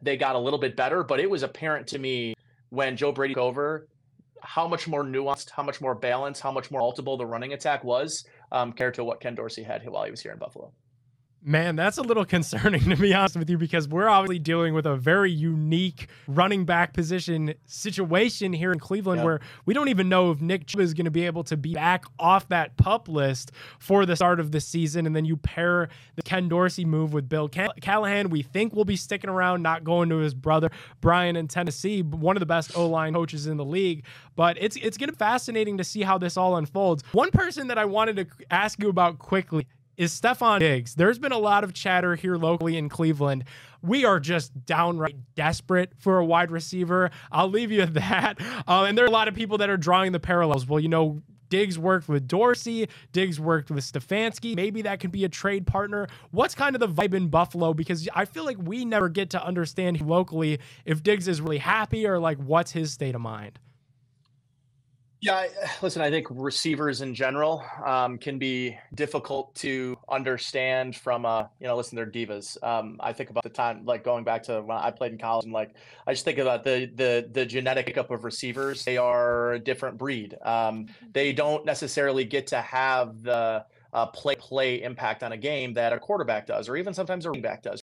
they 0.02 0.18
got 0.18 0.36
a 0.36 0.40
little 0.40 0.60
bit 0.60 0.76
better, 0.76 1.04
but 1.04 1.20
it 1.20 1.30
was 1.30 1.44
apparent 1.44 1.88
to 1.88 2.00
me 2.00 2.34
when 2.70 2.98
Joe 2.98 3.12
Brady 3.12 3.34
took 3.34 3.44
over 3.44 3.88
how 4.42 4.68
much 4.68 4.88
more 4.88 5.04
nuanced, 5.04 5.52
how 5.52 5.64
much 5.64 5.82
more 5.82 5.94
balanced, 5.94 6.42
how 6.42 6.52
much 6.52 6.72
more 6.72 6.82
multiple 6.82 7.18
the 7.18 7.26
running 7.26 7.54
attack 7.54 7.84
was 7.84 8.26
um, 8.52 8.72
compared 8.72 8.96
to 8.96 9.04
what 9.04 9.20
Ken 9.20 9.36
Dorsey 9.36 9.64
had 9.64 9.88
while 9.88 10.04
he 10.04 10.12
was 10.12 10.22
here 10.22 10.32
in 10.32 10.40
Buffalo. 10.40 10.72
Man, 11.44 11.76
that's 11.76 11.98
a 11.98 12.04
little 12.04 12.26
concerning 12.32 12.90
to 12.90 12.96
be 12.96 13.14
honest 13.14 13.36
with 13.36 13.50
you 13.50 13.58
because 13.58 13.88
we're 13.88 14.08
obviously 14.08 14.38
dealing 14.38 14.74
with 14.74 14.86
a 14.86 14.96
very 14.96 15.32
unique 15.32 16.08
running 16.28 16.66
back 16.66 16.94
position 16.94 17.56
situation 17.66 18.54
here 18.54 18.72
in 18.72 18.80
Cleveland 18.80 19.20
yep. 19.20 19.26
where 19.26 19.40
we 19.66 19.74
don't 19.74 19.88
even 19.88 20.08
know 20.08 20.32
if 20.32 20.40
Nick 20.40 20.68
Chubb 20.68 20.82
is 20.82 20.94
going 20.94 21.06
to 21.06 21.12
be 21.12 21.26
able 21.26 21.44
to 21.46 21.58
be 21.58 21.74
back 21.74 22.06
off 22.20 22.48
that 22.50 22.78
pup 22.78 23.08
list 23.08 23.52
for 23.80 24.06
the 24.06 24.16
start 24.16 24.40
of 24.40 24.52
the 24.52 24.62
season. 24.62 25.08
And 25.08 25.16
then 25.16 25.26
you 25.26 25.36
pair 25.36 25.90
the 26.16 26.22
Ken 26.22 26.48
Dorsey 26.48 26.86
move 26.86 27.12
with 27.12 27.28
Bill 27.28 27.50
Callahan. 27.50 28.30
We 28.30 28.44
think 28.44 28.76
will 28.76 28.86
be 28.86 28.96
sticking 28.96 29.30
around, 29.30 29.64
not 29.64 29.84
going 29.84 30.10
to 30.10 30.18
his 30.18 30.36
brother 30.36 30.70
Brian 31.02 31.36
in 31.36 31.48
Tennessee, 31.48 32.04
one 32.04 32.36
of 32.36 32.40
the 32.40 32.46
best 32.46 32.78
O 32.78 32.88
line 32.88 33.14
coaches 33.14 33.48
in 33.48 33.58
the 33.58 33.66
league. 33.66 34.06
But 34.36 34.58
it's 34.60 34.76
it's 34.76 34.98
going 34.98 35.10
to 35.10 35.14
be 35.14 35.18
fascinating 35.18 35.78
to 35.80 35.84
see 35.84 36.04
how 36.04 36.20
this 36.20 36.38
all 36.38 36.58
unfolds. 36.58 37.04
One 37.14 37.32
person 37.32 37.68
that 37.68 37.80
I 37.80 37.86
wanted 37.86 38.16
to 38.18 38.28
ask 38.52 38.82
you 38.82 38.90
about 38.90 39.18
quickly 39.18 39.68
is 39.98 40.20
Stefon 40.20 40.60
Diggs. 40.60 40.96
There's 40.96 41.20
been 41.20 41.32
a 41.32 41.38
lot 41.38 41.64
of 41.64 41.74
chatter 41.74 42.16
here 42.16 42.36
locally 42.36 42.78
in 42.78 42.90
Cleveland. 42.90 43.44
We 43.82 44.06
are 44.06 44.20
just 44.20 44.66
downright 44.66 45.16
desperate 45.36 45.94
for 45.98 46.20
a 46.20 46.26
wide 46.26 46.52
receiver. 46.52 47.12
I'll 47.32 47.50
leave 47.50 47.72
you 47.72 47.82
at 47.82 47.94
that. 47.96 48.40
Uh, 48.68 48.86
and 48.88 48.98
there 48.98 49.06
are 49.06 49.10
a 49.10 49.12
lot 49.12 49.28
of 49.28 49.36
people 49.36 49.58
that 49.60 49.70
are 49.70 49.78
drawing 49.78 50.12
the 50.12 50.20
parallels. 50.20 50.68
Well, 50.68 50.80
you 50.80 50.90
know, 50.90 51.22
Diggs 51.52 51.78
worked 51.78 52.08
with 52.08 52.28
Dorsey. 52.28 52.88
Diggs 53.12 53.40
worked 53.40 53.70
with 53.70 53.84
Stefanski. 53.84 54.56
Maybe 54.56 54.82
that 54.84 55.00
could 55.00 55.12
be 55.12 55.26
a 55.26 55.30
trade 55.30 55.68
partner. 55.68 56.08
What's 56.32 56.56
kind 56.56 56.76
of 56.76 56.80
the 56.80 56.88
vibe 56.88 57.14
in 57.14 57.28
Buffalo? 57.28 57.74
Because 57.74 58.08
I 58.16 58.26
feel 58.26 58.46
like 58.46 58.58
we 58.58 58.86
never 58.86 59.10
get 59.10 59.30
to 59.32 59.46
understand 59.46 60.02
locally 60.02 60.60
if 60.86 61.04
Diggs 61.04 61.28
is 61.28 61.42
really 61.42 61.58
happy 61.60 62.08
or 62.08 62.20
like 62.20 62.38
what's 62.38 62.72
his 62.72 62.92
state 62.92 63.16
of 63.16 63.22
mind. 63.22 63.60
Yeah, 65.22 65.46
listen, 65.82 66.02
I 66.02 66.10
think 66.10 66.28
receivers 66.30 67.02
in 67.02 67.14
general 67.14 67.64
um, 67.86 68.18
can 68.18 68.38
be 68.38 68.78
difficult 68.96 69.54
to 69.56 69.98
understand 70.10 70.96
from, 70.96 71.26
uh, 71.26 71.46
you 71.60 71.68
know, 71.68 71.78
listen, 71.78 71.96
they're 71.96 72.10
divas. 72.10 72.62
Um, 72.64 72.98
I 73.00 73.14
think 73.14 73.30
about 73.30 73.44
the 73.44 73.50
time, 73.50 73.86
like 73.86 74.04
going 74.04 74.24
back 74.24 74.44
to 74.44 74.62
when 74.62 74.78
I 74.78 74.92
played 74.92 75.14
in 75.14 75.18
college, 75.18 75.46
and 75.46 75.54
like 75.54 75.76
I 76.08 76.14
just 76.14 76.26
think 76.26 76.40
about 76.40 76.64
the 76.64 76.92
the 76.96 77.30
the 77.32 77.46
genetic 77.46 77.88
makeup 77.88 78.12
of 78.12 78.24
receivers. 78.24 78.84
They 78.84 78.98
are 78.98 79.54
a 79.54 79.60
different 79.60 79.98
breed. 79.98 80.36
Um, 80.42 80.86
mm-hmm. 80.86 81.06
they 81.14 81.32
don't 81.32 81.66
necessarily 81.66 82.26
get 82.26 82.48
to 82.48 82.62
have 82.62 83.22
the 83.22 83.66
uh, 83.94 84.08
play 84.08 84.36
play 84.36 84.82
impact 84.82 85.24
on 85.24 85.32
a 85.32 85.38
game 85.38 85.74
that 85.76 85.94
a 85.94 86.00
quarterback 86.00 86.48
does, 86.48 86.68
or 86.68 86.76
even 86.76 86.94
sometimes 86.94 87.26
a 87.26 87.30
running 87.30 87.44
back 87.44 87.62
does. 87.62 87.82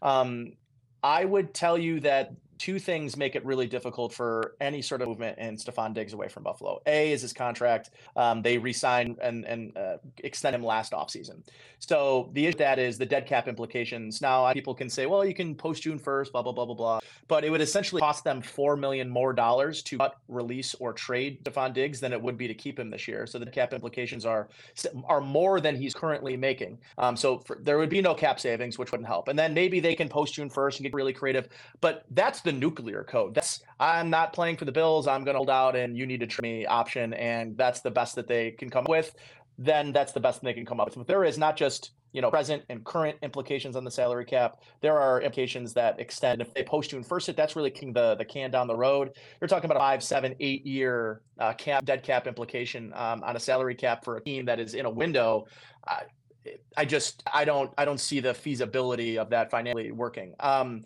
Um, 0.00 0.54
I 1.02 1.24
would 1.24 1.52
tell 1.52 1.76
you 1.76 2.00
that 2.00 2.32
two 2.60 2.78
things 2.78 3.16
make 3.16 3.34
it 3.36 3.44
really 3.46 3.66
difficult 3.66 4.12
for 4.12 4.54
any 4.60 4.82
sort 4.82 5.00
of 5.00 5.08
movement 5.08 5.38
in 5.38 5.56
Stefon 5.56 5.94
Diggs 5.94 6.12
away 6.12 6.28
from 6.28 6.42
Buffalo. 6.42 6.82
A 6.86 7.10
is 7.10 7.22
his 7.22 7.32
contract. 7.32 7.90
Um, 8.16 8.42
they 8.42 8.58
re-signed 8.58 9.18
and 9.22 9.46
and 9.46 9.74
uh, 9.78 9.96
extend 10.18 10.54
him 10.54 10.62
last 10.62 10.92
offseason. 10.92 11.42
So 11.78 12.28
the 12.34 12.46
issue 12.46 12.58
that 12.58 12.78
is 12.78 12.98
the 12.98 13.06
dead 13.06 13.26
cap 13.26 13.48
implications. 13.48 14.20
Now 14.20 14.52
people 14.52 14.74
can 14.74 14.90
say, 14.90 15.06
well, 15.06 15.24
you 15.24 15.32
can 15.32 15.54
post 15.54 15.84
June 15.84 15.98
first, 15.98 16.32
blah 16.32 16.42
blah 16.42 16.52
blah 16.52 16.66
blah 16.66 16.74
blah. 16.74 17.00
But 17.28 17.44
it 17.44 17.50
would 17.50 17.62
essentially 17.62 18.00
cost 18.00 18.24
them 18.24 18.42
four 18.42 18.76
million 18.76 19.08
more 19.08 19.32
dollars 19.32 19.82
to 19.84 19.96
cut, 19.96 20.16
release, 20.28 20.74
or 20.74 20.92
trade 20.92 21.42
Stefon 21.44 21.72
Diggs 21.72 21.98
than 21.98 22.12
it 22.12 22.20
would 22.20 22.36
be 22.36 22.46
to 22.46 22.54
keep 22.54 22.78
him 22.78 22.90
this 22.90 23.08
year. 23.08 23.26
So 23.26 23.38
the 23.38 23.46
cap 23.46 23.72
implications 23.72 24.26
are 24.26 24.48
are 25.06 25.22
more 25.22 25.62
than 25.62 25.76
he's 25.76 25.94
currently 25.94 26.36
making. 26.36 26.76
Um, 26.98 27.16
so 27.16 27.38
for, 27.38 27.56
there 27.62 27.78
would 27.78 27.88
be 27.88 28.02
no 28.02 28.14
cap 28.14 28.38
savings, 28.38 28.78
which 28.78 28.92
wouldn't 28.92 29.08
help. 29.08 29.28
And 29.28 29.38
then 29.38 29.54
maybe 29.54 29.80
they 29.80 29.94
can 29.94 30.10
post 30.10 30.34
June 30.34 30.50
first 30.50 30.78
and 30.78 30.84
get 30.84 30.92
really 30.92 31.14
creative. 31.14 31.48
But 31.80 32.04
that's 32.10 32.42
the 32.42 32.49
the 32.50 32.58
nuclear 32.58 33.04
code. 33.04 33.34
That's 33.34 33.62
I'm 33.78 34.10
not 34.10 34.32
playing 34.32 34.56
for 34.56 34.64
the 34.64 34.72
Bills. 34.72 35.06
I'm 35.06 35.24
going 35.24 35.34
to 35.34 35.38
hold 35.38 35.50
out, 35.50 35.76
and 35.76 35.96
you 35.96 36.06
need 36.06 36.20
to 36.20 36.26
trade 36.26 36.42
me 36.42 36.66
option, 36.66 37.14
and 37.14 37.56
that's 37.56 37.80
the 37.80 37.90
best 37.90 38.14
that 38.16 38.26
they 38.26 38.50
can 38.52 38.70
come 38.70 38.84
with. 38.88 39.14
Then 39.58 39.92
that's 39.92 40.12
the 40.12 40.20
best 40.20 40.42
they 40.42 40.52
can 40.52 40.66
come 40.66 40.80
up 40.80 40.88
with. 40.88 40.96
But 40.96 41.06
there 41.06 41.24
is 41.24 41.38
not 41.38 41.56
just 41.56 41.92
you 42.12 42.20
know 42.20 42.30
present 42.30 42.64
and 42.68 42.84
current 42.84 43.16
implications 43.22 43.76
on 43.76 43.84
the 43.84 43.90
salary 43.90 44.24
cap. 44.24 44.62
There 44.80 44.98
are 44.98 45.20
implications 45.20 45.72
that 45.74 46.00
extend. 46.00 46.40
If 46.40 46.52
they 46.54 46.64
post 46.64 46.92
you 46.92 46.98
in 46.98 47.04
first, 47.04 47.28
it 47.28 47.36
that's 47.36 47.56
really 47.56 47.70
kicking 47.70 47.92
the 47.92 48.16
the 48.16 48.24
can 48.24 48.50
down 48.50 48.66
the 48.66 48.76
road. 48.76 49.12
You're 49.40 49.48
talking 49.48 49.70
about 49.70 49.76
a 49.76 49.80
five, 49.80 50.02
seven, 50.02 50.34
eight 50.40 50.66
year 50.66 51.22
uh, 51.38 51.52
cap 51.52 51.84
dead 51.84 52.02
cap 52.02 52.26
implication 52.26 52.92
um, 52.94 53.22
on 53.22 53.36
a 53.36 53.40
salary 53.40 53.74
cap 53.74 54.04
for 54.04 54.16
a 54.16 54.22
team 54.22 54.44
that 54.46 54.58
is 54.58 54.74
in 54.74 54.86
a 54.86 54.90
window. 54.90 55.46
I 56.76 56.84
just 56.84 57.22
I 57.32 57.44
don't 57.44 57.72
I 57.78 57.84
don't 57.84 58.00
see 58.00 58.18
the 58.20 58.34
feasibility 58.34 59.18
of 59.18 59.30
that 59.30 59.50
financially 59.50 59.92
working. 59.92 60.34
Um, 60.40 60.84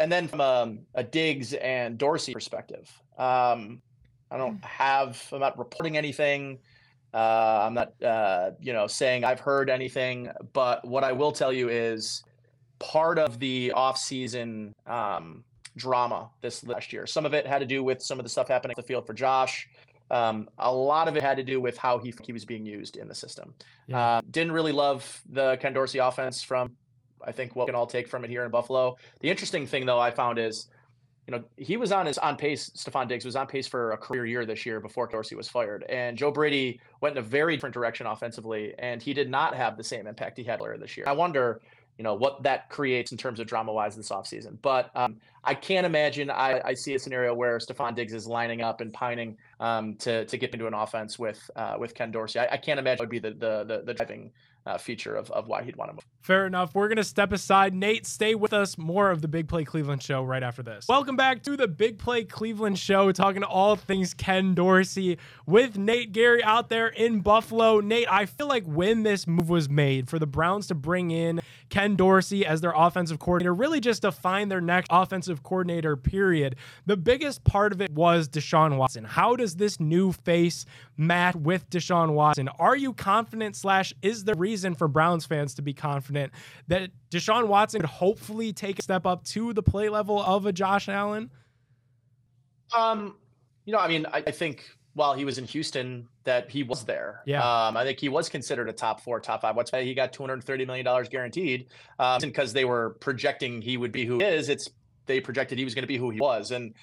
and 0.00 0.10
then 0.10 0.26
from 0.26 0.40
a, 0.40 0.74
a 0.94 1.04
Diggs 1.04 1.52
and 1.52 1.98
Dorsey 1.98 2.32
perspective, 2.32 2.90
um, 3.18 3.82
I 4.30 4.38
don't 4.38 4.56
hmm. 4.56 4.64
have. 4.64 5.22
I'm 5.32 5.40
not 5.40 5.58
reporting 5.58 5.96
anything. 5.96 6.58
Uh, 7.12 7.66
I'm 7.66 7.74
not, 7.74 8.02
uh, 8.02 8.52
you 8.60 8.72
know, 8.72 8.86
saying 8.86 9.24
I've 9.24 9.40
heard 9.40 9.68
anything. 9.68 10.30
But 10.52 10.86
what 10.86 11.04
I 11.04 11.12
will 11.12 11.32
tell 11.32 11.52
you 11.52 11.68
is 11.68 12.22
part 12.78 13.18
of 13.18 13.38
the 13.40 13.72
off-season 13.72 14.72
um, 14.86 15.44
drama 15.76 16.30
this 16.40 16.64
last 16.64 16.92
year. 16.92 17.06
Some 17.06 17.26
of 17.26 17.34
it 17.34 17.46
had 17.46 17.58
to 17.58 17.66
do 17.66 17.82
with 17.82 18.00
some 18.00 18.18
of 18.18 18.24
the 18.24 18.30
stuff 18.30 18.48
happening 18.48 18.74
on 18.76 18.82
the 18.82 18.86
field 18.86 19.06
for 19.06 19.12
Josh. 19.12 19.68
Um, 20.10 20.48
a 20.58 20.72
lot 20.72 21.08
of 21.08 21.16
it 21.16 21.22
had 21.22 21.36
to 21.36 21.44
do 21.44 21.60
with 21.60 21.76
how 21.76 21.98
he 21.98 22.12
he 22.22 22.32
was 22.32 22.44
being 22.44 22.64
used 22.64 22.96
in 22.96 23.06
the 23.06 23.14
system. 23.14 23.54
Yeah. 23.86 23.98
Uh, 23.98 24.20
didn't 24.30 24.52
really 24.52 24.72
love 24.72 25.20
the 25.28 25.56
Ken 25.60 25.72
Dorsey 25.72 25.98
offense 25.98 26.42
from, 26.42 26.76
I 27.24 27.32
think, 27.32 27.56
what 27.56 27.66
we 27.66 27.70
can 27.70 27.74
all 27.74 27.86
take 27.86 28.08
from 28.08 28.24
it 28.24 28.30
here 28.30 28.44
in 28.44 28.50
Buffalo. 28.50 28.96
The 29.20 29.30
interesting 29.30 29.66
thing, 29.66 29.86
though, 29.86 29.98
I 29.98 30.10
found 30.10 30.38
is, 30.38 30.68
you 31.26 31.32
know, 31.32 31.44
he 31.56 31.76
was 31.76 31.92
on 31.92 32.06
his 32.06 32.18
on 32.18 32.36
pace. 32.36 32.70
Stefon 32.70 33.08
Diggs 33.08 33.24
was 33.24 33.36
on 33.36 33.46
pace 33.46 33.66
for 33.66 33.92
a 33.92 33.96
career 33.96 34.26
year 34.26 34.44
this 34.46 34.66
year 34.66 34.80
before 34.80 35.06
Dorsey 35.06 35.36
was 35.36 35.48
fired, 35.48 35.84
and 35.88 36.16
Joe 36.16 36.30
Brady 36.30 36.80
went 37.00 37.16
in 37.16 37.22
a 37.22 37.26
very 37.26 37.56
different 37.56 37.74
direction 37.74 38.06
offensively, 38.06 38.74
and 38.78 39.02
he 39.02 39.12
did 39.12 39.30
not 39.30 39.54
have 39.54 39.76
the 39.76 39.84
same 39.84 40.06
impact 40.06 40.38
he 40.38 40.44
had 40.44 40.60
earlier 40.60 40.78
this 40.78 40.96
year. 40.96 41.06
I 41.08 41.12
wonder 41.12 41.60
you 42.00 42.04
know 42.04 42.14
what 42.14 42.42
that 42.42 42.70
creates 42.70 43.12
in 43.12 43.18
terms 43.18 43.40
of 43.40 43.46
drama 43.46 43.74
wise 43.74 43.94
this 43.94 44.08
offseason. 44.08 44.56
But 44.62 44.90
um, 44.94 45.18
I 45.44 45.52
can't 45.52 45.84
imagine 45.84 46.30
I, 46.30 46.58
I, 46.64 46.72
see 46.72 46.94
a 46.94 46.98
scenario 46.98 47.34
where 47.34 47.58
Stefon 47.58 47.94
Diggs 47.94 48.14
is 48.14 48.26
lining 48.26 48.62
up 48.62 48.80
and 48.80 48.90
pining 48.90 49.36
um, 49.60 49.96
to 49.96 50.24
to 50.24 50.38
get 50.38 50.54
into 50.54 50.66
an 50.66 50.72
offense 50.72 51.18
with 51.18 51.50
uh, 51.56 51.76
with 51.78 51.94
Ken 51.94 52.10
Dorsey. 52.10 52.38
I, 52.38 52.52
I, 52.52 52.56
can't 52.56 52.80
imagine 52.80 53.02
would 53.02 53.10
be 53.10 53.18
the 53.18 53.32
the 53.32 53.64
the, 53.64 53.82
the 53.84 53.92
driving 53.92 54.32
uh, 54.66 54.78
feature 54.78 55.14
of, 55.14 55.30
of 55.30 55.48
why 55.48 55.62
he'd 55.62 55.76
want 55.76 55.90
to 55.90 55.94
move. 55.94 56.04
Fair 56.20 56.46
enough. 56.46 56.74
We're 56.74 56.88
going 56.88 56.98
to 56.98 57.04
step 57.04 57.32
aside. 57.32 57.72
Nate, 57.74 58.06
stay 58.06 58.34
with 58.34 58.52
us. 58.52 58.76
More 58.76 59.10
of 59.10 59.22
the 59.22 59.28
Big 59.28 59.48
Play 59.48 59.64
Cleveland 59.64 60.02
show 60.02 60.22
right 60.22 60.42
after 60.42 60.62
this. 60.62 60.84
Welcome 60.86 61.16
back 61.16 61.42
to 61.44 61.56
the 61.56 61.66
Big 61.66 61.98
Play 61.98 62.24
Cleveland 62.24 62.78
show, 62.78 63.10
talking 63.10 63.40
to 63.40 63.48
all 63.48 63.74
things 63.74 64.12
Ken 64.12 64.54
Dorsey 64.54 65.18
with 65.46 65.78
Nate 65.78 66.12
Geary 66.12 66.44
out 66.44 66.68
there 66.68 66.88
in 66.88 67.20
Buffalo. 67.20 67.80
Nate, 67.80 68.12
I 68.12 68.26
feel 68.26 68.48
like 68.48 68.64
when 68.66 69.02
this 69.02 69.26
move 69.26 69.48
was 69.48 69.70
made 69.70 70.10
for 70.10 70.18
the 70.18 70.26
Browns 70.26 70.66
to 70.66 70.74
bring 70.74 71.10
in 71.10 71.40
Ken 71.70 71.96
Dorsey 71.96 72.44
as 72.44 72.60
their 72.60 72.74
offensive 72.76 73.18
coordinator, 73.18 73.54
really 73.54 73.80
just 73.80 74.02
to 74.02 74.12
find 74.12 74.50
their 74.50 74.60
next 74.60 74.88
offensive 74.90 75.42
coordinator, 75.42 75.96
period, 75.96 76.56
the 76.84 76.98
biggest 76.98 77.44
part 77.44 77.72
of 77.72 77.80
it 77.80 77.90
was 77.92 78.28
Deshaun 78.28 78.76
Watson. 78.76 79.04
How 79.04 79.36
does 79.36 79.56
this 79.56 79.80
new 79.80 80.12
face 80.12 80.66
match 80.98 81.34
with 81.34 81.70
Deshaun 81.70 82.12
Watson? 82.12 82.48
Are 82.58 82.76
you 82.76 82.92
confident, 82.92 83.56
slash, 83.56 83.94
is 84.02 84.24
there 84.24 84.34
reason 84.36 84.59
for 84.74 84.88
Browns 84.88 85.26
fans 85.26 85.54
to 85.54 85.62
be 85.62 85.72
confident 85.72 86.32
that 86.68 86.90
Deshaun 87.10 87.46
Watson 87.46 87.80
could 87.80 87.90
hopefully 87.90 88.52
take 88.52 88.78
a 88.78 88.82
step 88.82 89.06
up 89.06 89.24
to 89.24 89.52
the 89.52 89.62
play 89.62 89.88
level 89.88 90.20
of 90.20 90.46
a 90.46 90.52
Josh 90.52 90.88
Allen? 90.88 91.30
Um, 92.76 93.16
you 93.64 93.72
know, 93.72 93.78
I 93.78 93.88
mean, 93.88 94.06
I, 94.06 94.22
I 94.26 94.30
think 94.30 94.64
while 94.94 95.14
he 95.14 95.24
was 95.24 95.38
in 95.38 95.44
Houston, 95.44 96.08
that 96.24 96.50
he 96.50 96.62
was 96.62 96.84
there. 96.84 97.22
Yeah. 97.24 97.40
Um, 97.40 97.76
I 97.76 97.84
think 97.84 97.98
he 97.98 98.08
was 98.08 98.28
considered 98.28 98.68
a 98.68 98.72
top 98.72 99.00
four, 99.00 99.20
top 99.20 99.42
five. 99.42 99.56
What's 99.56 99.70
he 99.70 99.94
got 99.94 100.12
two 100.12 100.22
hundred 100.22 100.44
thirty 100.44 100.64
million 100.64 100.84
dollars 100.84 101.08
guaranteed? 101.08 101.66
Um, 101.98 102.20
because 102.20 102.52
they 102.52 102.64
were 102.64 102.96
projecting 103.00 103.62
he 103.62 103.76
would 103.76 103.92
be 103.92 104.04
who 104.04 104.18
he 104.18 104.24
is. 104.24 104.48
It's 104.48 104.68
they 105.06 105.20
projected 105.20 105.58
he 105.58 105.64
was 105.64 105.74
going 105.74 105.82
to 105.82 105.88
be 105.88 105.96
who 105.96 106.10
he 106.10 106.20
was. 106.20 106.50
And 106.50 106.74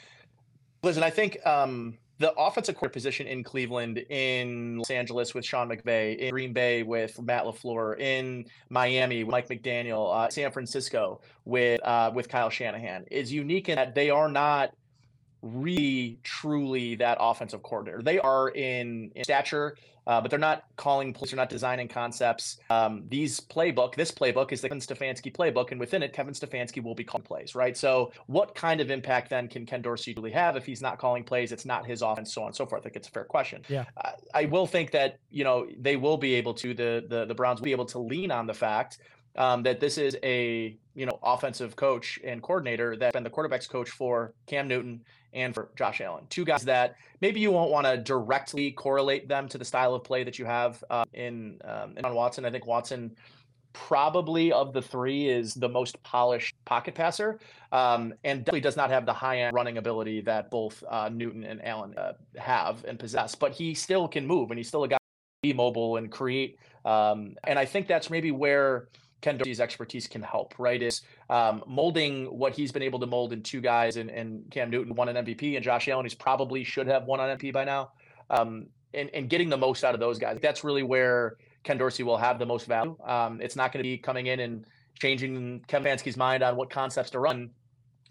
listen, 0.83 1.03
I 1.03 1.09
think 1.09 1.45
um, 1.45 1.97
the 2.19 2.33
offensive 2.33 2.75
court 2.75 2.93
position 2.93 3.27
in 3.27 3.43
Cleveland, 3.43 3.97
in 4.09 4.77
Los 4.77 4.89
Angeles 4.89 5.33
with 5.33 5.45
Sean 5.45 5.69
McVay, 5.69 6.17
in 6.17 6.31
Green 6.31 6.53
Bay 6.53 6.83
with 6.83 7.21
Matt 7.21 7.45
LaFleur, 7.45 7.99
in 7.99 8.45
Miami 8.69 9.23
with 9.23 9.31
Mike 9.31 9.47
McDaniel, 9.47 10.13
uh, 10.15 10.29
San 10.29 10.51
Francisco 10.51 11.21
with 11.45 11.81
uh, 11.83 12.11
with 12.13 12.27
Kyle 12.29 12.49
Shanahan 12.49 13.05
is 13.11 13.31
unique 13.31 13.69
in 13.69 13.75
that 13.75 13.95
they 13.95 14.09
are 14.09 14.29
not 14.29 14.73
really 15.41 16.19
truly 16.23 16.95
that 16.95 17.17
offensive 17.19 17.63
coordinator. 17.63 18.01
They 18.01 18.19
are 18.19 18.49
in, 18.49 19.11
in 19.15 19.23
stature, 19.23 19.77
uh, 20.07 20.21
but 20.21 20.31
they're 20.31 20.39
not 20.39 20.63
calling 20.77 21.13
plays, 21.13 21.31
they're 21.31 21.37
not 21.37 21.49
designing 21.49 21.89
concepts. 21.89 22.59
Um, 22.69 23.03
these 23.09 23.41
playbook, 23.41 23.95
this 23.95 24.09
playbook 24.09 24.53
is 24.53 24.61
the 24.61 24.69
Kevin 24.69 24.81
Stefanski 24.81 25.35
playbook, 25.35 25.71
and 25.71 25.79
within 25.79 26.01
it, 26.01 26.13
Kevin 26.13 26.33
Stefanski 26.33 26.81
will 26.81 26.95
be 26.95 27.03
calling 27.03 27.25
plays, 27.25 27.55
right? 27.55 27.75
So, 27.75 28.13
what 28.27 28.55
kind 28.55 28.79
of 28.79 28.89
impact 28.89 29.29
then 29.29 29.49
can 29.49 29.65
Ken 29.65 29.81
Dorsey 29.81 30.13
really 30.15 30.31
have 30.31 30.55
if 30.55 30.65
he's 30.65 30.81
not 30.81 30.97
calling 30.97 31.25
plays? 31.25 31.51
It's 31.51 31.65
not 31.65 31.85
his 31.85 32.01
offense, 32.01 32.33
so 32.33 32.41
on 32.41 32.47
and 32.47 32.55
so 32.55 32.65
forth. 32.65 32.81
I 32.81 32.83
think 32.83 32.95
it's 32.95 33.09
a 33.09 33.11
fair 33.11 33.25
question. 33.25 33.63
Yeah, 33.67 33.83
I, 33.97 34.13
I 34.33 34.45
will 34.45 34.65
think 34.65 34.91
that 34.91 35.19
you 35.29 35.43
know 35.43 35.67
they 35.77 35.97
will 35.97 36.17
be 36.17 36.35
able 36.35 36.53
to 36.55 36.73
the 36.73 37.05
the 37.07 37.25
the 37.25 37.35
Browns 37.35 37.59
will 37.59 37.65
be 37.65 37.71
able 37.71 37.85
to 37.87 37.99
lean 37.99 38.31
on 38.31 38.47
the 38.47 38.53
fact 38.53 38.99
um, 39.37 39.63
that 39.63 39.79
this 39.79 39.97
is 39.97 40.17
a 40.23 40.77
you 40.95 41.05
know 41.05 41.19
offensive 41.23 41.75
coach 41.75 42.19
and 42.23 42.41
coordinator 42.41 42.95
that's 42.95 43.13
been 43.13 43.23
the 43.23 43.29
quarterbacks 43.29 43.69
coach 43.69 43.89
for 43.89 44.33
Cam 44.47 44.67
Newton 44.67 45.03
and 45.33 45.53
for 45.53 45.69
Josh 45.75 46.01
Allen. 46.01 46.25
Two 46.29 46.45
guys 46.45 46.63
that 46.63 46.95
maybe 47.21 47.39
you 47.39 47.51
won't 47.51 47.71
want 47.71 47.85
to 47.85 47.97
directly 47.97 48.71
correlate 48.71 49.27
them 49.27 49.47
to 49.49 49.57
the 49.57 49.65
style 49.65 49.93
of 49.93 50.03
play 50.03 50.23
that 50.23 50.39
you 50.39 50.45
have 50.45 50.83
uh, 50.89 51.05
in 51.13 51.59
um, 51.63 51.97
in 51.97 52.13
Watson. 52.13 52.45
I 52.45 52.51
think 52.51 52.65
Watson 52.65 53.15
probably 53.73 54.51
of 54.51 54.73
the 54.73 54.81
three 54.81 55.29
is 55.29 55.53
the 55.53 55.69
most 55.69 56.01
polished 56.01 56.55
pocket 56.65 56.95
passer 56.95 57.39
um, 57.71 58.11
and 58.23 58.39
definitely 58.39 58.61
does 58.61 58.75
not 58.75 58.89
have 58.89 59.05
the 59.05 59.13
high 59.13 59.41
end 59.41 59.53
running 59.53 59.77
ability 59.77 60.19
that 60.21 60.49
both 60.49 60.83
uh, 60.89 61.09
Newton 61.09 61.43
and 61.43 61.63
Allen 61.63 61.93
uh, 61.95 62.13
have 62.37 62.83
and 62.85 62.97
possess. 62.97 63.35
But 63.35 63.51
he 63.51 63.75
still 63.75 64.07
can 64.07 64.25
move 64.25 64.49
and 64.49 64.57
he's 64.57 64.67
still 64.67 64.83
a 64.83 64.87
guy 64.87 64.97
be 65.43 65.53
mobile 65.53 65.97
and 65.97 66.11
create. 66.11 66.57
Um, 66.85 67.35
and 67.43 67.59
I 67.59 67.65
think 67.65 67.87
that's 67.87 68.09
maybe 68.09 68.31
where 68.31 68.87
Ken 69.21 69.37
Dorsey's 69.37 69.59
expertise 69.59 70.07
can 70.07 70.21
help, 70.21 70.53
right? 70.57 70.81
Is 70.81 71.01
um, 71.29 71.63
molding 71.67 72.25
what 72.25 72.55
he's 72.55 72.71
been 72.71 72.83
able 72.83 72.99
to 72.99 73.07
mold 73.07 73.33
in 73.33 73.41
two 73.41 73.61
guys 73.61 73.97
and, 73.97 74.09
and 74.09 74.49
Cam 74.51 74.69
Newton 74.69 74.95
won 74.95 75.09
an 75.09 75.25
MVP 75.25 75.55
and 75.55 75.63
Josh 75.63 75.87
Allen, 75.87 76.05
he's 76.05 76.13
probably 76.13 76.63
should 76.63 76.87
have 76.87 77.05
won 77.05 77.19
an 77.19 77.37
MVP 77.37 77.53
by 77.53 77.63
now. 77.63 77.91
Um, 78.29 78.67
and, 78.93 79.09
and 79.13 79.29
getting 79.29 79.49
the 79.49 79.57
most 79.57 79.83
out 79.83 79.93
of 79.93 79.99
those 79.99 80.17
guys. 80.17 80.39
That's 80.41 80.63
really 80.63 80.83
where 80.83 81.37
Ken 81.63 81.77
Dorsey 81.77 82.03
will 82.03 82.17
have 82.17 82.39
the 82.39 82.45
most 82.45 82.65
value. 82.67 82.97
Um, 83.05 83.41
it's 83.41 83.55
not 83.55 83.71
going 83.71 83.83
to 83.83 83.89
be 83.89 83.97
coming 83.97 84.27
in 84.27 84.39
and 84.39 84.65
changing 84.99 85.63
Kevin 85.67 85.97
Stefanski's 85.97 86.17
mind 86.17 86.43
on 86.43 86.55
what 86.55 86.69
concepts 86.69 87.11
to 87.11 87.19
run, 87.19 87.51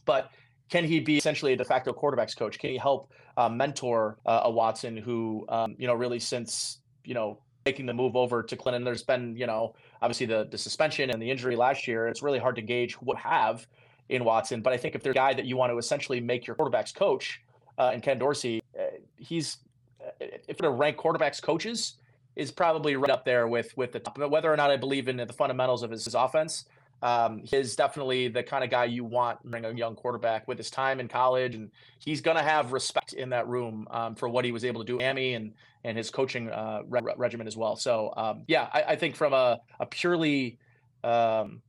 but 0.04 0.30
can 0.68 0.84
he 0.84 1.00
be 1.00 1.16
essentially 1.16 1.52
a 1.52 1.56
de 1.56 1.64
facto 1.64 1.92
quarterbacks 1.92 2.36
coach? 2.36 2.58
Can 2.58 2.70
he 2.70 2.76
help 2.76 3.12
uh, 3.36 3.48
mentor 3.48 4.18
uh, 4.26 4.42
a 4.44 4.50
Watson 4.50 4.96
who, 4.96 5.46
um, 5.48 5.76
you 5.78 5.86
know, 5.86 5.94
really 5.94 6.18
since, 6.18 6.80
you 7.04 7.14
know, 7.14 7.38
making 7.66 7.84
the 7.84 7.92
move 7.92 8.16
over 8.16 8.42
to 8.42 8.56
Clinton, 8.56 8.84
there's 8.84 9.02
been, 9.02 9.36
you 9.36 9.46
know, 9.46 9.74
obviously 10.00 10.24
the 10.24 10.46
the 10.50 10.56
suspension 10.56 11.10
and 11.10 11.20
the 11.20 11.30
injury 11.30 11.56
last 11.56 11.86
year, 11.86 12.06
it's 12.06 12.22
really 12.22 12.38
hard 12.38 12.56
to 12.56 12.62
gauge 12.62 12.94
what 12.94 13.18
have 13.18 13.66
in 14.08 14.24
Watson. 14.24 14.62
But 14.62 14.72
I 14.72 14.78
think 14.78 14.94
if 14.94 15.02
there's 15.02 15.14
a 15.14 15.18
guy 15.26 15.34
that 15.34 15.44
you 15.44 15.56
want 15.56 15.72
to 15.72 15.78
essentially 15.78 16.20
make 16.20 16.46
your 16.46 16.56
quarterbacks 16.56 16.94
coach, 16.94 17.42
uh, 17.76 17.90
and 17.92 18.02
Ken 18.02 18.18
Dorsey, 18.18 18.62
uh, 18.78 18.84
he's 19.18 19.58
uh, 20.00 20.10
if 20.48 20.56
to 20.58 20.70
rank 20.70 20.96
quarterbacks 20.96 21.42
coaches 21.42 21.94
is 22.36 22.50
probably 22.52 22.96
right 22.96 23.10
up 23.10 23.24
there 23.24 23.48
with 23.48 23.76
with 23.76 23.92
the 23.92 24.00
top. 24.00 24.16
But 24.16 24.30
whether 24.30 24.50
or 24.50 24.56
not 24.56 24.70
I 24.70 24.76
believe 24.76 25.08
in 25.08 25.16
the 25.16 25.32
fundamentals 25.32 25.82
of 25.82 25.90
his, 25.90 26.04
his 26.04 26.14
offense, 26.14 26.66
um, 27.02 27.42
he's 27.44 27.76
definitely 27.76 28.28
the 28.28 28.42
kind 28.42 28.64
of 28.64 28.70
guy 28.70 28.84
you 28.84 29.04
want 29.04 29.42
bring 29.44 29.64
a 29.64 29.72
young 29.72 29.94
quarterback 29.94 30.48
with 30.48 30.58
his 30.58 30.70
time 30.70 30.98
in 30.98 31.08
college, 31.08 31.54
and 31.54 31.70
he's 31.98 32.20
going 32.20 32.36
to 32.36 32.42
have 32.42 32.72
respect 32.72 33.12
in 33.12 33.30
that 33.30 33.46
room 33.48 33.86
um, 33.90 34.14
for 34.14 34.28
what 34.28 34.44
he 34.44 34.52
was 34.52 34.64
able 34.64 34.80
to 34.80 34.86
do 34.86 34.98
Miami 34.98 35.34
and 35.34 35.52
and 35.84 35.96
his 35.96 36.10
coaching 36.10 36.50
uh, 36.50 36.82
re- 36.88 37.14
regimen 37.16 37.46
as 37.46 37.56
well. 37.56 37.76
So 37.76 38.12
um, 38.16 38.44
yeah, 38.48 38.68
I, 38.72 38.82
I, 38.82 38.96
think 38.96 39.14
from 39.14 39.32
a, 39.32 39.60
a 39.78 39.86
purely 39.86 40.58
um, 41.04 41.62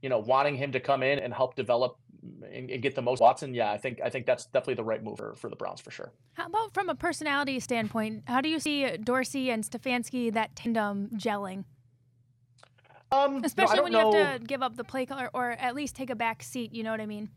you 0.00 0.08
know 0.08 0.20
wanting 0.20 0.56
him 0.56 0.72
to 0.72 0.80
come 0.80 1.02
in 1.02 1.18
and 1.18 1.34
help 1.34 1.54
develop 1.54 1.98
and, 2.22 2.70
and, 2.70 2.80
get 2.82 2.94
the 2.94 3.02
most 3.02 3.20
Watson, 3.20 3.52
yeah, 3.52 3.72
I 3.72 3.78
think 3.78 4.00
I 4.02 4.08
think 4.08 4.24
that's 4.24 4.46
definitely 4.46 4.74
the 4.74 4.84
right 4.84 5.02
move 5.02 5.18
for, 5.18 5.34
for 5.34 5.50
the 5.50 5.56
Browns 5.56 5.80
for 5.80 5.90
sure. 5.90 6.12
How 6.34 6.46
about 6.46 6.72
from 6.72 6.88
a 6.88 6.94
personality 6.94 7.58
standpoint? 7.58 8.22
How 8.26 8.40
do 8.40 8.48
you 8.48 8.60
see 8.60 8.96
Dorsey 8.98 9.50
and 9.50 9.64
Stefanski 9.64 10.32
that 10.32 10.54
tandem 10.54 11.10
gelling? 11.16 11.64
Um, 13.12 13.42
Especially 13.44 13.76
no, 13.76 13.82
when 13.82 13.92
you 13.92 13.98
know. 13.98 14.12
have 14.12 14.40
to 14.40 14.46
give 14.46 14.62
up 14.62 14.76
the 14.76 14.84
play 14.84 15.06
or, 15.10 15.30
or 15.34 15.50
at 15.52 15.74
least 15.74 15.94
take 15.94 16.10
a 16.10 16.16
back 16.16 16.42
seat. 16.42 16.72
You 16.72 16.82
know 16.82 16.90
what 16.90 17.00
I 17.00 17.06
mean? 17.06 17.28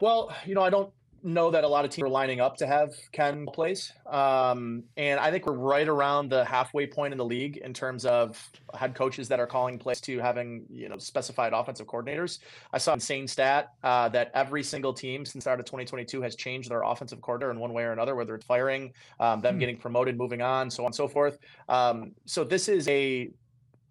Well, 0.00 0.34
you 0.46 0.54
know, 0.54 0.62
I 0.62 0.70
don't 0.70 0.92
know 1.24 1.50
that 1.50 1.64
a 1.64 1.68
lot 1.68 1.86
of 1.86 1.90
teams 1.90 2.04
are 2.04 2.10
lining 2.10 2.40
up 2.40 2.54
to 2.58 2.66
have 2.66 2.94
Ken 3.12 3.46
plays. 3.46 3.92
Um, 4.06 4.84
and 4.98 5.18
I 5.18 5.30
think 5.30 5.46
we're 5.46 5.54
right 5.54 5.88
around 5.88 6.30
the 6.30 6.44
halfway 6.44 6.86
point 6.86 7.12
in 7.12 7.18
the 7.18 7.24
league 7.24 7.56
in 7.56 7.72
terms 7.72 8.04
of 8.04 8.38
head 8.74 8.94
coaches 8.94 9.26
that 9.28 9.40
are 9.40 9.46
calling 9.46 9.78
plays 9.78 10.02
to 10.02 10.18
having, 10.18 10.66
you 10.68 10.88
know, 10.90 10.98
specified 10.98 11.54
offensive 11.54 11.86
coordinators. 11.86 12.40
I 12.74 12.78
saw 12.78 12.92
an 12.92 12.96
insane 12.96 13.26
stat 13.26 13.70
uh, 13.82 14.10
that 14.10 14.30
every 14.34 14.62
single 14.62 14.92
team 14.92 15.24
since 15.24 15.32
the 15.32 15.40
start 15.40 15.60
of 15.60 15.66
2022 15.66 16.20
has 16.20 16.36
changed 16.36 16.70
their 16.70 16.82
offensive 16.82 17.22
coordinator 17.22 17.50
in 17.50 17.58
one 17.58 17.72
way 17.72 17.84
or 17.84 17.92
another, 17.92 18.14
whether 18.14 18.34
it's 18.34 18.44
firing, 18.44 18.92
um, 19.18 19.40
them 19.40 19.54
hmm 19.54 19.60
getting 19.60 19.78
promoted, 19.78 20.18
moving 20.18 20.42
on, 20.42 20.70
so 20.70 20.82
on 20.82 20.88
and 20.88 20.94
so 20.94 21.08
forth. 21.08 21.38
Um, 21.70 22.12
so 22.26 22.44
this 22.44 22.68
is 22.68 22.86
a, 22.88 23.30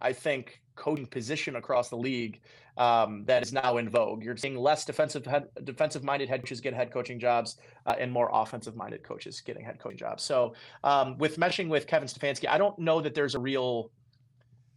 I 0.03 0.13
think, 0.13 0.61
coaching 0.75 1.05
position 1.05 1.55
across 1.55 1.89
the 1.89 1.95
league 1.95 2.41
um, 2.77 3.23
that 3.25 3.43
is 3.43 3.53
now 3.53 3.77
in 3.77 3.89
vogue. 3.89 4.23
You're 4.23 4.37
seeing 4.37 4.57
less 4.57 4.85
defensive 4.85 5.25
head, 5.25 5.47
defensive 5.63 6.03
minded 6.03 6.29
head 6.29 6.41
coaches 6.41 6.61
get 6.61 6.73
head 6.73 6.91
coaching 6.91 7.19
jobs 7.19 7.57
uh, 7.85 7.95
and 7.99 8.11
more 8.11 8.29
offensive 8.33 8.75
minded 8.75 9.03
coaches 9.03 9.41
getting 9.41 9.63
head 9.63 9.79
coaching 9.79 9.97
jobs. 9.97 10.23
So 10.23 10.55
um, 10.83 11.17
with 11.17 11.37
meshing 11.37 11.69
with 11.69 11.87
Kevin 11.87 12.07
Stefanski, 12.07 12.47
I 12.49 12.57
don't 12.57 12.77
know 12.79 13.01
that 13.01 13.13
there's 13.13 13.35
a 13.35 13.39
real 13.39 13.91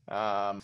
um, 0.09 0.63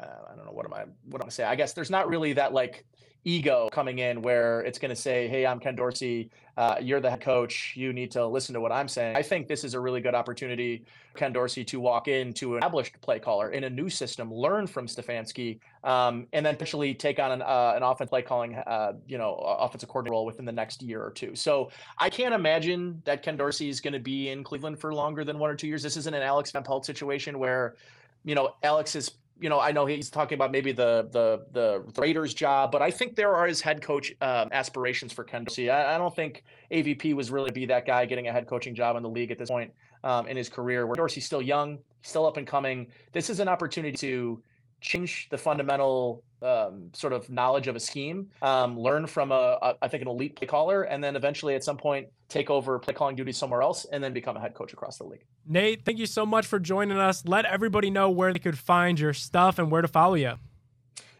uh, 0.00 0.30
I 0.30 0.36
don't 0.36 0.44
know 0.44 0.52
what 0.52 0.66
am 0.66 0.74
I 0.74 0.84
what 1.04 1.22
am 1.22 1.26
I 1.26 1.30
say. 1.30 1.44
I 1.44 1.54
guess 1.54 1.72
there's 1.72 1.90
not 1.90 2.08
really 2.08 2.32
that 2.34 2.52
like 2.52 2.84
ego 3.24 3.68
coming 3.72 3.98
in 3.98 4.22
where 4.22 4.60
it's 4.62 4.78
going 4.78 4.90
to 4.90 5.00
say, 5.00 5.28
"Hey, 5.28 5.46
I'm 5.46 5.60
Ken 5.60 5.74
Dorsey. 5.74 6.30
Uh, 6.56 6.76
you're 6.80 7.00
the 7.00 7.10
head 7.10 7.20
coach. 7.20 7.74
You 7.76 7.92
need 7.92 8.10
to 8.12 8.26
listen 8.26 8.54
to 8.54 8.60
what 8.60 8.72
I'm 8.72 8.88
saying." 8.88 9.16
I 9.16 9.22
think 9.22 9.48
this 9.48 9.64
is 9.64 9.74
a 9.74 9.80
really 9.80 10.00
good 10.00 10.14
opportunity, 10.14 10.84
Ken 11.14 11.32
Dorsey, 11.32 11.64
to 11.66 11.80
walk 11.80 12.08
into 12.08 12.56
an 12.56 12.58
established 12.58 13.00
play 13.00 13.18
caller 13.18 13.50
in 13.50 13.64
a 13.64 13.70
new 13.70 13.88
system, 13.88 14.32
learn 14.32 14.66
from 14.66 14.86
Stefanski, 14.86 15.58
um, 15.84 16.26
and 16.32 16.44
then 16.44 16.54
potentially 16.54 16.94
take 16.94 17.18
on 17.18 17.32
an, 17.32 17.42
uh, 17.42 17.72
an 17.76 17.82
offense 17.82 18.10
play 18.10 18.22
calling, 18.22 18.54
uh, 18.54 18.92
you 19.06 19.18
know, 19.18 19.34
offensive 19.34 19.88
coordinator 19.88 20.12
role 20.12 20.26
within 20.26 20.44
the 20.44 20.52
next 20.52 20.82
year 20.82 21.02
or 21.02 21.10
two. 21.10 21.34
So 21.34 21.70
I 21.98 22.10
can't 22.10 22.34
imagine 22.34 23.02
that 23.04 23.22
Ken 23.22 23.36
Dorsey 23.36 23.68
is 23.68 23.80
going 23.80 23.94
to 23.94 24.00
be 24.00 24.30
in 24.30 24.44
Cleveland 24.44 24.78
for 24.78 24.94
longer 24.94 25.24
than 25.24 25.38
one 25.38 25.50
or 25.50 25.54
two 25.54 25.66
years. 25.66 25.82
This 25.82 25.96
isn't 25.96 26.14
an 26.14 26.22
Alex 26.22 26.50
Van 26.50 26.62
Pelt 26.62 26.86
situation 26.86 27.38
where, 27.38 27.76
you 28.24 28.34
know, 28.34 28.54
Alex 28.62 28.96
is 28.96 29.12
you 29.40 29.48
know, 29.48 29.60
I 29.60 29.72
know 29.72 29.86
he's 29.86 30.10
talking 30.10 30.36
about 30.36 30.50
maybe 30.50 30.72
the 30.72 31.08
the 31.12 31.44
the 31.52 31.84
Raiders 32.00 32.34
job, 32.34 32.72
but 32.72 32.82
I 32.82 32.90
think 32.90 33.16
there 33.16 33.34
are 33.34 33.46
his 33.46 33.60
head 33.60 33.82
coach 33.82 34.12
um, 34.20 34.48
aspirations 34.52 35.12
for 35.12 35.24
Ken. 35.24 35.46
I, 35.58 35.94
I, 35.94 35.98
don't 35.98 36.14
think 36.14 36.44
AVP 36.72 37.14
was 37.14 37.30
really 37.30 37.50
be 37.50 37.66
that 37.66 37.86
guy 37.86 38.04
getting 38.04 38.28
a 38.28 38.32
head 38.32 38.46
coaching 38.46 38.74
job 38.74 38.96
in 38.96 39.02
the 39.02 39.08
league 39.08 39.30
at 39.30 39.38
this 39.38 39.48
point 39.48 39.72
um, 40.04 40.26
in 40.26 40.36
his 40.36 40.48
career. 40.48 40.86
Where 40.86 40.96
Dorsey's 40.96 41.24
still 41.24 41.42
young, 41.42 41.78
still 42.02 42.26
up 42.26 42.36
and 42.36 42.46
coming. 42.46 42.88
This 43.12 43.30
is 43.30 43.40
an 43.40 43.48
opportunity 43.48 43.96
to 43.98 44.42
change 44.80 45.28
the 45.30 45.38
fundamental 45.38 46.22
um, 46.42 46.90
sort 46.92 47.12
of 47.12 47.28
knowledge 47.30 47.66
of 47.66 47.76
a 47.76 47.80
scheme, 47.80 48.28
um, 48.42 48.78
learn 48.78 49.06
from 49.06 49.32
a, 49.32 49.58
a 49.60 49.74
I 49.82 49.88
think 49.88 50.02
an 50.02 50.08
elite 50.08 50.36
play 50.36 50.46
caller, 50.46 50.82
and 50.84 51.02
then 51.02 51.16
eventually 51.16 51.54
at 51.54 51.64
some 51.64 51.76
point 51.76 52.08
take 52.28 52.50
over 52.50 52.78
play 52.78 52.94
calling 52.94 53.16
duties 53.16 53.36
somewhere 53.36 53.62
else, 53.62 53.86
and 53.86 54.02
then 54.02 54.12
become 54.12 54.36
a 54.36 54.40
head 54.40 54.54
coach 54.54 54.72
across 54.72 54.98
the 54.98 55.04
league. 55.04 55.24
Nate, 55.46 55.84
thank 55.84 55.98
you 55.98 56.06
so 56.06 56.24
much 56.24 56.46
for 56.46 56.58
joining 56.58 56.98
us. 56.98 57.24
Let 57.26 57.44
everybody 57.44 57.90
know 57.90 58.10
where 58.10 58.32
they 58.32 58.38
could 58.38 58.58
find 58.58 59.00
your 59.00 59.12
stuff 59.12 59.58
and 59.58 59.70
where 59.70 59.82
to 59.82 59.88
follow 59.88 60.14
you. 60.14 60.34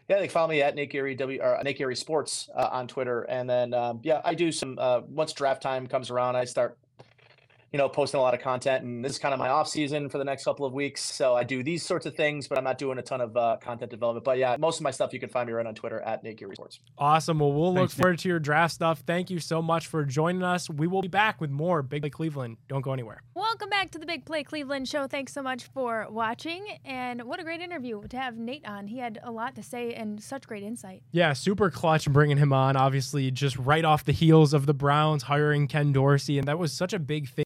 Yeah, 0.07 0.17
they 0.17 0.27
can 0.27 0.29
follow 0.29 0.47
me 0.47 0.61
at 0.61 0.73
Nate 0.73 0.89
Geary 0.89 1.15
W 1.15 1.39
or 1.41 1.59
Nate 1.63 1.77
Geary 1.77 1.95
Sports 1.95 2.49
uh, 2.55 2.69
on 2.71 2.87
Twitter, 2.87 3.23
and 3.23 3.49
then 3.49 3.73
um, 3.73 3.99
yeah, 4.03 4.21
I 4.23 4.33
do 4.33 4.51
some. 4.51 4.77
Uh, 4.79 5.01
once 5.07 5.33
draft 5.33 5.61
time 5.61 5.85
comes 5.85 6.09
around, 6.09 6.35
I 6.35 6.45
start 6.45 6.77
you 7.71 7.77
know, 7.77 7.87
posting 7.87 8.19
a 8.19 8.23
lot 8.23 8.33
of 8.33 8.41
content. 8.41 8.83
And 8.83 9.03
this 9.05 9.13
is 9.13 9.19
kind 9.19 9.33
of 9.33 9.39
my 9.39 9.49
off 9.49 9.67
season 9.67 10.09
for 10.09 10.17
the 10.17 10.23
next 10.23 10.43
couple 10.43 10.65
of 10.65 10.73
weeks. 10.73 11.03
So 11.03 11.35
I 11.35 11.43
do 11.43 11.63
these 11.63 11.85
sorts 11.85 12.05
of 12.05 12.15
things, 12.15 12.47
but 12.47 12.57
I'm 12.57 12.63
not 12.63 12.77
doing 12.77 12.97
a 12.97 13.01
ton 13.01 13.21
of 13.21 13.37
uh, 13.37 13.57
content 13.61 13.91
development. 13.91 14.23
But 14.25 14.37
yeah, 14.37 14.57
most 14.59 14.77
of 14.77 14.83
my 14.83 14.91
stuff 14.91 15.13
you 15.13 15.19
can 15.19 15.29
find 15.29 15.47
me 15.47 15.53
right 15.53 15.65
on 15.65 15.75
Twitter 15.75 15.99
at 16.01 16.23
Nate 16.23 16.37
Geary 16.37 16.55
Sports. 16.55 16.79
Awesome. 16.97 17.39
Well, 17.39 17.51
we'll 17.51 17.75
Thanks, 17.75 17.93
look 17.93 18.01
forward 18.01 18.11
Nick. 18.13 18.19
to 18.21 18.29
your 18.29 18.39
draft 18.39 18.73
stuff. 18.73 19.03
Thank 19.05 19.29
you 19.29 19.39
so 19.39 19.61
much 19.61 19.87
for 19.87 20.03
joining 20.03 20.43
us. 20.43 20.69
We 20.69 20.87
will 20.87 21.01
be 21.01 21.07
back 21.07 21.39
with 21.39 21.51
more 21.51 21.81
Big 21.81 22.01
Play 22.01 22.09
Cleveland. 22.09 22.57
Don't 22.67 22.81
go 22.81 22.93
anywhere. 22.93 23.21
Welcome 23.35 23.69
back 23.69 23.91
to 23.91 23.99
the 23.99 24.05
Big 24.05 24.25
Play 24.25 24.43
Cleveland 24.43 24.87
show. 24.87 25.07
Thanks 25.07 25.33
so 25.33 25.43
much 25.43 25.65
for 25.65 26.07
watching. 26.09 26.65
And 26.85 27.23
what 27.23 27.39
a 27.39 27.43
great 27.43 27.61
interview 27.61 28.07
to 28.07 28.17
have 28.17 28.37
Nate 28.37 28.67
on. 28.67 28.87
He 28.87 28.97
had 28.97 29.19
a 29.23 29.31
lot 29.31 29.55
to 29.55 29.63
say 29.63 29.93
and 29.93 30.21
such 30.21 30.47
great 30.47 30.63
insight. 30.63 31.03
Yeah, 31.11 31.33
super 31.33 31.69
clutch 31.69 32.09
bringing 32.11 32.37
him 32.37 32.51
on. 32.51 32.75
Obviously, 32.75 33.29
just 33.31 33.57
right 33.57 33.85
off 33.85 34.05
the 34.05 34.11
heels 34.11 34.53
of 34.53 34.65
the 34.65 34.73
Browns 34.73 35.23
hiring 35.23 35.67
Ken 35.67 35.91
Dorsey. 35.91 36.39
And 36.39 36.47
that 36.47 36.57
was 36.57 36.73
such 36.73 36.93
a 36.93 36.99
big 36.99 37.29
thing 37.29 37.45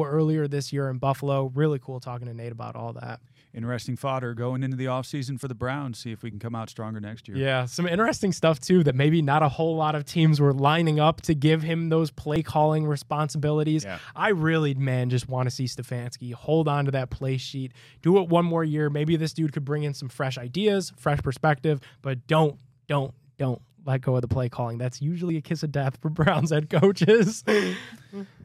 earlier 0.00 0.48
this 0.48 0.72
year 0.72 0.88
in 0.88 0.98
Buffalo. 0.98 1.50
Really 1.54 1.78
cool 1.78 2.00
talking 2.00 2.26
to 2.26 2.34
Nate 2.34 2.52
about 2.52 2.76
all 2.76 2.94
that. 2.94 3.20
Interesting 3.54 3.96
fodder 3.96 4.32
going 4.32 4.62
into 4.62 4.78
the 4.78 4.86
offseason 4.86 5.38
for 5.38 5.46
the 5.46 5.54
Browns. 5.54 5.98
See 5.98 6.10
if 6.10 6.22
we 6.22 6.30
can 6.30 6.38
come 6.38 6.54
out 6.54 6.70
stronger 6.70 6.98
next 7.00 7.28
year. 7.28 7.36
Yeah, 7.36 7.66
some 7.66 7.86
interesting 7.86 8.32
stuff 8.32 8.58
too 8.58 8.82
that 8.84 8.94
maybe 8.94 9.20
not 9.20 9.42
a 9.42 9.50
whole 9.50 9.76
lot 9.76 9.94
of 9.94 10.06
teams 10.06 10.40
were 10.40 10.54
lining 10.54 10.98
up 10.98 11.20
to 11.22 11.34
give 11.34 11.62
him 11.62 11.90
those 11.90 12.10
play 12.10 12.42
calling 12.42 12.86
responsibilities. 12.86 13.84
Yeah. 13.84 13.98
I 14.16 14.30
really, 14.30 14.72
man, 14.72 15.10
just 15.10 15.28
want 15.28 15.50
to 15.50 15.54
see 15.54 15.64
Stefanski 15.64 16.32
hold 16.32 16.66
on 16.66 16.86
to 16.86 16.90
that 16.92 17.10
play 17.10 17.36
sheet, 17.36 17.72
do 18.00 18.18
it 18.18 18.28
one 18.30 18.46
more 18.46 18.64
year. 18.64 18.88
Maybe 18.88 19.16
this 19.16 19.34
dude 19.34 19.52
could 19.52 19.66
bring 19.66 19.82
in 19.82 19.92
some 19.92 20.08
fresh 20.08 20.38
ideas, 20.38 20.90
fresh 20.96 21.20
perspective, 21.20 21.80
but 22.00 22.26
don't, 22.26 22.58
don't, 22.86 23.12
don't 23.36 23.60
let 23.84 24.00
go 24.00 24.14
of 24.14 24.22
the 24.22 24.28
play 24.28 24.48
calling. 24.48 24.78
That's 24.78 25.02
usually 25.02 25.36
a 25.36 25.42
kiss 25.42 25.62
of 25.62 25.72
death 25.72 25.98
for 26.00 26.08
Browns 26.08 26.52
head 26.52 26.70
coaches. 26.70 27.44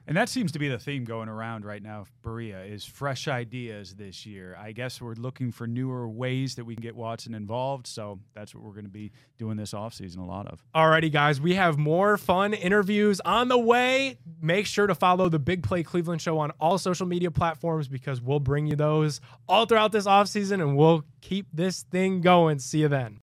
And 0.08 0.16
that 0.16 0.30
seems 0.30 0.54
to 0.54 0.60
be 0.60 0.70
the 0.70 0.80
theme 0.80 1.04
going 1.04 1.28
around 1.28 1.66
right 1.66 1.84
now, 1.84 2.06
Berea, 2.24 2.64
is 2.64 2.86
fresh 2.86 3.28
ideas 3.28 3.96
this 3.96 4.26
year. 4.26 4.58
I 4.58 4.72
guess 4.72 5.02
we're 5.02 5.16
looking 5.16 5.52
for 5.52 5.68
newer 5.68 6.08
ways 6.08 6.56
that 6.56 6.64
we 6.64 6.76
can 6.76 6.82
get 6.82 6.96
Watson 6.96 7.36
involved. 7.36 7.88
So 7.88 8.20
that's 8.34 8.56
what 8.56 8.64
we're 8.64 8.72
going 8.72 8.86
to 8.86 8.90
be 8.90 9.12
doing 9.38 9.58
this 9.58 9.74
offseason 9.74 10.20
a 10.20 10.24
lot 10.24 10.48
of. 10.48 10.64
Alrighty, 10.74 11.12
guys, 11.12 11.42
we 11.42 11.56
have 11.56 11.78
more 11.78 12.16
fun 12.16 12.54
interviews 12.54 13.20
on 13.26 13.50
the 13.50 13.58
way. 13.58 14.18
Make 14.42 14.66
sure 14.66 14.88
to 14.88 14.96
follow 14.96 15.28
the 15.28 15.40
Big 15.40 15.62
Play 15.62 15.84
Cleveland 15.84 16.22
show 16.22 16.40
on 16.40 16.52
all 16.52 16.78
social 16.78 17.06
media 17.06 17.30
platforms 17.30 17.90
because 17.90 18.22
we'll 18.22 18.40
bring 18.40 18.66
you 18.66 18.78
those 18.78 19.20
all 19.50 19.66
throughout 19.66 19.92
this 19.92 20.06
offseason 20.06 20.62
and 20.62 20.78
we'll 20.78 21.04
keep 21.20 21.48
this 21.52 21.82
thing 21.84 22.22
going. 22.22 22.60
See 22.60 22.80
you 22.80 22.88
then. 22.88 23.20